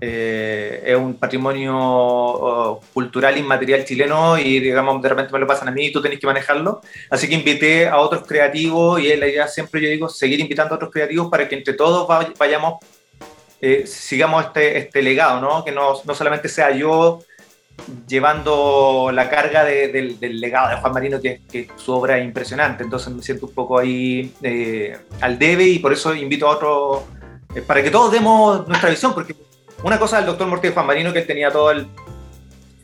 Eh, 0.00 0.80
es 0.86 0.96
un 0.96 1.14
patrimonio 1.14 1.76
oh, 1.76 2.80
cultural 2.94 3.36
inmaterial 3.36 3.84
chileno 3.84 4.38
y 4.38 4.60
digamos 4.60 5.02
de 5.02 5.08
repente 5.08 5.32
me 5.32 5.40
lo 5.40 5.46
pasan 5.46 5.66
a 5.68 5.72
mí 5.72 5.86
y 5.86 5.92
tú 5.92 6.00
tenés 6.00 6.20
que 6.20 6.26
manejarlo. 6.26 6.80
Así 7.10 7.28
que 7.28 7.34
invité 7.34 7.88
a 7.88 7.98
otros 7.98 8.24
creativos 8.26 9.00
y 9.00 9.10
es 9.10 9.18
la 9.18 9.26
idea 9.26 9.48
siempre 9.48 9.80
yo 9.80 9.88
digo 9.88 10.08
seguir 10.08 10.38
invitando 10.38 10.74
a 10.74 10.76
otros 10.76 10.92
creativos 10.92 11.28
para 11.28 11.48
que 11.48 11.56
entre 11.56 11.74
todos 11.74 12.06
vayamos, 12.38 12.74
eh, 13.60 13.86
sigamos 13.86 14.44
este, 14.46 14.78
este 14.78 15.02
legado, 15.02 15.40
¿no? 15.40 15.64
que 15.64 15.72
no, 15.72 15.94
no 16.04 16.14
solamente 16.14 16.48
sea 16.48 16.70
yo 16.70 17.18
llevando 18.06 19.10
la 19.12 19.30
carga 19.30 19.64
del 19.64 20.40
legado 20.40 20.68
de 20.70 20.76
Juan 20.76 20.92
Marino, 20.92 21.20
que, 21.20 21.42
que, 21.50 21.68
su 21.76 21.92
obra 21.92 22.18
es 22.18 22.24
impresionante. 22.24 22.84
Entonces 22.84 23.12
me 23.12 23.22
siento 23.22 23.46
un 23.46 23.54
poco 23.54 23.78
ahí 23.78 24.32
eh, 24.42 24.96
al 25.20 25.38
debe 25.38 25.64
y 25.64 25.78
por 25.78 25.92
eso 25.92 26.14
invito 26.14 26.46
a 26.48 26.50
otros, 26.52 27.02
para 27.66 27.82
que 27.82 27.90
todos 27.90 28.12
demos 28.12 28.66
nuestra 28.68 28.90
visión, 28.90 29.14
porque 29.14 29.34
una 29.82 29.98
cosa 29.98 30.16
del 30.16 30.26
doctor 30.26 30.46
Morty 30.46 30.68
de 30.68 30.74
Juan 30.74 30.86
Marino, 30.86 31.12
que 31.12 31.20
él 31.20 31.26
tenía 31.26 31.50
todo 31.50 31.70
el. 31.70 31.88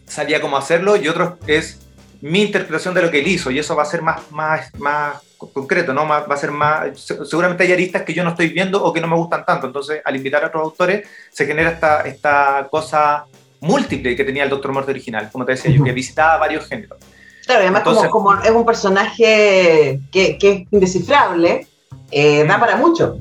sabía 0.07 0.41
cómo 0.41 0.57
hacerlo, 0.57 0.97
y 0.97 1.09
otro 1.09 1.39
es 1.47 1.81
mi 2.21 2.43
interpretación 2.43 2.95
de 2.95 3.03
lo 3.03 3.11
que 3.11 3.21
él 3.21 3.29
hizo, 3.29 3.51
y 3.51 3.59
eso 3.59 3.77
va 3.77 3.83
a 3.83 3.87
ser 3.87 4.03
más, 4.03 4.31
más, 4.31 4.75
más 4.79 5.17
concreto, 5.53 5.93
¿no? 5.93 6.09
va 6.09 6.19
a 6.19 6.37
ser 6.37 6.51
más. 6.51 6.99
Seguramente 6.99 7.65
hay 7.65 7.73
aristas 7.73 8.03
que 8.03 8.15
yo 8.15 8.25
no 8.25 8.31
estoy 8.31 8.49
viendo 8.49 8.83
o 8.83 8.93
que 8.93 9.01
no 9.01 9.09
me 9.09 9.17
gustan 9.17 9.45
tanto. 9.45 9.67
Entonces, 9.67 10.01
al 10.05 10.17
invitar 10.17 10.43
a 10.43 10.47
otros 10.49 10.63
autores, 10.63 11.07
se 11.31 11.47
genera 11.47 11.71
esta, 11.71 12.01
esta 12.03 12.69
cosa 12.71 13.27
múltiple 13.61 14.17
que 14.17 14.25
tenía 14.25 14.45
el 14.45 14.51
doctor 14.51 14.73
Morty 14.73 14.91
original, 14.91 15.31
como 15.31 15.45
te 15.45 15.53
decía 15.53 15.71
yo, 15.71 15.83
que 15.83 15.93
visitaba 15.93 16.39
varios 16.39 16.67
géneros. 16.67 16.99
Claro, 17.47 17.61
además, 17.61 17.83
como, 18.09 18.35
es 18.43 18.51
un 18.51 18.65
personaje 18.65 20.01
que, 20.11 20.39
que 20.39 20.51
es 20.51 20.67
indescifrable, 20.71 21.67
eh, 22.11 22.45
da 22.47 22.59
para 22.59 22.77
mucho. 22.77 23.19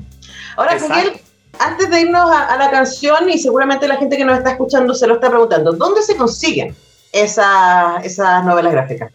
Ahora, 0.56 0.78
Miguel, 0.78 1.12
antes 1.58 1.90
de 1.90 2.00
irnos 2.02 2.30
a, 2.30 2.56
la 2.56 2.70
canción, 2.70 3.28
y 3.28 3.38
seguramente 3.38 3.88
la 3.88 3.96
gente 3.96 4.16
que 4.16 4.24
nos 4.24 4.38
está 4.38 4.52
escuchando 4.52 4.94
se 4.94 5.06
lo 5.06 5.14
está 5.14 5.28
preguntando, 5.28 5.72
¿dónde 5.72 6.02
se 6.02 6.16
consiguen 6.16 6.74
esas, 7.12 8.04
esas 8.04 8.44
novelas 8.44 8.72
gráficas? 8.72 9.12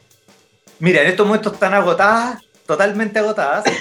Mira, 0.80 1.02
en 1.02 1.08
estos 1.10 1.25
momentos 1.25 1.54
están 1.54 1.73
agotadas, 1.73 2.41
totalmente 2.65 3.19
agotadas. 3.19 3.65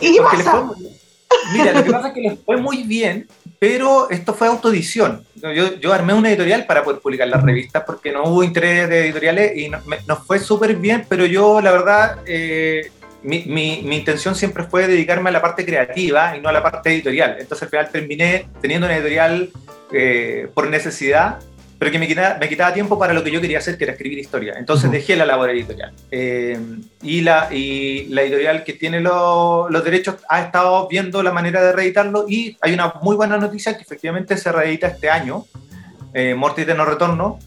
¿Y 0.00 0.12
qué 0.14 0.20
pasa? 0.22 0.68
mira, 1.52 1.72
lo 1.72 1.84
que 1.84 1.92
pasa 1.92 2.08
es 2.08 2.14
que 2.14 2.20
les 2.20 2.38
fue 2.44 2.56
muy 2.56 2.82
bien, 2.82 3.28
pero 3.58 4.10
esto 4.10 4.34
fue 4.34 4.48
autoedición. 4.48 5.24
Yo, 5.36 5.74
yo 5.76 5.92
armé 5.92 6.12
una 6.12 6.28
editorial 6.28 6.66
para 6.66 6.82
poder 6.82 7.00
publicar 7.00 7.28
las 7.28 7.42
revistas 7.42 7.84
porque 7.86 8.12
no 8.12 8.24
hubo 8.24 8.42
interés 8.42 8.88
de 8.88 9.06
editoriales 9.06 9.56
y 9.56 9.68
nos 9.68 10.26
fue 10.26 10.38
súper 10.38 10.76
bien, 10.76 11.06
pero 11.08 11.24
yo 11.24 11.60
la 11.60 11.70
verdad 11.72 12.18
eh, 12.26 12.90
mi, 13.26 13.82
mi, 13.82 13.96
intención 13.96 14.34
siempre 14.36 14.64
fue 14.64 14.86
dedicarme 14.86 15.30
a 15.30 15.32
la 15.32 15.42
parte 15.42 15.64
creativa 15.64 16.36
y 16.36 16.40
no 16.40 16.48
a 16.48 16.52
la 16.52 16.62
parte 16.62 16.90
editorial. 16.90 17.36
Entonces 17.40 17.64
al 17.64 17.68
final 17.68 17.90
terminé 17.90 18.48
teniendo 18.60 18.86
una 18.86 18.96
editorial 18.96 19.50
eh, 19.92 20.48
por 20.54 20.68
necesidad, 20.68 21.40
pero 21.78 21.90
que 21.90 21.98
me 21.98 22.06
quitaba, 22.06 22.38
me 22.38 22.48
quitaba, 22.48 22.72
tiempo 22.72 22.98
para 22.98 23.12
lo 23.12 23.24
que 23.24 23.32
yo 23.32 23.40
quería 23.40 23.58
hacer, 23.58 23.76
que 23.76 23.84
era 23.84 23.94
escribir 23.94 24.20
historia. 24.20 24.54
Entonces 24.56 24.90
dejé 24.92 25.16
la 25.16 25.26
labor 25.26 25.50
editorial. 25.50 25.92
Eh, 26.12 26.56
y, 27.02 27.22
la, 27.22 27.48
y 27.52 28.06
la 28.10 28.22
editorial 28.22 28.62
que 28.62 28.74
tiene 28.74 29.00
los 29.00 29.84
derechos 29.84 30.16
ha 30.28 30.42
estado 30.42 30.86
viendo 30.86 31.20
la 31.24 31.32
manera 31.32 31.60
de 31.62 31.72
reeditarlo 31.72 32.26
y 32.28 32.56
hay 32.60 32.74
una 32.74 32.94
muy 33.02 33.16
buena 33.16 33.38
noticia 33.38 33.76
que 33.76 33.82
efectivamente 33.82 34.36
se 34.36 34.52
reedita 34.52 34.86
este 34.86 35.10
año, 35.10 35.46
eh, 36.14 36.34
Mortis 36.36 36.66
de 36.66 36.74
No 36.74 36.84
Retorno, 36.84 37.40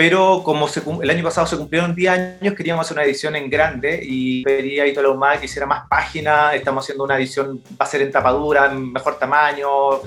pero 0.00 0.42
como 0.42 0.66
el 1.02 1.10
año 1.10 1.22
pasado 1.22 1.46
se 1.46 1.58
cumplieron 1.58 1.94
10 1.94 2.10
años, 2.40 2.54
queríamos 2.54 2.86
hacer 2.86 2.96
una 2.96 3.04
edición 3.04 3.36
en 3.36 3.50
grande 3.50 4.00
y 4.02 4.42
pedía 4.42 4.84
a 4.84 5.02
la 5.02 5.10
Humada 5.10 5.38
que 5.38 5.44
hiciera 5.44 5.66
más 5.66 5.86
páginas. 5.90 6.54
Estamos 6.54 6.86
haciendo 6.86 7.04
una 7.04 7.18
edición, 7.18 7.62
va 7.72 7.84
a 7.84 7.86
ser 7.86 8.00
en 8.00 8.10
tapadura, 8.10 8.72
en 8.72 8.90
mejor 8.90 9.18
tamaño. 9.18 9.98
Uy, 9.98 10.02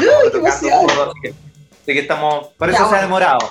qué 1.22 1.94
que, 1.94 2.00
estamos, 2.00 2.48
por 2.58 2.72
eso 2.72 2.90
se 2.90 2.96
ha 2.96 3.02
demorado. 3.02 3.48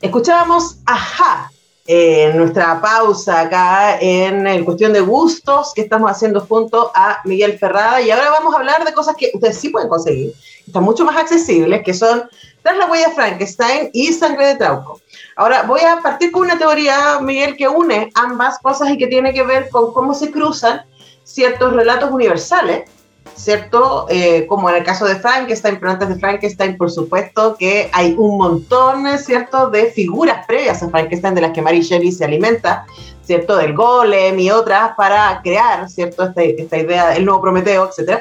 Escuchábamos 0.00 0.78
Ajá 0.86 1.52
en 1.86 2.38
nuestra 2.38 2.80
pausa 2.80 3.40
acá 3.40 3.98
en 4.00 4.46
el 4.46 4.64
cuestión 4.64 4.94
de 4.94 5.00
gustos 5.00 5.72
que 5.74 5.82
estamos 5.82 6.10
haciendo 6.10 6.40
junto 6.40 6.90
a 6.94 7.20
Miguel 7.24 7.58
Ferrada 7.58 8.00
y 8.00 8.10
ahora 8.10 8.30
vamos 8.30 8.54
a 8.54 8.58
hablar 8.58 8.84
de 8.84 8.94
cosas 8.94 9.16
que 9.16 9.30
ustedes 9.34 9.58
sí 9.58 9.68
pueden 9.68 9.88
conseguir, 9.88 10.32
están 10.66 10.84
mucho 10.84 11.04
más 11.04 11.16
accesibles, 11.16 11.82
que 11.82 11.92
son 11.92 12.22
Tras 12.62 12.76
la 12.76 12.86
huella 12.86 13.10
Frankenstein 13.10 13.90
y 13.92 14.12
Sangre 14.12 14.46
de 14.46 14.54
Trauco. 14.56 15.00
Ahora 15.36 15.62
voy 15.62 15.80
a 15.80 16.00
partir 16.00 16.30
con 16.30 16.42
una 16.42 16.58
teoría, 16.58 17.18
Miguel, 17.20 17.56
que 17.56 17.68
une 17.68 18.10
ambas 18.14 18.58
cosas 18.60 18.90
y 18.90 18.98
que 18.98 19.06
tiene 19.06 19.32
que 19.32 19.42
ver 19.42 19.68
con 19.70 19.92
cómo 19.92 20.14
se 20.14 20.30
cruzan 20.30 20.82
ciertos 21.24 21.72
relatos 21.72 22.10
universales 22.10 22.88
¿cierto? 23.34 24.06
Eh, 24.08 24.46
como 24.46 24.68
en 24.70 24.76
el 24.76 24.84
caso 24.84 25.04
de 25.04 25.16
Frankenstein, 25.16 25.78
pero 25.78 25.92
antes 25.92 26.08
de 26.08 26.16
Frankenstein, 26.16 26.76
por 26.76 26.90
supuesto 26.90 27.56
que 27.58 27.90
hay 27.92 28.14
un 28.16 28.38
montón, 28.38 29.06
¿cierto?, 29.18 29.70
de 29.70 29.86
figuras 29.86 30.46
previas 30.46 30.82
a 30.82 30.90
Frankenstein 30.90 31.34
de 31.34 31.40
las 31.40 31.52
que 31.52 31.62
Mary 31.62 31.80
Shelley 31.80 32.12
se 32.12 32.24
alimenta, 32.24 32.86
¿cierto?, 33.22 33.56
del 33.56 33.74
golem 33.74 34.38
y 34.38 34.50
otras 34.50 34.92
para 34.96 35.40
crear, 35.42 35.88
¿cierto?, 35.88 36.24
esta, 36.24 36.42
esta 36.42 36.78
idea 36.78 37.10
del 37.10 37.24
nuevo 37.24 37.42
Prometeo, 37.42 37.88
etc. 37.88 38.20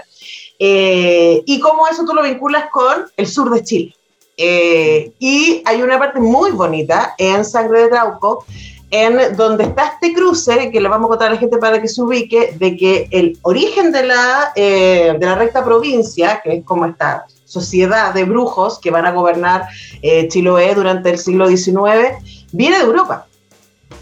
Eh, 0.60 1.42
y 1.46 1.60
cómo 1.60 1.88
eso 1.88 2.06
tú 2.06 2.14
lo 2.14 2.24
vinculas 2.24 2.66
con 2.72 3.06
el 3.18 3.28
sur 3.28 3.50
de 3.50 3.64
Chile. 3.64 3.96
Eh, 4.44 5.12
y 5.20 5.62
hay 5.66 5.84
una 5.84 6.00
parte 6.00 6.20
muy 6.20 6.50
bonita 6.50 7.14
en 7.20 7.46
Sangre 7.46 7.84
de 7.84 7.90
Trauco, 7.90 8.44
en 8.90 9.38
donde 9.38 9.66
está 9.66 9.94
este 9.94 10.14
cruce, 10.16 10.72
que 10.72 10.82
le 10.82 10.90
vamos 10.90 11.06
a 11.06 11.10
contar 11.10 11.28
a 11.28 11.36
la 11.36 11.40
gente 11.40 11.60
para 11.60 11.80
que 11.80 11.88
se 11.88 12.02
ubique, 12.02 12.56
de 12.58 12.76
que 12.76 13.08
el 13.12 13.38
origen 13.44 13.92
de 13.92 14.04
la, 14.04 14.52
eh, 14.56 15.16
de 15.20 15.26
la 15.28 15.36
recta 15.36 15.64
provincia, 15.64 16.42
que 16.44 16.58
es 16.58 16.66
como 16.66 16.88
esta 16.88 17.28
sociedad 17.46 18.16
de 18.16 18.24
brujos 18.24 18.80
que 18.80 18.90
van 18.90 19.06
a 19.06 19.12
gobernar 19.12 19.68
eh, 20.02 20.28
Chiloé 20.28 20.74
durante 20.74 21.12
el 21.12 21.20
siglo 21.20 21.48
XIX, 21.48 22.18
viene 22.52 22.78
de 22.78 22.84
Europa. 22.84 23.28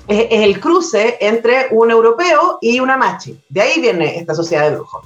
Es, 0.08 0.28
el 0.30 0.62
cruce 0.62 1.18
entre 1.20 1.68
un 1.72 1.92
europeo 1.92 2.60
y 2.62 2.80
una 2.80 2.96
machi. 2.96 3.38
De 3.50 3.60
ahí 3.60 3.82
viene 3.82 4.18
esta 4.18 4.34
sociedad 4.34 4.70
de 4.70 4.78
brujos. 4.78 5.04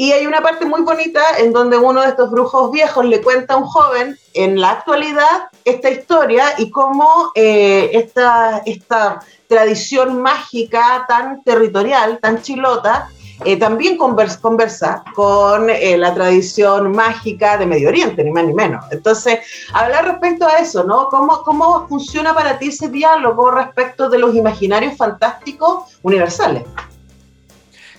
Y 0.00 0.12
hay 0.12 0.28
una 0.28 0.40
parte 0.42 0.64
muy 0.64 0.82
bonita 0.82 1.20
en 1.38 1.52
donde 1.52 1.76
uno 1.76 2.02
de 2.02 2.10
estos 2.10 2.30
brujos 2.30 2.70
viejos 2.70 3.04
le 3.04 3.20
cuenta 3.20 3.54
a 3.54 3.56
un 3.56 3.64
joven 3.64 4.16
en 4.32 4.60
la 4.60 4.70
actualidad 4.70 5.48
esta 5.64 5.90
historia 5.90 6.44
y 6.56 6.70
cómo 6.70 7.32
eh, 7.34 7.90
esta, 7.94 8.62
esta 8.64 9.18
tradición 9.48 10.22
mágica 10.22 11.04
tan 11.08 11.42
territorial, 11.42 12.20
tan 12.22 12.40
chilota, 12.42 13.08
eh, 13.44 13.56
también 13.56 13.96
conversa, 13.96 14.40
conversa 14.40 15.02
con 15.16 15.68
eh, 15.68 15.98
la 15.98 16.14
tradición 16.14 16.92
mágica 16.92 17.58
de 17.58 17.66
Medio 17.66 17.88
Oriente, 17.88 18.22
ni 18.22 18.30
más 18.30 18.44
ni 18.44 18.54
menos. 18.54 18.84
Entonces, 18.92 19.40
hablar 19.72 20.04
respecto 20.04 20.46
a 20.46 20.58
eso, 20.58 20.84
¿no? 20.84 21.08
¿Cómo, 21.08 21.42
¿Cómo 21.42 21.88
funciona 21.88 22.32
para 22.32 22.56
ti 22.60 22.68
ese 22.68 22.88
diálogo 22.88 23.50
respecto 23.50 24.08
de 24.08 24.20
los 24.20 24.36
imaginarios 24.36 24.96
fantásticos 24.96 25.98
universales? 26.02 26.62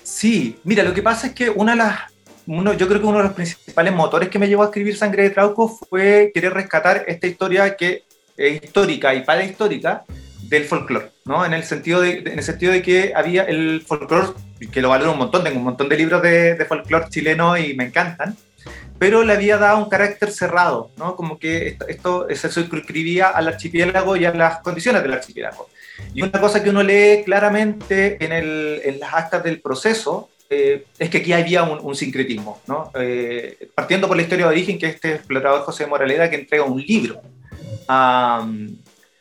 Sí, 0.10 0.60
mira, 0.64 0.84
lo 0.84 0.94
que 0.94 1.04
pasa 1.04 1.28
es 1.28 1.34
que 1.34 1.52
una 1.52 1.74
de 1.74 1.78
las, 1.78 2.00
uno, 2.48 2.74
yo 2.74 2.88
creo 2.88 3.00
que 3.00 3.06
uno 3.06 3.20
de 3.20 3.26
los 3.26 3.34
principales 3.34 3.94
motores 3.94 4.30
que 4.30 4.40
me 4.40 4.48
llevó 4.48 4.64
a 4.64 4.66
escribir 4.66 4.98
Sangre 4.98 5.24
de 5.24 5.30
Trauco 5.30 5.70
fue 5.70 6.32
querer 6.34 6.52
rescatar 6.52 7.06
esta 7.08 7.28
historia 7.28 7.78
que 7.78 8.04
es 8.36 8.64
histórica 8.64 9.14
y 9.14 9.24
histórica 9.46 10.04
del 10.42 10.66
folclore, 10.66 11.12
¿no? 11.26 11.46
En 11.46 11.54
el 11.54 11.64
sentido 11.64 12.02
de, 12.02 12.18
en 12.18 12.40
el 12.40 12.44
sentido 12.44 12.74
de 12.74 12.82
que 12.82 13.14
había 13.16 13.44
el 13.44 13.84
folclore, 13.86 14.30
que 14.72 14.82
lo 14.82 14.90
valoro 14.90 15.12
un 15.12 15.20
montón, 15.20 15.44
tengo 15.44 15.60
un 15.60 15.64
montón 15.64 15.88
de 15.88 15.96
libros 15.96 16.24
de, 16.24 16.56
de 16.56 16.66
folclore 16.66 17.08
chileno 17.10 17.56
y 17.56 17.76
me 17.76 17.86
encantan, 17.86 18.36
pero 18.98 19.24
le 19.24 19.34
había 19.34 19.58
dado 19.58 19.78
un 19.78 19.90
carácter 19.90 20.32
cerrado, 20.32 20.92
¿no? 20.98 21.16
Como 21.16 21.38
que 21.38 21.68
esto, 21.68 21.88
esto 21.88 22.28
se 22.34 22.50
suscribía 22.50 23.28
al 23.28 23.48
archipiélago 23.48 24.16
y 24.16 24.26
a 24.26 24.34
las 24.34 24.60
condiciones 24.62 25.04
del 25.04 25.14
archipiélago. 25.14 25.70
Y 26.14 26.22
una 26.22 26.40
cosa 26.40 26.64
que 26.64 26.70
uno 26.70 26.84
lee 26.84 27.24
claramente 27.24 28.24
en, 28.24 28.32
el, 28.32 28.82
en 28.84 29.00
las 29.00 29.14
actas 29.14 29.44
del 29.44 29.62
proceso 29.62 30.30
eh, 30.50 30.86
es 30.98 31.10
que 31.10 31.20
aquí 31.20 31.34
había 31.34 31.64
un, 31.64 31.96
sincretismo, 31.96 32.60
¿no? 32.66 32.92
Eh, 32.96 33.70
partiendo 33.76 34.08
por 34.08 34.18
la 34.18 34.24
historia 34.24 34.46
de 34.46 34.52
origen, 34.52 34.80
que 34.80 34.88
este 34.88 35.14
explorador 35.14 35.62
José 35.62 35.86
Moraleda 35.86 36.30
que 36.30 36.38
entrega 36.38 36.64
un 36.64 36.82
libro 36.82 37.22
a, 37.88 38.48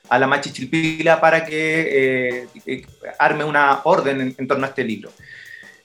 a 0.08 0.18
la 0.18 0.26
Machichilpila 0.26 1.20
para 1.20 1.44
que 1.44 2.46
eh, 2.66 2.86
arme 3.18 3.44
una 3.44 3.80
orden 3.84 4.34
en, 4.36 4.48
torno 4.48 4.64
a 4.64 4.68
este 4.68 4.84
libro. 4.84 5.10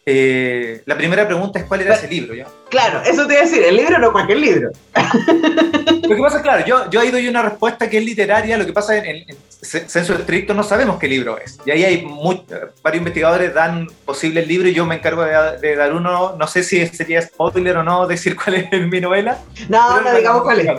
Eh, 0.06 0.82
la 0.86 0.98
primera 0.98 1.26
pregunta 1.26 1.60
es 1.60 1.66
cuál 1.66 1.82
era 1.82 1.96
ese 1.96 2.08
libro. 2.08 2.34
¿ya? 2.34 2.48
Claro, 2.70 3.02
eso 3.04 3.26
te 3.28 3.34
iba 3.34 3.42
a 3.42 3.46
decir, 3.46 3.64
el 3.64 3.76
libro 3.76 4.00
no 4.00 4.12
cualquier 4.12 4.40
libro. 4.40 4.72
Lo 6.08 6.16
que 6.16 6.22
pasa 6.22 6.38
es, 6.38 6.44
claro, 6.44 6.66
yo, 6.66 6.90
yo 6.90 7.00
ahí 7.00 7.12
doy 7.12 7.28
una 7.28 7.42
respuesta 7.42 7.90
que 7.90 7.98
es 7.98 8.06
literaria, 8.06 8.58
lo 8.58 8.66
que 8.66 8.74
pasa 8.74 8.98
en, 8.98 9.06
en, 9.06 9.38
censo 9.63 10.13
estricto 10.13 10.54
no 10.54 10.63
sabemos 10.63 10.99
qué 10.99 11.08
libro 11.08 11.38
es. 11.38 11.60
Y 11.65 11.71
ahí 11.71 11.84
hay 11.84 12.08
varios 12.84 12.99
investigadores 12.99 13.54
dan 13.54 13.88
posibles 14.06 14.47
libros 14.47 14.71
y 14.71 14.73
yo 14.73 14.86
me 14.86 14.95
encargo 14.95 15.23
de, 15.23 15.76
dar 15.76 15.93
uno, 15.93 16.36
no 16.38 16.47
sé 16.47 16.63
si 16.63 16.86
sería 16.88 17.21
spoiler 17.21 17.78
o 17.78 17.84
no 17.84 18.06
decir 18.08 18.36
cuál 18.43 18.56
es 18.56 18.88
mi 18.88 18.99
novela. 18.99 19.38
No, 19.69 20.02
no 20.02 20.13
digamos 20.13 20.43
cuál 20.43 20.60
es. 20.60 20.71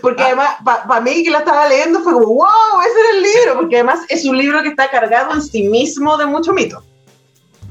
Porque 0.00 0.22
ah. 0.22 0.26
además, 0.26 0.56
para 0.86 1.00
mí 1.00 1.24
que 1.24 1.30
la 1.30 1.38
estaba 1.38 1.68
leyendo 1.68 2.00
fue 2.00 2.12
como, 2.12 2.26
wow, 2.26 2.80
ese 2.86 3.00
era 3.00 3.10
el 3.16 3.22
libro, 3.22 3.60
porque 3.60 3.76
además 3.76 4.00
es 4.08 4.24
un 4.24 4.38
libro 4.38 4.62
que 4.62 4.68
está 4.68 4.88
cargado 4.90 5.34
en 5.34 5.42
sí 5.42 5.64
mismo 5.64 6.16
de 6.16 6.26
mucho 6.26 6.52
mito. 6.52 6.82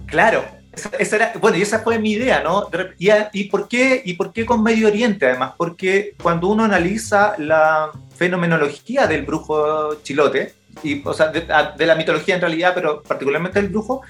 Claro, 0.07 0.43
esa, 0.73 1.15
era, 1.15 1.33
bueno, 1.39 1.57
y 1.57 1.61
esa 1.61 1.79
fue 1.79 1.99
mi 1.99 2.13
idea, 2.13 2.41
¿no? 2.41 2.67
Y, 2.97 3.09
y, 3.33 3.43
por 3.45 3.67
qué, 3.67 4.01
¿Y 4.05 4.13
por 4.13 4.31
qué 4.31 4.45
con 4.45 4.63
Medio 4.63 4.87
Oriente, 4.87 5.25
además? 5.25 5.53
Porque 5.57 6.15
cuando 6.21 6.47
uno 6.47 6.63
analiza 6.63 7.35
la 7.37 7.91
fenomenología 8.15 9.07
del 9.07 9.23
brujo 9.23 9.95
chilote, 10.03 10.53
y, 10.83 11.05
o 11.05 11.13
sea, 11.13 11.27
de, 11.27 11.85
la 11.85 11.95
mitología 11.95 12.35
en 12.35 12.41
realidad, 12.41 12.73
pero 12.73 13.01
particularmente 13.03 13.61
del 13.61 13.69
brujo, 13.69 14.01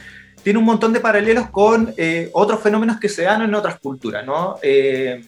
tiene 0.43 0.59
un 0.59 0.65
montón 0.65 0.93
de 0.93 0.99
paralelos 0.99 1.49
con 1.49 1.93
eh, 1.97 2.29
otros 2.33 2.61
fenómenos 2.61 2.99
que 2.99 3.09
se 3.09 3.23
dan 3.23 3.41
en 3.41 3.55
otras 3.55 3.79
culturas, 3.79 4.25
¿no? 4.25 4.57
Eh, 4.61 5.23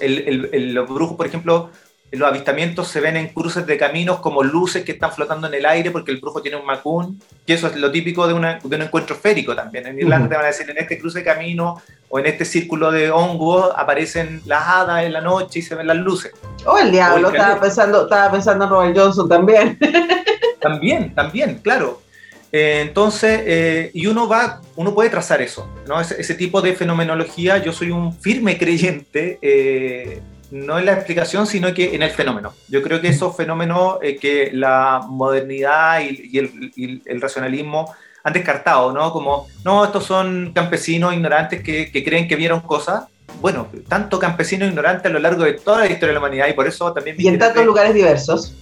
el, 0.00 0.48
el, 0.52 0.74
los 0.74 0.88
brujos, 0.88 1.16
por 1.16 1.26
ejemplo, 1.26 1.70
los 2.12 2.28
avistamientos 2.28 2.88
se 2.88 3.00
ven 3.00 3.16
en 3.16 3.28
cruces 3.28 3.66
de 3.66 3.76
caminos 3.76 4.20
como 4.20 4.42
luces 4.42 4.84
que 4.84 4.92
están 4.92 5.12
flotando 5.12 5.48
en 5.48 5.54
el 5.54 5.66
aire 5.66 5.90
porque 5.90 6.12
el 6.12 6.20
brujo 6.20 6.40
tiene 6.40 6.56
un 6.56 6.64
macún, 6.64 7.20
que 7.46 7.54
eso 7.54 7.66
es 7.66 7.76
lo 7.76 7.90
típico 7.90 8.26
de, 8.26 8.34
un 8.34 8.44
encuentro 8.44 9.16
férico 9.16 9.54
también. 9.54 9.86
En 9.86 9.98
Irlanda 9.98 10.28
te 10.28 10.34
van 10.36 10.44
a 10.44 10.48
decir, 10.48 10.70
en 10.70 10.78
este 10.78 10.98
cruce 10.98 11.18
de 11.18 11.24
camino 11.24 11.82
o 12.08 12.18
en 12.18 12.26
este 12.26 12.44
círculo 12.44 12.90
de 12.92 13.10
hongos 13.10 13.72
aparecen 13.76 14.40
las 14.46 14.66
hadas 14.66 15.04
en 15.04 15.12
la 15.12 15.20
noche 15.20 15.58
y 15.58 15.62
se 15.62 15.74
ven 15.74 15.88
las 15.88 15.96
luces. 15.96 16.32
Oh, 16.64 16.78
el 16.78 16.92
diablo, 16.92 17.30
estaba, 17.30 17.60
pensando, 17.60 18.04
estaba 18.04 18.30
pensando 18.30 18.64
en 18.64 18.70
Robert 18.70 18.96
Johnson 18.96 19.28
también. 19.28 19.78
También, 20.60 21.14
también, 21.14 21.60
claro. 21.62 22.02
Eh, 22.50 22.80
entonces, 22.80 23.42
eh, 23.44 23.90
y 23.94 24.06
uno 24.06 24.26
va, 24.26 24.60
uno 24.74 24.94
puede 24.94 25.10
trazar 25.10 25.42
eso, 25.42 25.68
¿no? 25.86 26.00
Ese, 26.00 26.34
tipo 26.34 26.60
de 26.60 26.74
fenomenología, 26.74 27.58
yo 27.58 27.72
soy 27.72 27.90
un 27.90 28.12
firme 28.18 28.56
creyente 28.58 29.38
eh, 29.42 30.22
no 30.50 30.78
en 30.78 30.86
la 30.86 30.92
explicación, 30.92 31.46
sino 31.46 31.72
que 31.74 31.94
en 31.94 32.02
el 32.02 32.10
fenómeno. 32.10 32.54
Yo 32.68 32.82
creo 32.82 33.00
que 33.00 33.08
esos 33.08 33.36
fenómenos 33.36 33.98
eh, 34.02 34.16
que 34.16 34.50
la 34.52 35.02
modernidad 35.08 36.00
y, 36.00 36.38
el, 36.38 37.20
racionalismo 37.20 37.92
han 38.22 38.32
descartado, 38.32 38.92
¿no? 38.92 39.12
Como, 39.12 39.48
no, 39.64 39.84
estos 39.84 40.04
son 40.04 40.52
campesinos 40.54 41.14
ignorantes 41.14 41.62
que, 41.62 42.04
creen 42.04 42.28
que 42.28 42.36
vieron 42.36 42.60
cosas. 42.60 43.04
Bueno, 43.40 43.68
tanto 43.88 44.18
campesinos 44.18 44.68
ignorantes 44.68 45.06
a 45.06 45.12
lo 45.12 45.18
largo 45.18 45.44
de 45.44 45.54
toda 45.54 45.80
la 45.80 45.86
historia 45.86 46.08
de 46.08 46.14
la 46.14 46.20
humanidad 46.20 46.48
y 46.48 46.52
por 46.52 46.66
eso 46.66 46.92
también... 46.92 47.16
Y 47.18 47.28
en 47.28 47.38
tantos 47.38 47.64
lugares 47.64 47.92
diversos. 47.94 48.54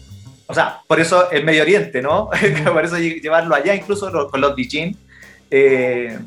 O 0.47 0.55
sea, 0.55 0.83
por 0.87 1.01
eso 1.01 1.31
el 1.31 1.45
Medio 1.45 1.63
Oriente, 1.63 2.03
¿no? 2.03 2.29
por 2.73 2.85
eso 2.85 2.99
llevarlo 2.99 3.55
allá, 3.55 3.75
incluso 3.75 4.11
con 4.31 4.41
los 4.41 4.57
Dijin. 4.57 4.97
Eh, 5.51 6.19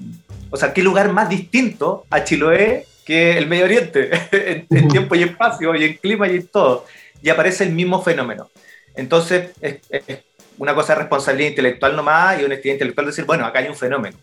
o 0.49 0.57
sea, 0.57 0.73
¿qué 0.73 0.81
lugar 0.81 1.11
más 1.11 1.29
distinto 1.29 2.05
a 2.09 2.23
Chiloé 2.23 2.85
que 3.07 3.37
el 3.37 3.47
Medio 3.47 3.63
Oriente, 3.63 4.09
en, 4.69 4.87
tiempo 4.89 5.15
y 5.15 5.23
espacio, 5.23 5.73
y 5.75 5.85
en 5.85 5.95
clima 5.95 6.27
y 6.27 6.35
en 6.35 6.47
todo. 6.47 6.85
Y 7.21 7.29
aparece 7.29 7.63
el 7.63 7.71
mismo 7.71 8.03
fenómeno. 8.03 8.49
Entonces, 8.95 9.51
es, 9.61 9.79
una 10.57 10.75
cosa 10.75 10.93
de 10.93 10.99
responsabilidad 10.99 11.51
intelectual 11.51 11.95
nomás 11.95 12.39
y 12.39 12.43
honestidad 12.43 12.73
intelectual 12.73 13.07
decir, 13.07 13.23
bueno, 13.23 13.45
acá 13.45 13.59
hay 13.59 13.69
un 13.69 13.77
fenómeno. 13.77 14.17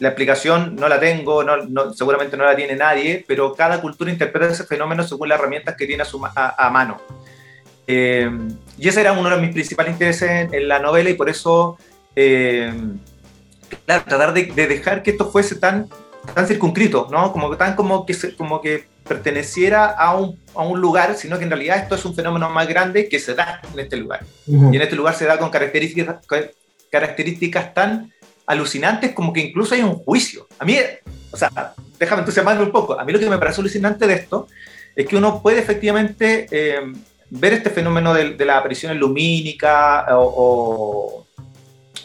La 0.00 0.08
explicación 0.08 0.74
no 0.74 0.88
la 0.88 0.98
tengo, 0.98 1.44
no, 1.44 1.94
seguramente 1.94 2.36
no 2.36 2.44
la 2.44 2.56
tiene 2.56 2.74
nadie, 2.74 3.24
pero 3.28 3.54
cada 3.54 3.80
cultura 3.80 4.10
interpreta 4.10 4.52
ese 4.52 4.64
fenómeno 4.64 5.04
según 5.04 5.28
las 5.28 5.38
herramientas 5.38 5.76
que 5.76 5.86
tiene 5.86 6.02
a, 6.02 6.06
su, 6.06 6.20
a, 6.24 6.70
mano. 6.70 7.00
Eh, 7.86 8.28
y 8.78 8.88
ese 8.88 9.00
era 9.00 9.12
uno 9.12 9.30
de 9.30 9.36
mis 9.36 9.52
principales 9.52 9.92
intereses 9.92 10.48
en, 10.50 10.66
la 10.66 10.80
novela 10.80 11.08
y 11.08 11.14
por 11.14 11.28
eso, 11.28 11.78
eh, 12.16 12.72
claro, 13.86 14.04
tratar 14.08 14.34
de, 14.34 14.46
de, 14.46 14.66
dejar 14.66 15.04
que 15.04 15.12
esto 15.12 15.30
fuese 15.30 15.54
tan 15.54 15.88
tan 16.34 16.46
circunscrito, 16.46 17.08
¿no? 17.10 17.32
Como 17.32 17.56
tan 17.56 17.74
como 17.74 18.06
que, 18.06 18.16
como 18.36 18.60
que 18.60 18.84
perteneciera 19.06 19.86
a 19.86 20.16
un, 20.16 20.38
a 20.54 20.62
un, 20.62 20.80
lugar, 20.80 21.16
sino 21.16 21.38
que 21.38 21.44
en 21.44 21.50
realidad 21.50 21.78
esto 21.78 21.94
es 21.94 22.04
un 22.04 22.14
fenómeno 22.14 22.48
más 22.50 22.68
grande 22.68 23.08
que 23.08 23.18
se 23.18 23.34
da 23.34 23.60
en 23.72 23.80
este 23.80 23.96
lugar. 23.96 24.24
Y 24.46 24.76
en 24.76 24.80
este 24.80 24.96
lugar 24.96 25.14
se 25.14 25.26
da 25.26 25.38
con 25.38 25.50
características, 25.50 26.16
características 26.90 27.74
tan 27.74 28.12
alucinantes 28.46 29.12
como 29.12 29.32
que 29.32 29.40
incluso 29.40 29.74
hay 29.74 29.82
un 29.82 29.96
juicio. 29.96 30.46
A 30.58 30.64
mí, 30.64 30.78
o 31.30 31.36
sea, 31.36 31.74
déjame 31.98 32.20
entusiasmarme 32.20 32.62
un 32.62 32.72
poco. 32.72 32.98
A 32.98 33.04
mí 33.04 33.12
lo 33.12 33.18
que 33.18 33.28
me 33.28 33.38
parece 33.38 33.60
alucinante 33.60 34.06
de 34.06 34.14
esto 34.14 34.46
es 34.94 35.06
que 35.06 35.16
uno 35.16 35.42
puede 35.42 35.58
efectivamente 35.58 36.46
eh, 36.50 36.80
ver 37.30 37.54
este 37.54 37.70
fenómeno 37.70 38.14
de, 38.14 38.34
de 38.34 38.44
la 38.44 38.58
aparición 38.58 38.96
lumínica 38.98 40.06
o, 40.16 40.34
o 40.36 41.26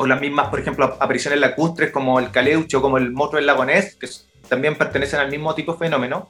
las 0.05 0.21
mismas, 0.21 0.49
por 0.49 0.59
ejemplo, 0.59 0.97
apariciones 0.99 1.39
lacustres 1.39 1.91
como 1.91 2.19
el 2.19 2.29
caleucho, 2.31 2.81
como 2.81 2.97
el 2.97 3.11
monstruo 3.11 3.39
del 3.39 3.47
lagonés, 3.47 3.95
que 3.95 4.07
también 4.47 4.77
pertenecen 4.77 5.19
al 5.19 5.31
mismo 5.31 5.55
tipo 5.55 5.73
de 5.73 5.79
fenómeno. 5.79 6.29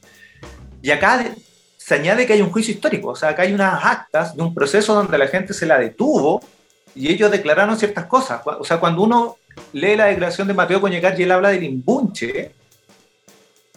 Y 0.81 0.91
acá 0.91 1.25
se 1.77 1.95
añade 1.95 2.25
que 2.25 2.33
hay 2.33 2.41
un 2.41 2.51
juicio 2.51 2.73
histórico, 2.73 3.09
o 3.09 3.15
sea, 3.15 3.29
acá 3.29 3.43
hay 3.43 3.53
unas 3.53 3.83
actas 3.83 4.35
de 4.35 4.41
un 4.41 4.53
proceso 4.53 4.93
donde 4.93 5.17
la 5.17 5.27
gente 5.27 5.53
se 5.53 5.65
la 5.65 5.79
detuvo 5.79 6.41
y 6.95 7.11
ellos 7.11 7.31
declararon 7.31 7.77
ciertas 7.77 8.05
cosas. 8.05 8.41
O 8.45 8.63
sea, 8.63 8.79
cuando 8.79 9.01
uno 9.03 9.37
lee 9.73 9.95
la 9.95 10.05
declaración 10.05 10.47
de 10.47 10.53
Mateo 10.53 10.81
Coñecar 10.81 11.19
y 11.19 11.23
él 11.23 11.31
habla 11.31 11.49
del 11.49 11.63
imbunche, 11.63 12.51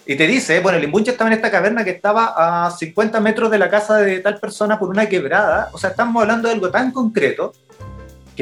y 0.07 0.16
te 0.16 0.26
dice, 0.26 0.59
bueno, 0.61 0.79
el 0.79 0.85
imbunche 0.85 1.12
estaba 1.12 1.31
en 1.31 1.37
esta 1.37 1.50
caverna 1.50 1.85
que 1.85 1.90
estaba 1.90 2.66
a 2.66 2.70
50 2.70 3.20
metros 3.20 3.50
de 3.50 3.59
la 3.59 3.70
casa 3.70 3.98
de 3.98 4.18
tal 4.20 4.40
persona 4.40 4.79
por 4.79 4.88
una 4.88 5.09
quebrada, 5.09 5.68
o 5.72 5.79
sea, 5.79 5.90
estamos 5.90 6.20
hablando 6.20 6.48
de 6.48 6.55
algo 6.55 6.70
tan 6.70 6.90
concreto 6.90 7.53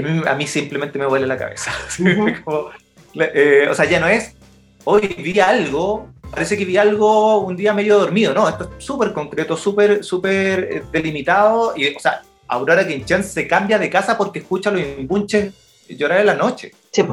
que 0.02 0.28
a 0.28 0.34
mí 0.34 0.46
simplemente 0.46 0.98
me 0.98 1.06
vuela 1.06 1.26
la 1.26 1.38
cabeza. 1.38 1.72
Eh, 3.14 3.66
o 3.68 3.74
sea, 3.74 3.86
ya 3.86 3.98
no 3.98 4.06
es, 4.06 4.34
hoy 4.84 5.08
vi 5.18 5.40
algo, 5.40 6.08
parece 6.30 6.56
que 6.56 6.64
vi 6.64 6.76
algo 6.76 7.38
un 7.40 7.56
día 7.56 7.72
medio 7.72 7.98
dormido, 7.98 8.32
no, 8.32 8.48
esto 8.48 8.70
es 8.78 8.84
súper 8.84 9.12
concreto, 9.12 9.56
súper, 9.56 10.04
súper 10.04 10.68
eh, 10.70 10.82
delimitado, 10.92 11.72
y, 11.74 11.88
o 11.96 11.98
sea, 11.98 12.22
Aurora 12.46 12.86
Quinchan 12.86 13.24
se 13.24 13.48
cambia 13.48 13.78
de 13.78 13.90
casa 13.90 14.16
porque 14.16 14.40
escucha 14.40 14.70
los 14.70 14.82
imbunches 14.82 15.52
llorar 15.88 16.20
en 16.20 16.26
la 16.26 16.34
noche. 16.34 16.70
Sí, 16.92 17.02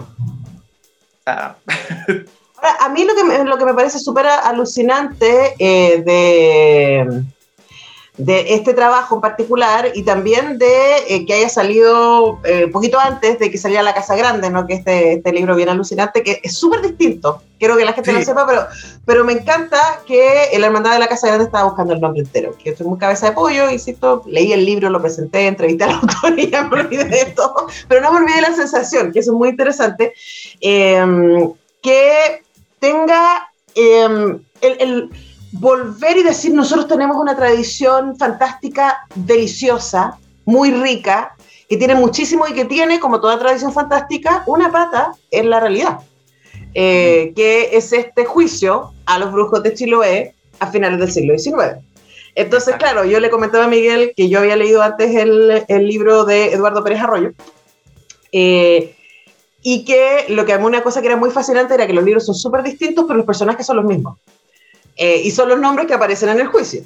a 1.26 2.90
mí 2.90 3.04
lo 3.04 3.16
que 3.16 3.24
me, 3.24 3.44
lo 3.46 3.58
que 3.58 3.66
me 3.66 3.74
parece 3.74 4.00
súper 4.00 4.28
alucinante 4.28 5.56
eh, 5.58 6.04
de 6.06 7.24
de 8.18 8.54
este 8.54 8.74
trabajo 8.74 9.16
en 9.16 9.22
particular 9.22 9.92
y 9.94 10.04
también 10.04 10.58
de 10.58 10.98
eh, 11.10 11.26
que 11.26 11.34
haya 11.34 11.50
salido 11.50 12.40
un 12.66 12.72
poquito 12.72 13.00
antes 13.00 13.40
de 13.40 13.52
que 13.52 13.58
saliera 13.58 13.84
La 13.84 13.94
Casa 13.94 14.16
Grande, 14.16 14.50
¿no? 14.50 14.66
que 14.66 14.76
este, 14.76 15.14
este 15.14 15.32
libro 15.34 15.56
bien 15.56 15.70
alucinante, 15.70 16.24
que 16.24 16.40
es 16.44 16.58
súper 16.58 16.82
distinto. 16.82 17.42
Quiero 17.60 17.78
que 17.78 17.86
la 17.86 17.94
gente 17.94 18.12
lo 18.12 18.22
sepa, 18.22 18.46
pero, 18.46 18.68
pero 19.06 19.24
me 19.24 19.34
encanta 19.34 20.02
que 20.06 20.50
la 20.58 20.68
Hermandad 20.68 20.94
de 20.94 21.00
la 21.00 21.08
Casa 21.08 21.28
Grande 21.28 21.46
estaba 21.46 21.66
buscando 21.66 21.94
el 21.94 22.02
nombre 22.02 22.22
entero. 22.22 22.56
Que 22.62 22.72
estoy 22.72 22.86
muy 22.88 22.98
cabeza 22.98 23.28
de 23.28 23.32
pollo, 23.32 23.70
insisto, 23.70 24.24
leí 24.28 24.52
el 24.52 24.66
libro, 24.66 24.90
lo 24.90 25.02
presenté, 25.02 25.48
entrevisté 25.48 25.86
al 25.86 25.92
autor 26.02 26.38
y 26.38 26.50
ya 26.50 26.64
me 26.64 26.82
olvidé 26.82 27.06
de 27.06 27.26
todo, 27.36 27.68
pero 27.88 28.02
no 28.02 28.12
me 28.12 28.20
olvidé 28.20 28.36
de 28.36 28.42
la 28.42 28.56
sensación, 28.56 29.12
que 29.12 29.20
eso 29.20 29.32
es 29.32 29.38
muy 29.38 29.50
interesante, 29.50 30.14
em, 30.60 31.54
que 31.82 32.44
tenga 32.80 33.50
em, 33.76 34.40
el 34.62 35.10
volver 35.60 36.18
y 36.18 36.24
decir, 36.24 36.54
nosotros 36.54 36.88
tenemos 36.88 37.18
una 37.18 37.36
tradición 37.36 38.18
fantástica, 38.18 39.06
deliciosa, 39.16 40.18
muy 40.46 40.72
rica, 40.72 41.36
que 41.70 41.78
tiene 41.78 41.96
muchísimo 41.96 42.46
y 42.48 42.54
que 42.54 42.66
tiene, 42.66 43.00
como 43.00 43.20
toda 43.20 43.40
tradición 43.40 43.74
fantástica, 43.74 44.44
una 44.48 44.72
pata 44.72 45.14
en 45.32 45.50
la 45.50 45.60
realidad, 45.60 46.00
eh, 46.74 47.34
que 47.36 47.76
es 47.76 47.94
este 47.94 48.26
juicio 48.26 48.92
a 49.06 49.18
los 49.18 49.32
brujos 49.32 49.64
de 49.64 49.74
Chiloé 49.74 50.36
a 50.60 50.68
finales 50.68 51.00
del 51.00 51.12
siglo 51.12 51.38
XIX. 51.38 51.84
Entonces, 52.36 52.76
claro, 52.76 53.06
yo 53.06 53.20
le 53.20 53.30
comentaba 53.30 53.64
a 53.64 53.70
Miguel 53.70 54.12
que 54.16 54.28
yo 54.28 54.40
había 54.40 54.58
leído 54.58 54.82
antes 54.82 55.16
el, 55.16 55.64
el 55.68 55.88
libro 55.88 56.26
de 56.26 56.54
Eduardo 56.54 56.84
Pérez 56.84 57.02
Arroyo, 57.02 57.32
eh, 58.32 58.94
y 59.64 59.86
que 59.86 60.26
lo 60.28 60.46
que 60.46 60.54
a 60.54 60.58
mí 60.58 60.66
una 60.66 60.84
cosa 60.84 61.00
que 61.02 61.08
era 61.08 61.16
muy 61.16 61.32
fascinante 61.32 61.74
era 61.74 61.88
que 61.88 61.94
los 61.94 62.04
libros 62.04 62.26
son 62.26 62.36
súper 62.36 62.62
distintos, 62.62 63.06
pero 63.08 63.18
los 63.18 63.26
personajes 63.26 63.66
son 63.66 63.78
los 63.78 63.86
mismos. 63.86 64.20
Eh, 64.96 65.22
y 65.24 65.32
son 65.32 65.50
los 65.50 65.60
nombres 65.60 65.88
que 65.88 65.94
aparecen 65.94 66.30
en 66.30 66.40
el 66.40 66.48
juicio. 66.48 66.84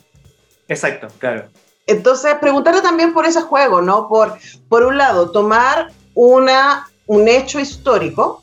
Exacto, 0.67 1.07
claro. 1.17 1.47
Entonces, 1.85 2.35
preguntarle 2.39 2.81
también 2.81 3.13
por 3.13 3.25
ese 3.25 3.41
juego, 3.41 3.81
¿no? 3.81 4.07
Por, 4.07 4.37
por 4.67 4.85
un 4.85 4.97
lado, 4.97 5.31
tomar 5.31 5.89
una, 6.13 6.89
un 7.07 7.27
hecho 7.27 7.59
histórico 7.59 8.41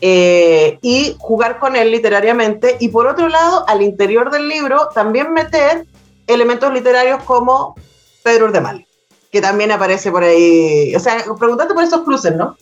eh, 0.00 0.78
y 0.80 1.14
jugar 1.18 1.58
con 1.58 1.76
él 1.76 1.90
literariamente, 1.90 2.76
y 2.80 2.88
por 2.88 3.06
otro 3.06 3.28
lado, 3.28 3.68
al 3.68 3.82
interior 3.82 4.30
del 4.30 4.48
libro, 4.48 4.88
también 4.94 5.32
meter 5.32 5.84
elementos 6.26 6.72
literarios 6.72 7.22
como 7.24 7.74
Pedro 8.22 8.50
de 8.50 8.60
Mal, 8.60 8.86
que 9.30 9.40
también 9.42 9.72
aparece 9.72 10.10
por 10.10 10.24
ahí. 10.24 10.94
O 10.94 11.00
sea, 11.00 11.22
preguntarte 11.38 11.74
por 11.74 11.84
esos 11.84 12.02
cruces, 12.02 12.34
¿no? 12.34 12.56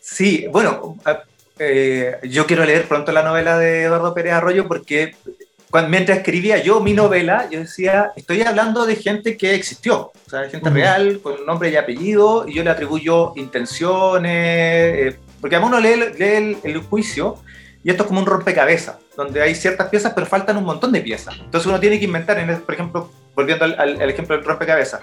Sí, 0.00 0.46
bueno, 0.50 0.96
eh, 1.58 2.16
yo 2.22 2.46
quiero 2.46 2.64
leer 2.64 2.88
pronto 2.88 3.12
la 3.12 3.22
novela 3.22 3.58
de 3.58 3.82
Eduardo 3.82 4.14
Pérez 4.14 4.32
Arroyo 4.32 4.66
porque 4.66 5.14
cuando, 5.70 5.90
mientras 5.90 6.18
escribía 6.18 6.62
yo 6.62 6.80
mi 6.80 6.94
novela, 6.94 7.48
yo 7.50 7.60
decía, 7.60 8.12
estoy 8.16 8.42
hablando 8.42 8.86
de 8.86 8.96
gente 8.96 9.36
que 9.36 9.54
existió, 9.54 10.12
o 10.26 10.30
sea, 10.30 10.40
de 10.40 10.50
gente 10.50 10.70
real, 10.70 11.20
con 11.22 11.44
nombre 11.44 11.70
y 11.70 11.76
apellido, 11.76 12.46
y 12.48 12.54
yo 12.54 12.64
le 12.64 12.70
atribuyo 12.70 13.32
intenciones, 13.36 14.32
eh, 14.32 15.18
porque 15.40 15.56
a 15.56 15.60
uno 15.60 15.78
lee, 15.78 16.16
el, 16.18 16.78
juicio 16.78 17.36
y 17.84 17.90
esto 17.90 18.02
es 18.02 18.08
como 18.08 18.20
un 18.20 18.26
rompecabezas, 18.26 18.96
donde 19.16 19.42
hay 19.42 19.54
ciertas 19.54 19.88
piezas, 19.88 20.12
pero 20.14 20.26
faltan 20.26 20.56
un 20.56 20.64
montón 20.64 20.90
de 20.90 21.00
piezas. 21.00 21.36
Entonces 21.38 21.66
uno 21.66 21.78
tiene 21.78 21.98
que 21.98 22.06
inventar, 22.06 22.38
en, 22.38 22.60
por 22.60 22.74
ejemplo, 22.74 23.10
volviendo 23.34 23.64
al, 23.64 23.78
al 23.78 24.10
ejemplo 24.10 24.36
del 24.36 24.44
rompecabezas, 24.44 25.02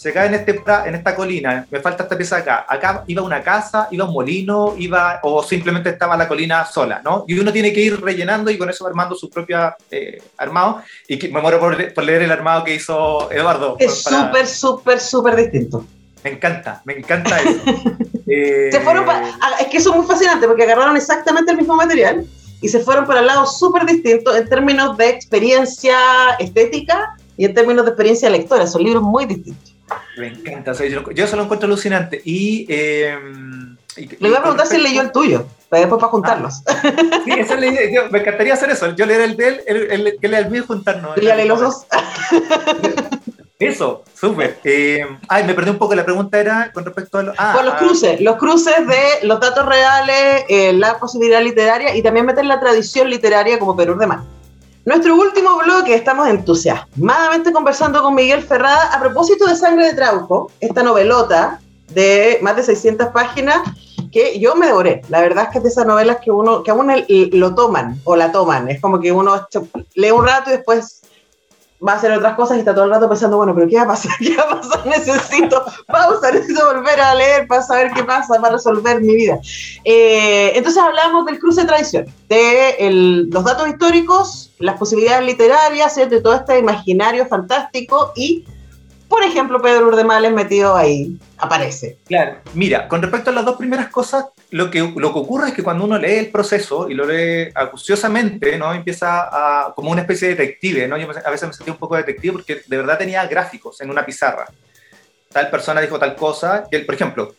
se 0.00 0.14
cae 0.14 0.28
en, 0.28 0.34
este, 0.34 0.62
en 0.86 0.94
esta 0.94 1.14
colina, 1.14 1.66
me 1.70 1.78
falta 1.78 2.04
esta 2.04 2.16
pieza 2.16 2.38
acá, 2.38 2.64
acá 2.66 3.04
iba 3.06 3.20
una 3.20 3.42
casa, 3.42 3.86
iba 3.90 4.06
un 4.06 4.14
molino, 4.14 4.74
iba, 4.78 5.20
o 5.22 5.42
simplemente 5.42 5.90
estaba 5.90 6.16
la 6.16 6.26
colina 6.26 6.64
sola, 6.64 7.02
¿no? 7.04 7.26
Y 7.28 7.38
uno 7.38 7.52
tiene 7.52 7.70
que 7.70 7.82
ir 7.82 8.00
rellenando 8.00 8.50
y 8.50 8.56
con 8.56 8.70
eso 8.70 8.86
armando 8.86 9.14
su 9.14 9.28
propia 9.28 9.76
eh, 9.90 10.22
armado, 10.38 10.80
y 11.06 11.18
que, 11.18 11.28
me 11.28 11.42
muero 11.42 11.60
por, 11.60 12.02
leer 12.02 12.22
el 12.22 12.30
armado 12.30 12.64
que 12.64 12.76
hizo 12.76 13.30
Eduardo. 13.30 13.76
Es 13.78 14.02
súper, 14.02 14.46
súper, 14.46 15.00
súper 15.00 15.36
distinto. 15.36 15.84
Me 16.24 16.30
encanta, 16.30 16.80
me 16.86 16.94
encanta 16.94 17.38
eso. 17.38 17.60
Eh, 18.32 18.70
ah, 18.72 19.56
es 19.60 19.66
que 19.66 19.78
eso 19.78 19.90
es 19.90 19.96
muy 19.96 20.06
fascinante 20.06 20.46
porque 20.46 20.62
agarraron 20.62 20.96
exactamente 20.96 21.50
el 21.50 21.56
mismo 21.56 21.74
material 21.74 22.24
y 22.60 22.68
se 22.68 22.78
fueron 22.78 23.04
para 23.04 23.18
el 23.18 23.26
lado 23.26 23.44
súper 23.44 23.84
distinto 23.84 24.36
en 24.36 24.48
términos 24.48 24.96
de 24.96 25.08
experiencia 25.08 25.98
estética 26.38 27.16
y 27.36 27.46
en 27.46 27.54
términos 27.54 27.84
de 27.84 27.90
experiencia 27.90 28.30
lectora. 28.30 28.68
Son 28.68 28.84
libros 28.84 29.02
muy 29.02 29.26
distintos. 29.26 29.69
Me 30.16 30.28
encanta, 30.28 30.72
yo, 30.72 31.10
yo, 31.10 31.24
eso 31.24 31.36
lo 31.36 31.44
encuentro 31.44 31.66
alucinante. 31.66 32.20
Y, 32.24 32.66
eh, 32.68 33.18
Le 33.96 34.28
voy 34.28 34.36
a 34.36 34.40
preguntar 34.40 34.66
si 34.66 34.78
leyó 34.78 35.02
el 35.02 35.12
tuyo, 35.12 35.46
para 35.68 35.80
después 35.80 36.00
para 36.00 36.10
juntarlos. 36.10 36.62
Ah, 36.66 37.22
sí, 37.24 37.32
esa 37.32 37.56
me 37.56 38.18
encantaría 38.18 38.54
hacer 38.54 38.70
eso. 38.70 38.94
Yo 38.94 39.06
leer 39.06 39.22
el 39.22 39.36
de 39.36 39.48
él, 39.48 39.60
el, 39.66 40.18
que 40.20 40.28
lea 40.28 40.40
el 40.40 40.50
mío 40.50 40.62
y 40.62 40.66
juntarnos. 40.66 41.16
Y 41.16 41.44
los 41.46 41.60
dos. 41.60 41.86
Eso, 43.60 44.04
súper. 44.18 44.58
Eh, 44.64 45.06
ay, 45.28 45.44
me 45.44 45.52
perdí 45.52 45.68
un 45.68 45.76
poco. 45.76 45.94
La 45.94 46.06
pregunta 46.06 46.40
era 46.40 46.72
con 46.72 46.82
respecto 46.82 47.18
a, 47.18 47.22
los, 47.24 47.34
ah, 47.38 47.60
los 47.62 47.74
cruces. 47.74 48.18
Los 48.18 48.36
cruces 48.36 48.86
de 48.86 49.26
los 49.26 49.38
datos 49.38 49.66
reales, 49.66 50.44
eh, 50.48 50.72
la 50.72 50.98
posibilidad 50.98 51.42
literaria 51.42 51.94
y 51.94 52.02
también 52.02 52.24
meter 52.24 52.46
la 52.46 52.58
tradición 52.58 53.10
literaria 53.10 53.58
como 53.58 53.76
Perú 53.76 53.98
de 53.98 54.06
Mar. 54.06 54.20
Nuestro 54.86 55.14
último 55.14 55.58
bloque, 55.58 55.94
estamos 55.94 56.26
entusiasmadamente 56.26 57.52
conversando 57.52 58.02
con 58.02 58.14
Miguel 58.14 58.42
Ferrada 58.42 58.94
a 58.94 58.98
propósito 58.98 59.44
de 59.46 59.54
Sangre 59.54 59.88
de 59.88 59.94
Trauco, 59.94 60.50
esta 60.58 60.82
novelota 60.82 61.60
de 61.90 62.38
más 62.40 62.56
de 62.56 62.62
600 62.62 63.08
páginas 63.08 63.60
que 64.10 64.40
yo 64.40 64.56
me 64.56 64.66
devoré. 64.66 65.02
La 65.10 65.20
verdad 65.20 65.44
es 65.44 65.50
que 65.50 65.58
es 65.58 65.64
de 65.64 65.70
esas 65.70 65.86
novelas 65.86 66.16
que 66.24 66.30
uno 66.30 66.62
que 66.62 66.70
a 66.70 66.74
uno 66.74 66.94
lo 67.08 67.54
toman 67.54 68.00
o 68.04 68.16
la 68.16 68.32
toman. 68.32 68.70
Es 68.70 68.80
como 68.80 69.00
que 69.00 69.12
uno 69.12 69.46
lee 69.94 70.12
un 70.12 70.24
rato 70.24 70.48
y 70.48 70.54
después 70.54 71.02
va 71.86 71.92
a 71.92 71.96
hacer 71.96 72.12
otras 72.12 72.34
cosas 72.34 72.56
y 72.56 72.60
está 72.60 72.74
todo 72.74 72.84
el 72.84 72.90
rato 72.90 73.08
pensando, 73.08 73.36
bueno, 73.36 73.54
pero 73.54 73.68
¿qué 73.68 73.76
va 73.76 73.82
a 73.82 73.88
pasar? 73.88 74.12
¿Qué 74.18 74.34
va 74.34 74.44
a 74.44 74.60
pasar? 74.60 74.86
Necesito 74.86 75.62
pausa, 75.86 76.32
necesito 76.32 76.66
volver 76.72 77.00
a 77.00 77.14
leer 77.14 77.46
para 77.46 77.62
saber 77.62 77.90
qué 77.92 78.02
pasa, 78.02 78.40
para 78.40 78.54
resolver 78.54 79.00
mi 79.02 79.14
vida. 79.14 79.38
Eh, 79.84 80.52
entonces 80.54 80.82
hablamos 80.82 81.26
del 81.26 81.38
cruce 81.38 81.62
de 81.62 81.66
tradición, 81.66 82.06
de 82.30 83.26
los 83.30 83.44
datos 83.44 83.68
históricos, 83.68 84.49
las 84.60 84.78
posibilidades 84.78 85.26
literarias, 85.26 85.96
de 85.96 86.20
todo 86.20 86.34
este 86.34 86.58
imaginario 86.58 87.26
fantástico 87.26 88.12
y 88.14 88.44
por 89.10 89.24
ejemplo, 89.24 89.60
Pedro 89.60 89.88
Urdemales 89.88 90.32
metido 90.32 90.76
ahí, 90.76 91.18
aparece. 91.36 91.98
Claro, 92.06 92.36
mira, 92.54 92.86
con 92.86 93.02
respecto 93.02 93.30
a 93.30 93.32
las 93.32 93.44
dos 93.44 93.56
primeras 93.56 93.88
cosas, 93.88 94.26
lo 94.50 94.70
que, 94.70 94.78
lo 94.78 95.12
que 95.12 95.18
ocurre 95.18 95.48
es 95.48 95.54
que 95.54 95.64
cuando 95.64 95.84
uno 95.84 95.98
lee 95.98 96.12
el 96.12 96.30
proceso 96.30 96.88
y 96.88 96.94
lo 96.94 97.04
lee 97.04 97.50
acuciosamente, 97.52 98.56
¿no? 98.56 98.72
Empieza 98.72 99.22
a, 99.66 99.74
como 99.74 99.90
una 99.90 100.02
especie 100.02 100.28
de 100.28 100.36
detective, 100.36 100.86
¿no? 100.86 100.96
Yo 100.96 101.08
a 101.10 101.30
veces 101.30 101.48
me 101.48 101.52
sentí 101.52 101.72
un 101.72 101.76
poco 101.76 101.96
detective 101.96 102.34
porque 102.34 102.62
de 102.64 102.76
verdad 102.76 102.98
tenía 102.98 103.26
gráficos 103.26 103.80
en 103.80 103.90
una 103.90 104.06
pizarra. 104.06 104.46
Tal 105.32 105.50
persona 105.50 105.80
dijo 105.80 105.98
tal 105.98 106.14
cosa, 106.14 106.68
y 106.70 106.78
por 106.78 106.94
ejemplo, 106.94 107.34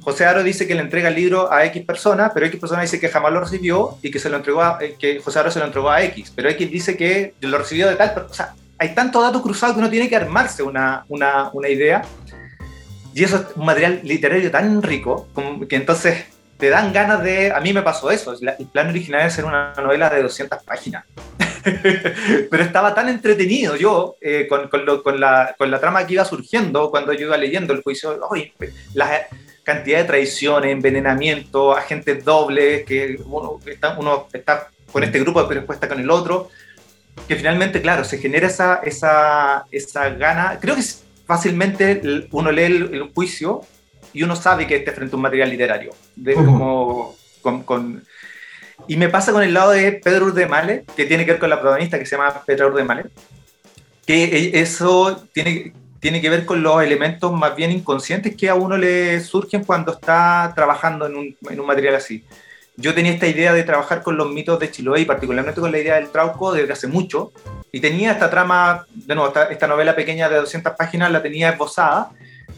José 0.00 0.26
Aro 0.26 0.42
dice 0.42 0.66
que 0.66 0.74
le 0.74 0.80
entrega 0.80 1.08
el 1.08 1.14
libro 1.14 1.52
a 1.52 1.64
X 1.66 1.84
persona, 1.84 2.30
pero 2.32 2.46
X 2.46 2.60
persona 2.60 2.82
dice 2.82 3.00
que 3.00 3.08
jamás 3.08 3.32
lo 3.32 3.40
recibió 3.40 3.98
y 4.02 4.10
que 4.10 4.18
se 4.18 4.30
lo 4.30 4.36
entregó 4.36 4.62
eh, 4.80 4.96
que 4.98 5.20
José 5.20 5.38
Aro 5.38 5.50
se 5.50 5.58
lo 5.58 5.66
entregó 5.66 5.90
a 5.90 6.02
X, 6.02 6.32
pero 6.34 6.48
X 6.50 6.70
dice 6.70 6.96
que 6.96 7.34
lo 7.40 7.58
recibió 7.58 7.88
de 7.88 7.96
tal 7.96 8.14
persona 8.14 8.54
hay 8.78 8.94
tanto 8.94 9.20
dato 9.22 9.42
cruzado 9.42 9.74
que 9.74 9.78
uno 9.80 9.90
tiene 9.90 10.08
que 10.08 10.16
armarse 10.16 10.62
una, 10.62 11.04
una, 11.08 11.50
una 11.52 11.68
idea. 11.68 12.02
Y 13.14 13.22
eso 13.22 13.36
es 13.36 13.56
un 13.56 13.64
material 13.64 14.00
literario 14.02 14.50
tan 14.50 14.82
rico 14.82 15.28
que 15.68 15.76
entonces 15.76 16.24
te 16.58 16.68
dan 16.68 16.92
ganas 16.92 17.22
de... 17.22 17.52
A 17.52 17.60
mí 17.60 17.72
me 17.72 17.82
pasó 17.82 18.10
eso. 18.10 18.34
El 18.40 18.66
plan 18.66 18.88
original 18.88 19.26
es 19.26 19.34
ser 19.34 19.44
una 19.44 19.72
novela 19.74 20.10
de 20.10 20.22
200 20.22 20.62
páginas. 20.64 21.04
Pero 21.64 22.62
estaba 22.62 22.94
tan 22.94 23.08
entretenido 23.08 23.76
yo 23.76 24.16
eh, 24.20 24.46
con, 24.48 24.68
con, 24.68 24.84
lo, 24.84 25.02
con, 25.02 25.20
la, 25.20 25.54
con, 25.56 25.70
la, 25.70 25.80
trama 25.80 26.06
que 26.06 26.14
iba 26.14 26.24
surgiendo 26.24 26.90
cuando 26.90 27.12
yo 27.12 27.26
iba 27.26 27.36
leyendo 27.36 27.72
el 27.72 27.82
juicio. 27.82 28.20
la 28.94 29.28
cantidad 29.64 29.98
de 29.98 30.04
traiciones, 30.04 30.70
envenenamiento, 30.70 31.76
agentes 31.76 32.24
dobles, 32.24 32.84
que 32.84 33.18
uno 33.24 33.58
está, 33.66 33.98
uno 33.98 34.28
está 34.32 34.68
con 34.92 35.02
este 35.02 35.18
grupo 35.18 35.46
pero 35.48 35.60
después 35.60 35.76
está 35.76 35.88
con 35.88 35.98
el 35.98 36.10
otro 36.10 36.50
que 37.28 37.36
finalmente, 37.36 37.80
claro, 37.80 38.04
se 38.04 38.18
genera 38.18 38.46
esa, 38.46 38.80
esa, 38.84 39.66
esa 39.70 40.10
gana. 40.10 40.58
Creo 40.60 40.74
que 40.74 40.82
fácilmente 41.26 42.28
uno 42.30 42.52
lee 42.52 42.64
el, 42.64 43.10
juicio 43.14 43.62
y 44.12 44.22
uno 44.22 44.36
sabe 44.36 44.66
que 44.66 44.76
esté 44.76 44.92
frente 44.92 45.14
a 45.14 45.16
un 45.16 45.22
material 45.22 45.50
literario. 45.50 45.92
De, 46.14 46.34
como, 46.34 47.14
con, 47.40 48.02
y 48.86 48.96
me 48.96 49.08
pasa 49.08 49.32
con 49.32 49.42
el 49.42 49.54
lado 49.54 49.70
de 49.70 49.92
Pedro 49.92 50.26
Urdemale, 50.26 50.84
que 50.96 51.06
tiene 51.06 51.24
que 51.24 51.32
ver 51.32 51.40
con 51.40 51.50
la 51.50 51.60
protagonista 51.60 51.98
que 51.98 52.06
se 52.06 52.16
llama 52.16 52.42
Pedro 52.44 52.68
Urdemale, 52.68 53.04
que 54.06 54.24
e, 54.24 54.60
eso 54.60 55.26
tiene, 55.32 55.72
tiene 56.04 56.20
que 56.20 56.28
ver 56.28 56.44
con 56.44 56.62
los 56.62 56.82
elementos 56.82 57.32
más 57.32 57.56
bien 57.56 57.70
inconscientes 57.70 58.36
que 58.36 58.50
a 58.50 58.54
uno 58.54 58.76
le 58.76 59.18
surgen 59.20 59.64
cuando 59.64 59.90
está 59.90 60.52
trabajando 60.54 61.06
en 61.06 61.16
un, 61.16 61.36
en 61.48 61.58
un 61.58 61.66
material 61.66 61.94
así 61.94 62.22
yo 62.76 62.92
tenía 62.92 63.12
esta 63.12 63.26
idea 63.26 63.54
de 63.54 63.62
trabajar 63.62 64.02
con 64.02 64.18
los 64.18 64.30
mitos 64.30 64.58
de 64.58 64.70
Chiloé 64.70 65.00
y 65.00 65.04
particularmente 65.06 65.62
con 65.62 65.72
la 65.72 65.78
idea 65.78 65.94
del 65.94 66.10
trauco 66.10 66.52
desde 66.52 66.74
hace 66.74 66.88
mucho. 66.88 67.32
Y 67.72 67.80
tenía 67.80 68.12
esta 68.12 68.28
trama, 68.28 68.84
de 68.92 69.14
nuevo, 69.14 69.32
esta, 69.48 69.66
novela 69.66 69.94
pequeña 69.94 70.28
de 70.28 70.36
200 70.36 70.74
páginas 70.76 71.10
la 71.10 71.22
tenía 71.22 71.50
esbozada, 71.50 72.10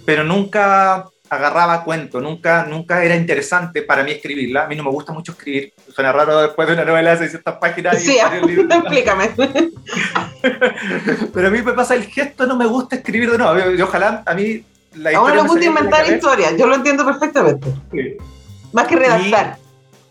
pero 0.05 0.25
nunca 0.25 1.05
agarraba 1.29 1.85
cuento, 1.85 2.21
nunca, 2.21 2.67
nunca 2.69 3.03
era 3.03 3.17
interesante 3.17 3.83
para 3.83 4.03
mí 4.03 4.13
escribirla. 4.13 4.65
A 4.65 4.69
mí 4.69 4.77
no 4.77 4.85
me 4.85 4.91
gusta 4.91 5.13
mucho 5.13 5.33
escribir. 5.33 5.73
Suena 5.93 6.13
raro 6.13 6.43
después 6.43 6.69
de 6.69 6.75
una 6.75 6.85
novela 6.85 7.13
de 7.13 7.19
600 7.19 7.55
páginas. 7.57 8.03
Sí, 8.03 8.19
explícame. 8.71 9.31
pero 11.35 11.49
a 11.49 11.51
mí 11.51 11.63
me 11.63 11.73
pasa 11.73 11.95
el 11.95 12.05
gesto, 12.05 12.47
no 12.47 12.57
me 12.57 12.67
gusta 12.67 12.97
escribir 12.97 13.31
de 13.31 13.39
nuevo. 13.39 13.73
Y 13.73 13.81
ojalá 13.81 14.23
a 14.25 14.35
mí 14.35 14.65
la. 14.95 15.17
Ahora 15.17 15.37
le 15.37 15.43
gusta 15.43 15.65
inventar 15.65 16.11
historias, 16.11 16.57
yo 16.57 16.67
lo 16.67 16.75
entiendo 16.75 17.05
perfectamente. 17.05 17.69
Más 18.73 18.87
que 18.87 18.97
redactar. 18.97 19.57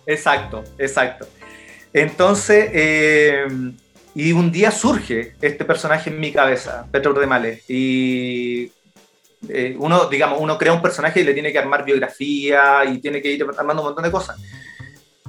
exacto, 0.05 0.63
exacto. 0.77 1.27
Entonces, 1.93 2.69
eh, 2.73 3.47
y 4.13 4.31
un 4.31 4.51
día 4.51 4.71
surge 4.71 5.35
este 5.41 5.65
personaje 5.65 6.09
en 6.09 6.19
mi 6.19 6.31
cabeza, 6.31 6.87
Petro 6.91 7.13
de 7.13 7.27
Males, 7.27 7.63
y 7.69 8.71
eh, 9.49 9.75
uno, 9.79 10.05
digamos, 10.05 10.39
uno 10.39 10.57
crea 10.57 10.73
un 10.73 10.81
personaje 10.81 11.21
y 11.21 11.23
le 11.23 11.33
tiene 11.33 11.51
que 11.51 11.59
armar 11.59 11.85
biografía 11.85 12.85
y 12.85 12.99
tiene 12.99 13.21
que 13.21 13.31
ir 13.31 13.45
armando 13.57 13.81
un 13.81 13.87
montón 13.89 14.03
de 14.03 14.11
cosas. 14.11 14.37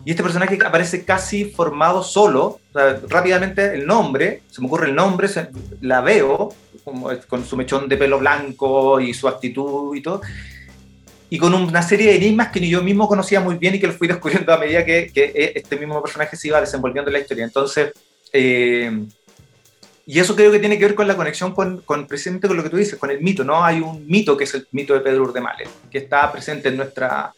Y 0.05 0.11
este 0.11 0.23
personaje 0.23 0.57
aparece 0.65 1.05
casi 1.05 1.47
formado 1.47 2.03
solo, 2.05 2.61
rápidamente 3.09 3.75
el 3.75 3.87
nombre, 3.87 4.43
se 4.49 4.61
me 4.61 4.69
ocurre 4.69 4.87
el 4.87 4.95
nombre, 4.95 5.29
la 5.81 6.01
veo, 6.01 6.55
como, 6.85 7.11
con 7.27 7.45
su 7.45 7.57
mechón 7.57 7.89
de 7.89 7.97
pelo 7.97 8.21
blanco 8.21 9.01
y 9.01 9.13
su 9.13 9.27
actitud 9.27 9.97
y 9.97 10.03
todo, 10.03 10.21
y 11.29 11.39
con 11.39 11.53
una 11.55 11.83
serie 11.83 12.11
de 12.11 12.17
enigmas 12.19 12.53
que 12.53 12.61
ni 12.61 12.69
yo 12.69 12.85
mismo 12.85 13.09
conocía 13.09 13.41
muy 13.41 13.57
bien 13.57 13.75
y 13.75 13.81
que 13.81 13.89
lo 13.89 13.95
fui 13.95 14.07
descubriendo 14.07 14.53
a 14.53 14.59
medida 14.59 14.85
que, 14.85 15.11
que 15.13 15.53
este 15.57 15.77
mismo 15.77 16.01
personaje 16.01 16.37
se 16.37 16.49
iba 16.49 16.61
desenvolviendo 16.61 17.09
en 17.09 17.15
la 17.15 17.19
historia. 17.19 17.45
Entonces, 17.45 17.93
eh, 18.33 19.07
y 20.09 20.21
eso 20.21 20.37
creo 20.37 20.53
que 20.53 20.61
tiene 20.61 20.79
que 20.79 20.85
ver 20.85 20.95
con 20.95 21.09
la 21.09 21.17
conexión 21.17 21.53
con, 21.53 21.79
con, 21.79 22.07
precisamente 22.07 22.47
con 22.47 22.57
lo 22.57 22.63
que 22.63 22.71
tú 22.71 22.77
dices, 22.77 22.97
con 22.97 23.11
el 23.11 23.21
mito, 23.21 23.43
¿no? 23.43 23.65
Hay 23.65 23.81
un 23.81 24.07
mito 24.07 24.37
que 24.37 24.45
es 24.45 24.55
el 24.55 24.69
mito 24.71 24.95
de 24.95 25.01
Pedro 25.01 25.25
Urdemales, 25.25 25.69
que 25.91 25.99
está 25.99 26.31
presente 26.31 26.69
en 26.69 26.77
nuestra... 26.77 27.33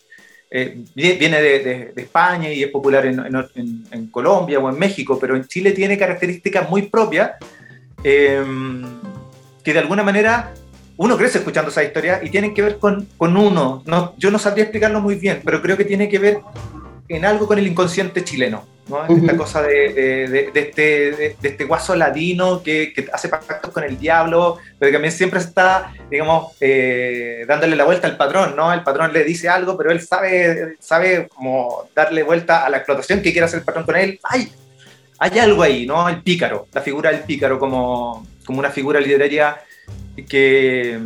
Eh, 0.51 0.83
viene 0.95 1.43
de, 1.43 1.93
de, 1.95 2.03
España 2.03 2.51
y 2.51 2.63
es 2.63 2.71
popular 2.71 3.05
en, 3.05 3.21
en, 3.21 3.85
en, 3.91 4.07
Colombia 4.07 4.59
o 4.59 4.71
en 4.71 4.79
México, 4.79 5.19
pero 5.19 5.37
en 5.37 5.47
Chile 5.47 5.73
tiene 5.73 5.99
características 5.99 6.71
muy 6.71 6.83
propias 6.83 7.33
eh, 8.03 8.43
que 9.63 9.73
de 9.75 9.79
alguna 9.79 10.03
manera 10.03 10.55
uno 10.97 11.19
crece 11.19 11.39
escuchando 11.39 11.71
esa 11.71 11.85
historia 11.85 12.21
y 12.23 12.31
tienen 12.31 12.55
que 12.55 12.63
ver 12.63 12.79
con, 12.79 13.07
con 13.17 13.37
uno. 13.37 13.83
No, 13.87 14.15
yo 14.19 14.31
no 14.31 14.39
sabría 14.39 14.65
explicarlo 14.65 15.01
muy 15.01 15.17
bien, 15.17 15.43
pero 15.45 15.63
creo 15.63 15.77
que 15.77 15.85
tiene 15.85 16.09
que 16.09 16.19
ver 16.19 16.41
en 17.09 17.25
algo 17.25 17.47
con 17.47 17.59
el 17.59 17.67
inconsciente 17.67 18.25
chileno. 18.25 18.67
¿No? 18.89 19.07
Esta 19.07 19.37
cosa 19.37 19.63
de, 19.63 19.93
de, 19.93 20.51
de, 20.53 20.61
este, 20.61 21.37
este 21.43 21.65
guaso 21.65 21.95
ladino 21.95 22.63
que, 22.63 22.93
que, 22.93 23.09
hace 23.13 23.29
pactos 23.29 23.73
con 23.73 23.85
el 23.85 23.99
diablo, 23.99 24.59
pero 24.79 24.91
que 24.91 24.95
también 24.95 25.13
siempre 25.13 25.41
está, 25.41 25.93
digamos, 26.11 26.57
eh, 26.61 27.45
dándole 27.47 27.77
la 27.77 27.85
vuelta 27.85 28.07
al 28.07 28.17
patrón, 28.17 28.57
¿no? 28.57 28.73
El 28.73 28.83
patrón 28.83 29.13
le 29.13 29.25
dice 29.25 29.49
algo, 29.49 29.77
pero 29.77 29.91
él 29.91 30.01
sabe, 30.01 30.77
sabe 30.81 31.29
como 31.29 31.89
darle 31.95 32.23
vuelta 32.23 32.65
a 32.65 32.71
la 32.71 32.79
explotación 32.79 33.21
que 33.23 33.33
quiere 33.33 33.45
hacer 33.45 33.61
el 33.61 33.65
patrón 33.65 33.85
con 33.85 33.97
él. 33.97 34.19
¡Ay! 34.23 34.51
Hay 35.19 35.39
algo 35.39 35.63
ahí, 35.63 35.85
¿no? 35.87 36.09
El 36.09 36.23
pícaro, 36.23 36.69
la 36.73 36.81
figura 36.81 37.11
del 37.11 37.21
pícaro 37.21 37.59
como, 37.59 38.27
como 38.45 38.61
una 38.61 38.71
figura 38.71 39.01
literaria 39.01 39.61
que, 40.29 40.99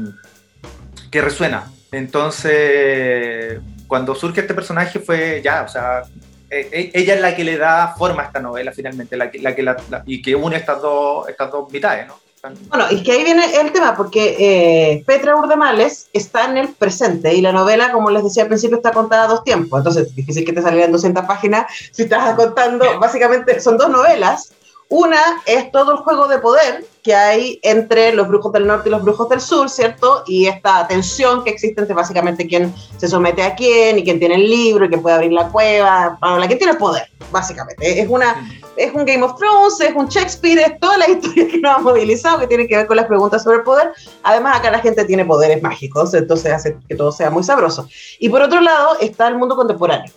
que 1.10 1.20
resuena. 1.20 1.70
Entonces, 1.90 3.58
cuando 3.86 4.14
surge 4.14 4.40
este 4.40 4.54
personaje 4.54 4.98
fue 4.98 5.40
ya, 5.44 5.62
o 5.62 5.68
sea, 5.68 6.02
e, 6.52 6.68
e, 6.70 6.90
ella 7.00 7.14
es 7.14 7.20
la 7.20 7.34
que 7.34 7.44
le 7.44 7.56
da 7.56 7.94
forma 7.96 8.22
a 8.22 8.26
esta 8.26 8.40
novela 8.40 8.72
finalmente, 8.72 9.16
la 9.16 9.30
que, 9.30 9.38
la 9.38 9.54
que 9.54 9.62
la, 9.62 9.76
y 10.04 10.20
que 10.20 10.34
une 10.34 10.56
estas 10.56 10.82
dos, 10.82 11.26
estas 11.28 11.50
dos 11.50 11.72
mitades, 11.72 12.06
¿no? 12.06 12.20
Bueno, 12.68 12.86
y 12.90 13.04
que 13.04 13.12
ahí 13.12 13.22
viene 13.22 13.44
el 13.60 13.70
tema, 13.70 13.96
porque 13.96 14.36
eh, 14.36 15.04
Petra 15.06 15.36
Urdemales 15.36 16.08
está 16.12 16.46
en 16.46 16.56
el 16.56 16.68
presente 16.70 17.32
y 17.32 17.40
la 17.40 17.52
novela, 17.52 17.92
como 17.92 18.10
les 18.10 18.24
decía 18.24 18.42
al 18.42 18.48
principio, 18.48 18.78
está 18.78 18.90
contada 18.90 19.24
a 19.24 19.28
dos 19.28 19.44
tiempos. 19.44 19.78
Entonces, 19.78 20.12
difícil 20.14 20.44
que 20.44 20.52
te 20.52 20.60
salieran 20.60 20.90
200 20.90 21.24
páginas 21.24 21.72
si 21.92 22.02
estás 22.02 22.34
contando, 22.34 22.84
básicamente 23.00 23.60
son 23.60 23.78
dos 23.78 23.88
novelas 23.90 24.52
una 24.92 25.42
es 25.46 25.72
todo 25.72 25.92
el 25.92 25.98
juego 25.98 26.28
de 26.28 26.38
poder 26.38 26.84
que 27.02 27.14
hay 27.14 27.58
entre 27.62 28.12
los 28.12 28.28
brujos 28.28 28.52
del 28.52 28.66
norte 28.66 28.90
y 28.90 28.92
los 28.92 29.02
brujos 29.02 29.26
del 29.30 29.40
sur, 29.40 29.70
¿cierto? 29.70 30.22
Y 30.26 30.48
esta 30.48 30.86
tensión 30.86 31.42
que 31.42 31.50
existe 31.50 31.80
entre 31.80 31.94
básicamente 31.94 32.46
quién 32.46 32.74
se 32.98 33.08
somete 33.08 33.42
a 33.42 33.54
quién 33.54 33.98
y 33.98 34.04
quién 34.04 34.18
tiene 34.18 34.34
el 34.34 34.50
libro 34.50 34.84
y 34.84 34.88
quién 34.88 35.00
puede 35.00 35.16
abrir 35.16 35.32
la 35.32 35.48
cueva, 35.48 36.18
la 36.20 36.46
que 36.46 36.56
tiene 36.56 36.72
el 36.72 36.78
poder, 36.78 37.08
básicamente. 37.30 38.02
Es, 38.02 38.06
una, 38.06 38.46
es 38.76 38.92
un 38.92 39.06
Game 39.06 39.22
of 39.22 39.38
Thrones, 39.38 39.80
es 39.80 39.94
un 39.96 40.08
Shakespeare, 40.08 40.60
es 40.60 40.78
toda 40.78 40.98
la 40.98 41.08
historia 41.10 41.48
que 41.48 41.58
nos 41.58 41.74
ha 41.74 41.78
movilizado 41.78 42.40
que 42.40 42.46
tiene 42.46 42.68
que 42.68 42.76
ver 42.76 42.86
con 42.86 42.98
las 42.98 43.06
preguntas 43.06 43.42
sobre 43.42 43.56
el 43.56 43.62
poder. 43.62 43.92
Además, 44.24 44.58
acá 44.58 44.70
la 44.70 44.80
gente 44.80 45.06
tiene 45.06 45.24
poderes 45.24 45.62
mágicos, 45.62 46.12
entonces 46.12 46.52
hace 46.52 46.76
que 46.86 46.96
todo 46.96 47.12
sea 47.12 47.30
muy 47.30 47.44
sabroso. 47.44 47.88
Y 48.18 48.28
por 48.28 48.42
otro 48.42 48.60
lado 48.60 48.98
está 49.00 49.26
el 49.26 49.38
mundo 49.38 49.56
contemporáneo. 49.56 50.12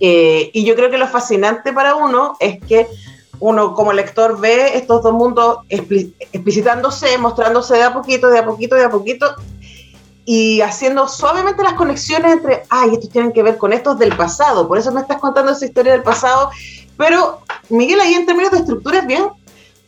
Eh, 0.00 0.50
y 0.54 0.64
yo 0.64 0.74
creo 0.74 0.90
que 0.90 0.96
lo 0.96 1.06
fascinante 1.06 1.74
para 1.74 1.94
uno 1.94 2.38
es 2.40 2.58
que 2.64 2.86
uno 3.40 3.74
como 3.74 3.92
lector 3.92 4.40
ve 4.40 4.76
estos 4.76 5.02
dos 5.02 5.12
mundos 5.12 5.58
explicitándose, 5.68 7.18
mostrándose 7.18 7.74
de 7.74 7.82
a 7.82 7.92
poquito, 7.92 8.28
de 8.28 8.38
a 8.38 8.44
poquito, 8.44 8.74
de 8.74 8.84
a 8.84 8.90
poquito, 8.90 9.26
y 10.24 10.60
haciendo 10.60 11.06
suavemente 11.06 11.62
las 11.62 11.74
conexiones 11.74 12.32
entre, 12.32 12.64
ay, 12.68 12.90
estos 12.94 13.10
tienen 13.10 13.32
que 13.32 13.42
ver 13.42 13.56
con 13.58 13.72
estos 13.72 13.98
del 13.98 14.16
pasado, 14.16 14.66
por 14.66 14.78
eso 14.78 14.92
me 14.92 15.00
estás 15.00 15.18
contando 15.18 15.52
esa 15.52 15.66
historia 15.66 15.92
del 15.92 16.02
pasado, 16.02 16.50
pero 16.96 17.40
Miguel 17.68 18.00
ahí 18.00 18.14
en 18.14 18.26
términos 18.26 18.50
de 18.50 18.58
estructura 18.58 18.98
es 18.98 19.06
bien 19.06 19.24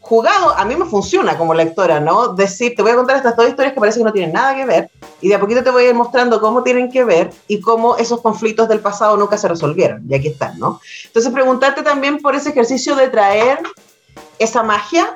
jugado, 0.08 0.56
a 0.56 0.64
mí 0.64 0.74
me 0.74 0.86
funciona 0.86 1.36
como 1.36 1.52
lectora, 1.52 2.00
¿no? 2.00 2.28
Decir, 2.28 2.74
te 2.74 2.80
voy 2.80 2.92
a 2.92 2.96
contar 2.96 3.18
estas 3.18 3.36
dos 3.36 3.46
historias 3.46 3.74
que 3.74 3.80
parece 3.80 3.98
que 3.98 4.04
no 4.04 4.12
tienen 4.12 4.32
nada 4.32 4.54
que 4.54 4.64
ver, 4.64 4.90
y 5.20 5.28
de 5.28 5.34
a 5.34 5.40
poquito 5.40 5.62
te 5.62 5.70
voy 5.70 5.84
a 5.84 5.88
ir 5.90 5.94
mostrando 5.94 6.40
cómo 6.40 6.62
tienen 6.62 6.90
que 6.90 7.04
ver 7.04 7.30
y 7.46 7.60
cómo 7.60 7.94
esos 7.98 8.22
conflictos 8.22 8.68
del 8.70 8.80
pasado 8.80 9.18
nunca 9.18 9.36
se 9.36 9.48
resolvieron, 9.48 10.02
y 10.08 10.14
aquí 10.14 10.28
están, 10.28 10.58
¿no? 10.58 10.80
Entonces, 11.04 11.30
preguntarte 11.30 11.82
también 11.82 12.18
por 12.18 12.34
ese 12.34 12.50
ejercicio 12.50 12.96
de 12.96 13.08
traer 13.08 13.58
esa 14.38 14.62
magia 14.62 15.14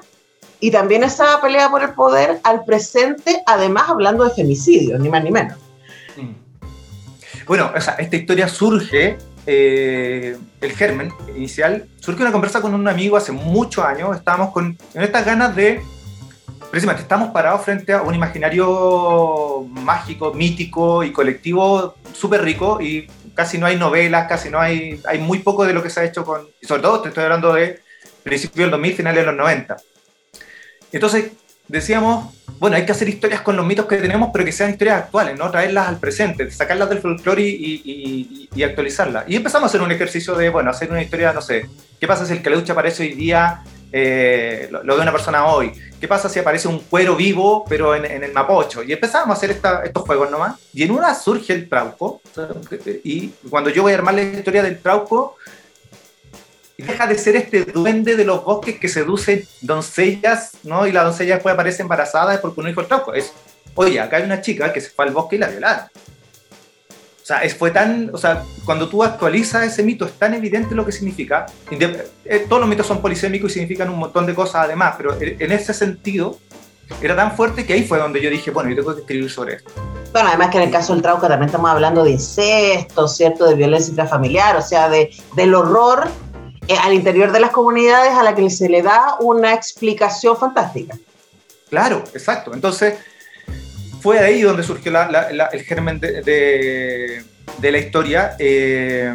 y 0.61 0.70
también 0.70 1.05
esa 1.05 1.40
pelea 1.40 1.70
por 1.70 1.83
el 1.83 1.94
poder 1.94 2.40
al 2.44 2.64
presente, 2.66 3.42
además 3.46 3.88
hablando 3.88 4.24
de 4.24 4.31
femicidio, 4.31 4.98
ni 4.98 5.09
más 5.09 5.24
ni 5.24 5.31
menos. 5.31 5.57
Mm. 6.16 6.35
Bueno, 7.46 7.72
o 7.74 7.81
sea, 7.81 7.94
esta 7.94 8.16
historia 8.16 8.46
surge 8.46 9.16
eh, 9.46 10.37
el 10.61 10.72
germen 10.72 11.12
inicial, 11.37 11.87
surge 12.00 12.22
una 12.22 12.33
conversa 12.33 12.61
con 12.61 12.74
un 12.74 12.87
amigo 12.87 13.16
hace 13.16 13.33
muchos 13.33 13.85
años, 13.85 14.16
estábamos 14.16 14.52
con 14.52 14.78
estas 14.94 15.24
ganas 15.24 15.57
de, 15.57 15.83
precisamente 16.70 17.02
estamos 17.02 17.31
parados 17.31 17.62
frente 17.62 17.92
a 17.92 18.02
un 18.02 18.14
imaginario 18.14 19.66
mágico, 19.68 20.33
mítico 20.33 21.02
y 21.02 21.12
colectivo 21.12 21.96
súper 22.12 22.42
rico 22.42 22.81
y 22.81 23.09
casi 23.35 23.59
no 23.59 23.66
hay 23.66 23.76
novelas, 23.76 24.28
casi 24.28 24.50
no 24.50 24.61
hay, 24.61 25.00
hay 25.07 25.18
muy 25.18 25.40
poco 25.40 25.64
de 25.64 25.74
lo 25.74 25.83
que 25.83 25.90
se 25.90 26.00
ha 26.00 26.05
hecho 26.05 26.24
con, 26.24 26.46
y 26.61 26.66
sobre 26.66 26.83
todo 26.83 27.00
te 27.02 27.09
estoy 27.09 27.24
hablando 27.24 27.52
de 27.52 27.81
principios 28.22 28.64
del 28.64 28.70
2000, 28.70 28.94
finales 28.94 29.20
de 29.22 29.26
los 29.26 29.37
90. 29.37 29.76
Entonces, 30.92 31.33
decíamos, 31.72 32.35
bueno, 32.58 32.76
hay 32.76 32.87
que 32.87 32.92
hacer 32.92 33.08
historias 33.08 33.40
con 33.40 33.56
los 33.56 33.66
mitos 33.66 33.87
que 33.87 33.96
tenemos, 33.96 34.30
pero 34.32 34.44
que 34.44 34.52
sean 34.52 34.70
historias 34.70 35.04
actuales, 35.04 35.37
¿no? 35.37 35.50
Traerlas 35.50 35.88
al 35.88 35.98
presente, 35.98 36.48
sacarlas 36.50 36.88
del 36.90 37.00
folclore 37.00 37.42
y, 37.42 38.48
y, 38.54 38.62
actualizarlas. 38.62 39.24
Y 39.26 39.37
empezamos 39.37 39.64
a 39.64 39.68
hacer 39.68 39.82
un 39.82 39.90
ejercicio 39.90 40.35
de, 40.35 40.50
bueno, 40.50 40.70
hacer 40.70 40.90
una 40.90 41.02
historia, 41.02 41.32
no 41.32 41.40
sé, 41.40 41.68
¿qué 41.98 42.06
pasa 42.06 42.24
si 42.26 42.35
el 42.35 42.42
caleuche 42.42 42.70
aparece 42.70 43.02
hoy 43.02 43.14
día, 43.14 43.62
eh, 43.90 44.68
lo, 44.70 44.94
de 44.94 45.02
una 45.02 45.11
persona 45.11 45.46
hoy? 45.46 45.72
¿Qué 45.98 46.06
pasa 46.06 46.28
si 46.28 46.38
aparece 46.38 46.68
un 46.68 46.78
cuero 46.80 47.16
vivo, 47.16 47.64
pero 47.68 47.96
en, 47.96 48.04
el 48.04 48.32
mapocho? 48.32 48.82
Y 48.82 48.92
empezamos 48.92 49.30
a 49.30 49.32
hacer 49.38 49.50
estos 49.50 50.02
juegos 50.04 50.30
nomás. 50.30 50.61
Y 50.72 50.82
en 50.82 50.90
una 50.90 51.14
surge 51.14 51.54
el 51.54 51.68
trauco, 51.68 52.20
y 53.02 53.28
cuando 53.48 53.70
yo 53.70 53.82
voy 53.82 53.92
a 53.92 53.96
armar 53.96 54.14
la 54.14 54.22
historia 54.22 54.62
del 54.62 54.78
trauco, 54.78 55.37
deja 56.78 57.06
de 57.06 57.18
ser 57.18 57.37
este 57.37 57.64
duende 57.64 58.16
de 58.16 58.24
los 58.24 58.44
bosques 58.44 58.78
que 58.78 58.88
seduce 58.88 59.46
doncellas, 59.61 60.52
¿no? 60.62 60.87
Y 60.87 60.92
la 60.92 61.04
doncella 61.04 61.35
después 61.35 61.52
aparece 61.52 61.82
embarazada 61.82 62.40
porque 62.40 62.61
uno 62.61 62.70
hijo 62.70 62.80
el 62.80 62.87
tronco. 62.87 63.14
Es, 63.14 63.32
oye, 63.74 64.00
acá 64.00 64.16
hay 64.16 64.24
una 64.24 64.40
chica 64.40 64.72
que 64.72 64.80
se 64.80 64.90
fue 64.90 65.04
al 65.04 65.12
bosque 65.12 65.37
y 65.37 65.38
la 65.38 65.48
violaron. 65.48 65.87
O 67.22 67.24
sea, 67.24 67.40
fue 67.56 67.70
tan, 67.70 68.11
o 68.12 68.18
sea, 68.18 68.42
cuando 68.64 68.88
tú 68.88 69.04
actualizas 69.04 69.64
ese 69.64 69.85
mito 69.85 70.04
es 70.04 70.12
tan 70.14 70.35
evidente 70.35 70.74
lo 70.74 70.85
que 70.85 70.90
significa. 70.90 71.46
Eh, 71.70 72.46
todos 72.48 72.61
los 72.61 72.68
mitos 72.68 72.87
son 72.87 73.00
polisémicos 73.00 73.52
y 73.52 73.54
significan 73.54 73.90
un 73.90 73.98
montón 73.98 74.26
de 74.26 74.35
cosas 74.35 74.64
además, 74.64 74.96
pero 74.96 75.16
en 75.20 75.52
ese 75.52 75.72
sentido 75.72 76.38
era 77.00 77.14
tan 77.14 77.37
fuerte 77.37 77.64
que 77.64 77.74
ahí 77.74 77.85
fue 77.85 77.98
donde 77.98 78.20
yo 78.20 78.28
dije, 78.28 78.50
bueno, 78.50 78.70
yo 78.70 78.76
tengo 78.76 78.94
que 78.94 79.00
escribir 79.02 79.30
sobre 79.30 79.54
esto. 79.54 79.70
Bueno, 80.12 80.28
además 80.28 80.50
que 80.50 80.58
en 80.58 80.64
el 80.64 80.70
caso 80.70 80.92
del 80.92 81.02
Trauca 81.02 81.28
también 81.28 81.46
estamos 81.46 81.70
hablando 81.70 82.02
de 82.04 82.11
incesto, 82.11 83.06
¿cierto? 83.06 83.46
De 83.46 83.54
violencia 83.54 83.90
intrafamiliar, 83.90 84.56
o 84.56 84.62
sea, 84.62 84.88
de, 84.88 85.11
del 85.37 85.54
horror 85.54 86.08
al 86.81 86.94
interior 86.94 87.33
de 87.33 87.40
las 87.40 87.51
comunidades 87.51 88.12
a 88.12 88.22
la 88.22 88.35
que 88.35 88.48
se 88.51 88.68
le 88.68 88.83
da 88.83 89.16
una 89.20 89.55
explicación 89.55 90.37
fantástica. 90.37 90.98
Claro, 91.68 92.05
exacto. 92.14 92.55
Entonces, 92.55 92.94
fue 94.00 94.19
ahí 94.19 94.42
donde 94.42 94.63
surgió 94.63 94.92
el 94.92 95.63
germen 95.63 95.98
de, 96.00 97.25
la 97.60 97.79
historia. 97.79 98.37
Eh, 98.38 99.15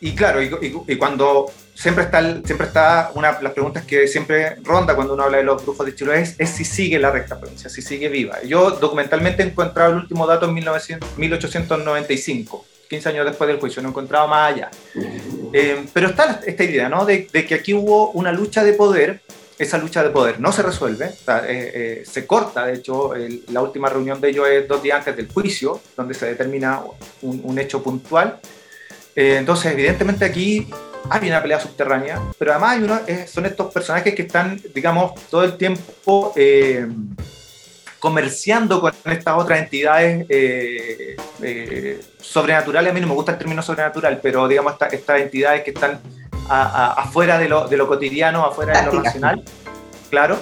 y 0.00 0.14
claro, 0.14 0.42
y, 0.42 0.96
cuando 0.96 1.50
siempre 1.74 2.04
está, 2.04 2.20
siempre 2.44 2.66
está 2.66 3.10
una 3.14 3.32
de 3.32 3.42
las 3.42 3.52
preguntas 3.52 3.84
que 3.84 4.06
siempre 4.06 4.56
ronda 4.62 4.94
cuando 4.94 5.14
uno 5.14 5.24
habla 5.24 5.38
de 5.38 5.44
los 5.44 5.64
brujos 5.64 5.86
de 5.86 5.94
Chiloé 5.94 6.34
es, 6.36 6.50
si 6.50 6.64
sigue 6.64 6.98
la 6.98 7.10
recta 7.10 7.38
provincia, 7.38 7.70
si 7.70 7.82
sigue 7.82 8.08
viva. 8.08 8.42
Yo 8.42 8.72
documentalmente 8.72 9.42
he 9.42 9.46
encontrado 9.46 9.92
el 9.92 9.98
último 9.98 10.26
dato 10.26 10.46
en 10.46 10.54
1895 10.54 12.66
15 12.88 13.08
años 13.10 13.26
después 13.26 13.48
del 13.48 13.58
juicio, 13.58 13.82
no 13.82 13.88
he 13.88 13.90
encontrado 13.90 14.28
más 14.28 14.52
allá. 14.52 14.70
Eh, 15.52 15.84
pero 15.92 16.08
está 16.08 16.40
esta 16.46 16.64
idea, 16.64 16.88
¿no? 16.88 17.04
De, 17.04 17.26
que 17.26 17.54
aquí 17.54 17.74
hubo 17.74 18.10
una 18.10 18.32
lucha 18.32 18.64
de 18.64 18.72
poder 18.72 19.20
esa 19.56 19.78
lucha 19.78 20.02
de 20.02 20.10
poder 20.10 20.40
no 20.40 20.50
se 20.50 20.62
resuelve, 20.62 21.12
se 22.04 22.26
corta, 22.26 22.66
de 22.66 22.74
hecho, 22.74 23.12
la 23.52 23.62
última 23.62 23.88
reunión 23.88 24.20
de 24.20 24.30
ellos 24.30 24.48
es 24.48 24.66
dos 24.66 24.82
días 24.82 24.98
antes 24.98 25.16
del 25.16 25.28
juicio, 25.28 25.80
donde 25.96 26.12
se 26.12 26.26
determina 26.26 26.82
un, 27.22 27.56
hecho 27.56 27.80
puntual. 27.80 28.40
entonces, 29.14 29.70
evidentemente 29.70 30.24
aquí 30.24 30.66
hay 31.08 31.28
una 31.28 31.40
pelea 31.40 31.60
subterránea, 31.60 32.20
pero 32.36 32.50
además 32.50 32.70
hay 32.72 32.82
uno, 32.82 33.00
son 33.28 33.46
estos 33.46 33.72
personajes 33.72 34.12
que 34.12 34.22
están, 34.22 34.60
digamos, 34.74 35.14
todo 35.30 35.44
el 35.44 35.56
tiempo 35.56 36.32
comerciando 38.04 38.82
con 38.82 38.92
estas 39.06 39.34
otras 39.34 39.60
entidades 39.60 40.26
eh, 40.28 41.16
eh, 41.40 42.00
sobrenaturales. 42.20 42.90
A 42.90 42.92
mí 42.92 43.00
no 43.00 43.06
me 43.06 43.14
gusta 43.14 43.32
el 43.32 43.38
término 43.38 43.62
sobrenatural, 43.62 44.20
pero 44.22 44.46
digamos 44.46 44.74
estas 44.92 45.22
entidades 45.22 45.64
que 45.64 45.70
están 45.70 46.00
afuera 46.46 47.38
de 47.38 47.48
lo, 47.48 47.66
de 47.66 47.78
lo, 47.78 47.88
cotidiano, 47.88 48.44
afuera 48.44 48.78
de 48.82 48.92
lo 48.92 49.00
racional. 49.00 49.42
Claro. 50.10 50.38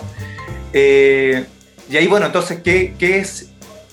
Eh, 0.72 1.46
y 1.88 1.96
ahí, 1.96 2.08
bueno, 2.08 2.26
entonces, 2.26 2.62
¿qué, 2.64 2.96
¿qué, 2.98 3.18
es 3.18 3.51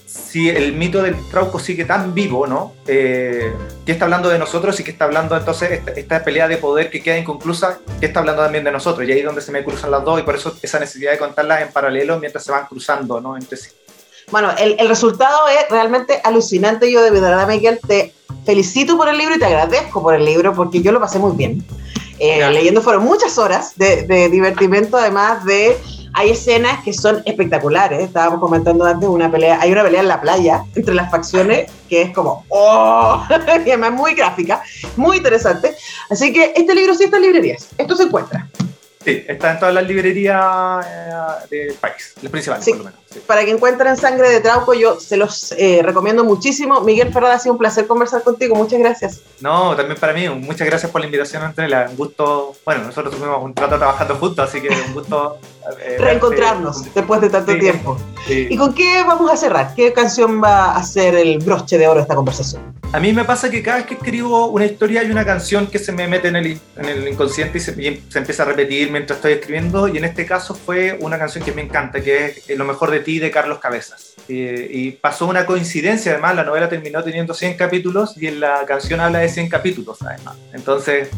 si 0.09 0.49
el 0.49 0.73
mito 0.73 1.03
del 1.03 1.15
Trauco 1.29 1.59
sigue 1.59 1.85
tan 1.85 2.13
vivo, 2.13 2.47
¿no? 2.47 2.73
Eh, 2.87 3.53
¿Qué 3.85 3.91
está 3.91 4.05
hablando 4.05 4.29
de 4.29 4.39
nosotros 4.39 4.79
y 4.79 4.83
qué 4.83 4.91
está 4.91 5.05
hablando 5.05 5.37
entonces 5.37 5.81
esta, 5.95 6.23
pelea 6.23 6.47
de 6.47 6.57
poder 6.57 6.89
que 6.89 7.03
queda 7.03 7.17
inconclusa? 7.17 7.79
¿Qué 7.99 8.07
está 8.07 8.19
hablando 8.21 8.41
también 8.41 8.63
de 8.63 8.71
nosotros? 8.71 9.07
Y 9.07 9.11
ahí 9.11 9.19
es 9.19 9.25
donde 9.25 9.41
se 9.41 9.51
me 9.51 9.63
cruzan 9.63 9.91
las 9.91 10.03
dos 10.03 10.19
y 10.19 10.23
por 10.23 10.35
eso 10.35 10.55
esa 10.61 10.79
necesidad 10.79 11.11
de 11.11 11.19
contarlas 11.19 11.61
en 11.61 11.71
paralelo 11.71 12.19
mientras 12.19 12.43
se 12.43 12.51
van 12.51 12.65
cruzando, 12.65 13.21
¿no? 13.21 13.37
Entre 13.37 13.57
sí. 13.57 13.69
Bueno, 14.31 14.51
el, 14.57 14.87
resultado 14.87 15.47
es 15.47 15.69
realmente 15.69 16.19
alucinante. 16.23 16.91
Yo 16.91 17.01
de 17.03 17.11
verdad, 17.11 17.47
Miguel, 17.47 17.79
te 17.87 18.13
felicito 18.45 18.97
por 18.97 19.09
el 19.09 19.17
libro 19.17 19.35
y 19.35 19.39
te 19.39 19.45
agradezco 19.45 20.01
por 20.01 20.15
el 20.15 20.25
libro 20.25 20.53
porque 20.53 20.81
yo 20.81 20.91
lo 20.91 20.99
pasé 20.99 21.19
muy 21.19 21.35
bien. 21.35 21.63
Eh, 22.19 22.49
leyendo 22.51 22.81
fueron 22.81 23.03
muchas 23.03 23.37
horas 23.37 23.73
de, 23.77 24.03
de 24.03 24.29
divertimento, 24.29 24.97
además 24.97 25.45
de 25.45 25.77
hay 26.13 26.31
escenas 26.31 26.83
que 26.83 26.93
son 26.93 27.21
espectaculares. 27.25 28.01
Estábamos 28.01 28.39
comentando 28.39 28.85
antes 28.85 29.07
una 29.07 29.31
pelea, 29.31 29.59
hay 29.61 29.71
una 29.71 29.83
pelea 29.83 30.01
en 30.01 30.07
la 30.07 30.21
playa 30.21 30.63
entre 30.75 30.93
las 30.95 31.09
facciones 31.09 31.71
que 31.87 32.01
es 32.03 32.13
como, 32.13 32.45
¡oh! 32.49 33.23
y 33.65 33.69
además 33.69 33.93
muy 33.93 34.13
gráfica, 34.13 34.61
muy 34.95 35.17
interesante. 35.17 35.75
Así 36.09 36.33
que 36.33 36.53
este 36.55 36.75
libro 36.75 36.93
sí 36.93 37.05
está 37.05 37.17
en 37.17 37.23
librerías. 37.23 37.67
Esto 37.77 37.95
se 37.95 38.03
encuentra. 38.03 38.47
Sí, 39.03 39.23
está 39.27 39.53
en 39.53 39.59
todas 39.59 39.73
las 39.73 39.87
librerías 39.87 40.85
eh, 40.85 41.11
del 41.49 41.73
país, 41.75 42.15
las 42.21 42.31
principales 42.31 42.67
por 42.67 42.77
lo 42.77 42.83
menos. 42.83 42.99
Para 43.25 43.43
que 43.43 43.51
encuentren 43.51 43.97
Sangre 43.97 44.29
de 44.29 44.39
Trauco, 44.39 44.73
yo 44.73 44.99
se 44.99 45.17
los 45.17 45.51
eh, 45.53 45.81
recomiendo 45.83 46.23
muchísimo. 46.23 46.81
Miguel 46.81 47.11
Ferrada, 47.11 47.35
ha 47.35 47.39
sido 47.39 47.53
un 47.53 47.59
placer 47.59 47.87
conversar 47.87 48.23
contigo. 48.23 48.55
Muchas 48.55 48.79
gracias. 48.79 49.21
No, 49.39 49.75
también 49.75 49.99
para 49.99 50.13
mí, 50.13 50.29
muchas 50.29 50.67
gracias 50.67 50.91
por 50.91 51.01
la 51.01 51.07
invitación, 51.07 51.43
Antonella. 51.43 51.87
Un 51.89 51.97
gusto, 51.97 52.55
bueno, 52.65 52.83
nosotros 52.83 53.15
tuvimos 53.15 53.43
un 53.43 53.53
trato 53.53 53.77
trabajando 53.77 54.15
juntos, 54.15 54.47
así 54.47 54.61
que 54.61 54.69
un 54.69 54.93
gusto... 54.93 55.37
Eh, 55.83 55.97
Reencontrarnos 55.99 56.91
después 56.95 57.21
de 57.21 57.29
tanto 57.29 57.55
tiempo. 57.55 57.95
¿Y 58.27 58.57
con 58.57 58.73
qué 58.73 59.03
vamos 59.05 59.29
a 59.31 59.37
cerrar? 59.37 59.75
¿Qué 59.75 59.93
canción 59.93 60.41
va 60.41 60.75
a 60.75 60.83
ser 60.83 61.13
el 61.13 61.37
broche 61.37 61.77
de 61.77 61.87
oro 61.87 61.97
de 61.97 62.01
esta 62.03 62.15
conversación? 62.15 62.79
A 62.91 62.99
mí 62.99 63.13
me 63.13 63.23
pasa 63.23 63.51
que 63.51 63.61
cada 63.61 63.77
vez 63.77 63.85
que 63.85 63.93
escribo 63.93 64.47
una 64.47 64.65
historia 64.65 65.01
hay 65.01 65.11
una 65.11 65.23
canción 65.23 65.67
que 65.67 65.77
se 65.77 65.91
me 65.91 66.07
mete 66.07 66.29
en 66.29 66.37
el, 66.37 66.59
en 66.75 66.85
el 66.85 67.07
inconsciente 67.07 67.59
y 67.59 67.61
se, 67.61 67.75
se, 67.75 68.17
empieza 68.17 68.41
a 68.41 68.45
repetir 68.47 68.89
mientras 68.89 69.17
estoy 69.17 69.33
escribiendo 69.33 69.87
y 69.87 69.97
en 69.97 70.05
este 70.05 70.25
caso 70.25 70.55
fue 70.55 70.97
una 70.99 71.19
canción 71.19 71.43
que 71.43 71.51
me 71.51 71.61
encanta, 71.61 72.01
que 72.01 72.41
es 72.47 72.57
Lo 72.57 72.65
mejor 72.65 72.89
de 72.89 72.98
ti 73.03 73.19
de 73.19 73.31
Carlos 73.31 73.59
Cabezas. 73.59 74.13
y 74.27 74.91
pasó 74.91 75.25
una 75.25 75.45
coincidencia, 75.45 76.11
además 76.11 76.35
la 76.35 76.43
novela 76.43 76.69
terminó 76.69 77.03
teniendo 77.03 77.33
100 77.33 77.57
capítulos 77.57 78.15
y 78.17 78.27
en 78.27 78.39
la 78.39 78.65
canción 78.65 78.99
habla 78.99 79.19
de 79.19 79.29
100 79.29 79.49
capítulos 79.49 79.97
además. 80.01 80.35
Entonces 80.53 81.09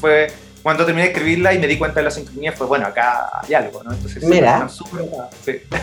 fue 0.00 0.28
cuando 0.62 0.84
terminé 0.84 1.06
de 1.06 1.12
escribirla 1.12 1.54
y 1.54 1.58
me 1.58 1.66
di 1.66 1.78
cuenta 1.78 2.00
de 2.00 2.04
la 2.04 2.10
sincronía, 2.10 2.52
fue 2.52 2.66
bueno, 2.66 2.86
acá 2.86 3.30
hay 3.42 3.54
algo, 3.54 3.82
¿no? 3.82 3.92
Entonces, 3.92 4.22
Mira. 4.24 4.68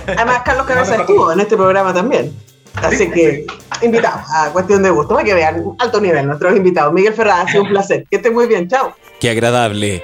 Además, 0.05 0.41
Carlos 0.45 0.67
Cabezas 0.67 0.99
estuvo 0.99 1.31
en 1.31 1.39
este 1.39 1.57
programa 1.57 1.93
también. 1.93 2.31
Así 2.75 3.09
que, 3.09 3.47
invitados 3.81 4.21
a 4.31 4.51
Cuestión 4.51 4.83
de 4.83 4.91
Gusto, 4.91 5.15
para 5.15 5.25
que 5.25 5.33
vean 5.33 5.63
alto 5.79 5.99
nivel 5.99 6.27
nuestros 6.27 6.55
invitados. 6.55 6.93
Miguel 6.93 7.15
Ferrada, 7.15 7.41
ha 7.41 7.47
sido 7.47 7.63
un 7.63 7.69
placer. 7.69 8.05
Que 8.07 8.17
esté 8.17 8.29
muy 8.29 8.45
bien, 8.45 8.67
chao. 8.67 8.93
Qué 9.19 9.31
agradable 9.31 10.03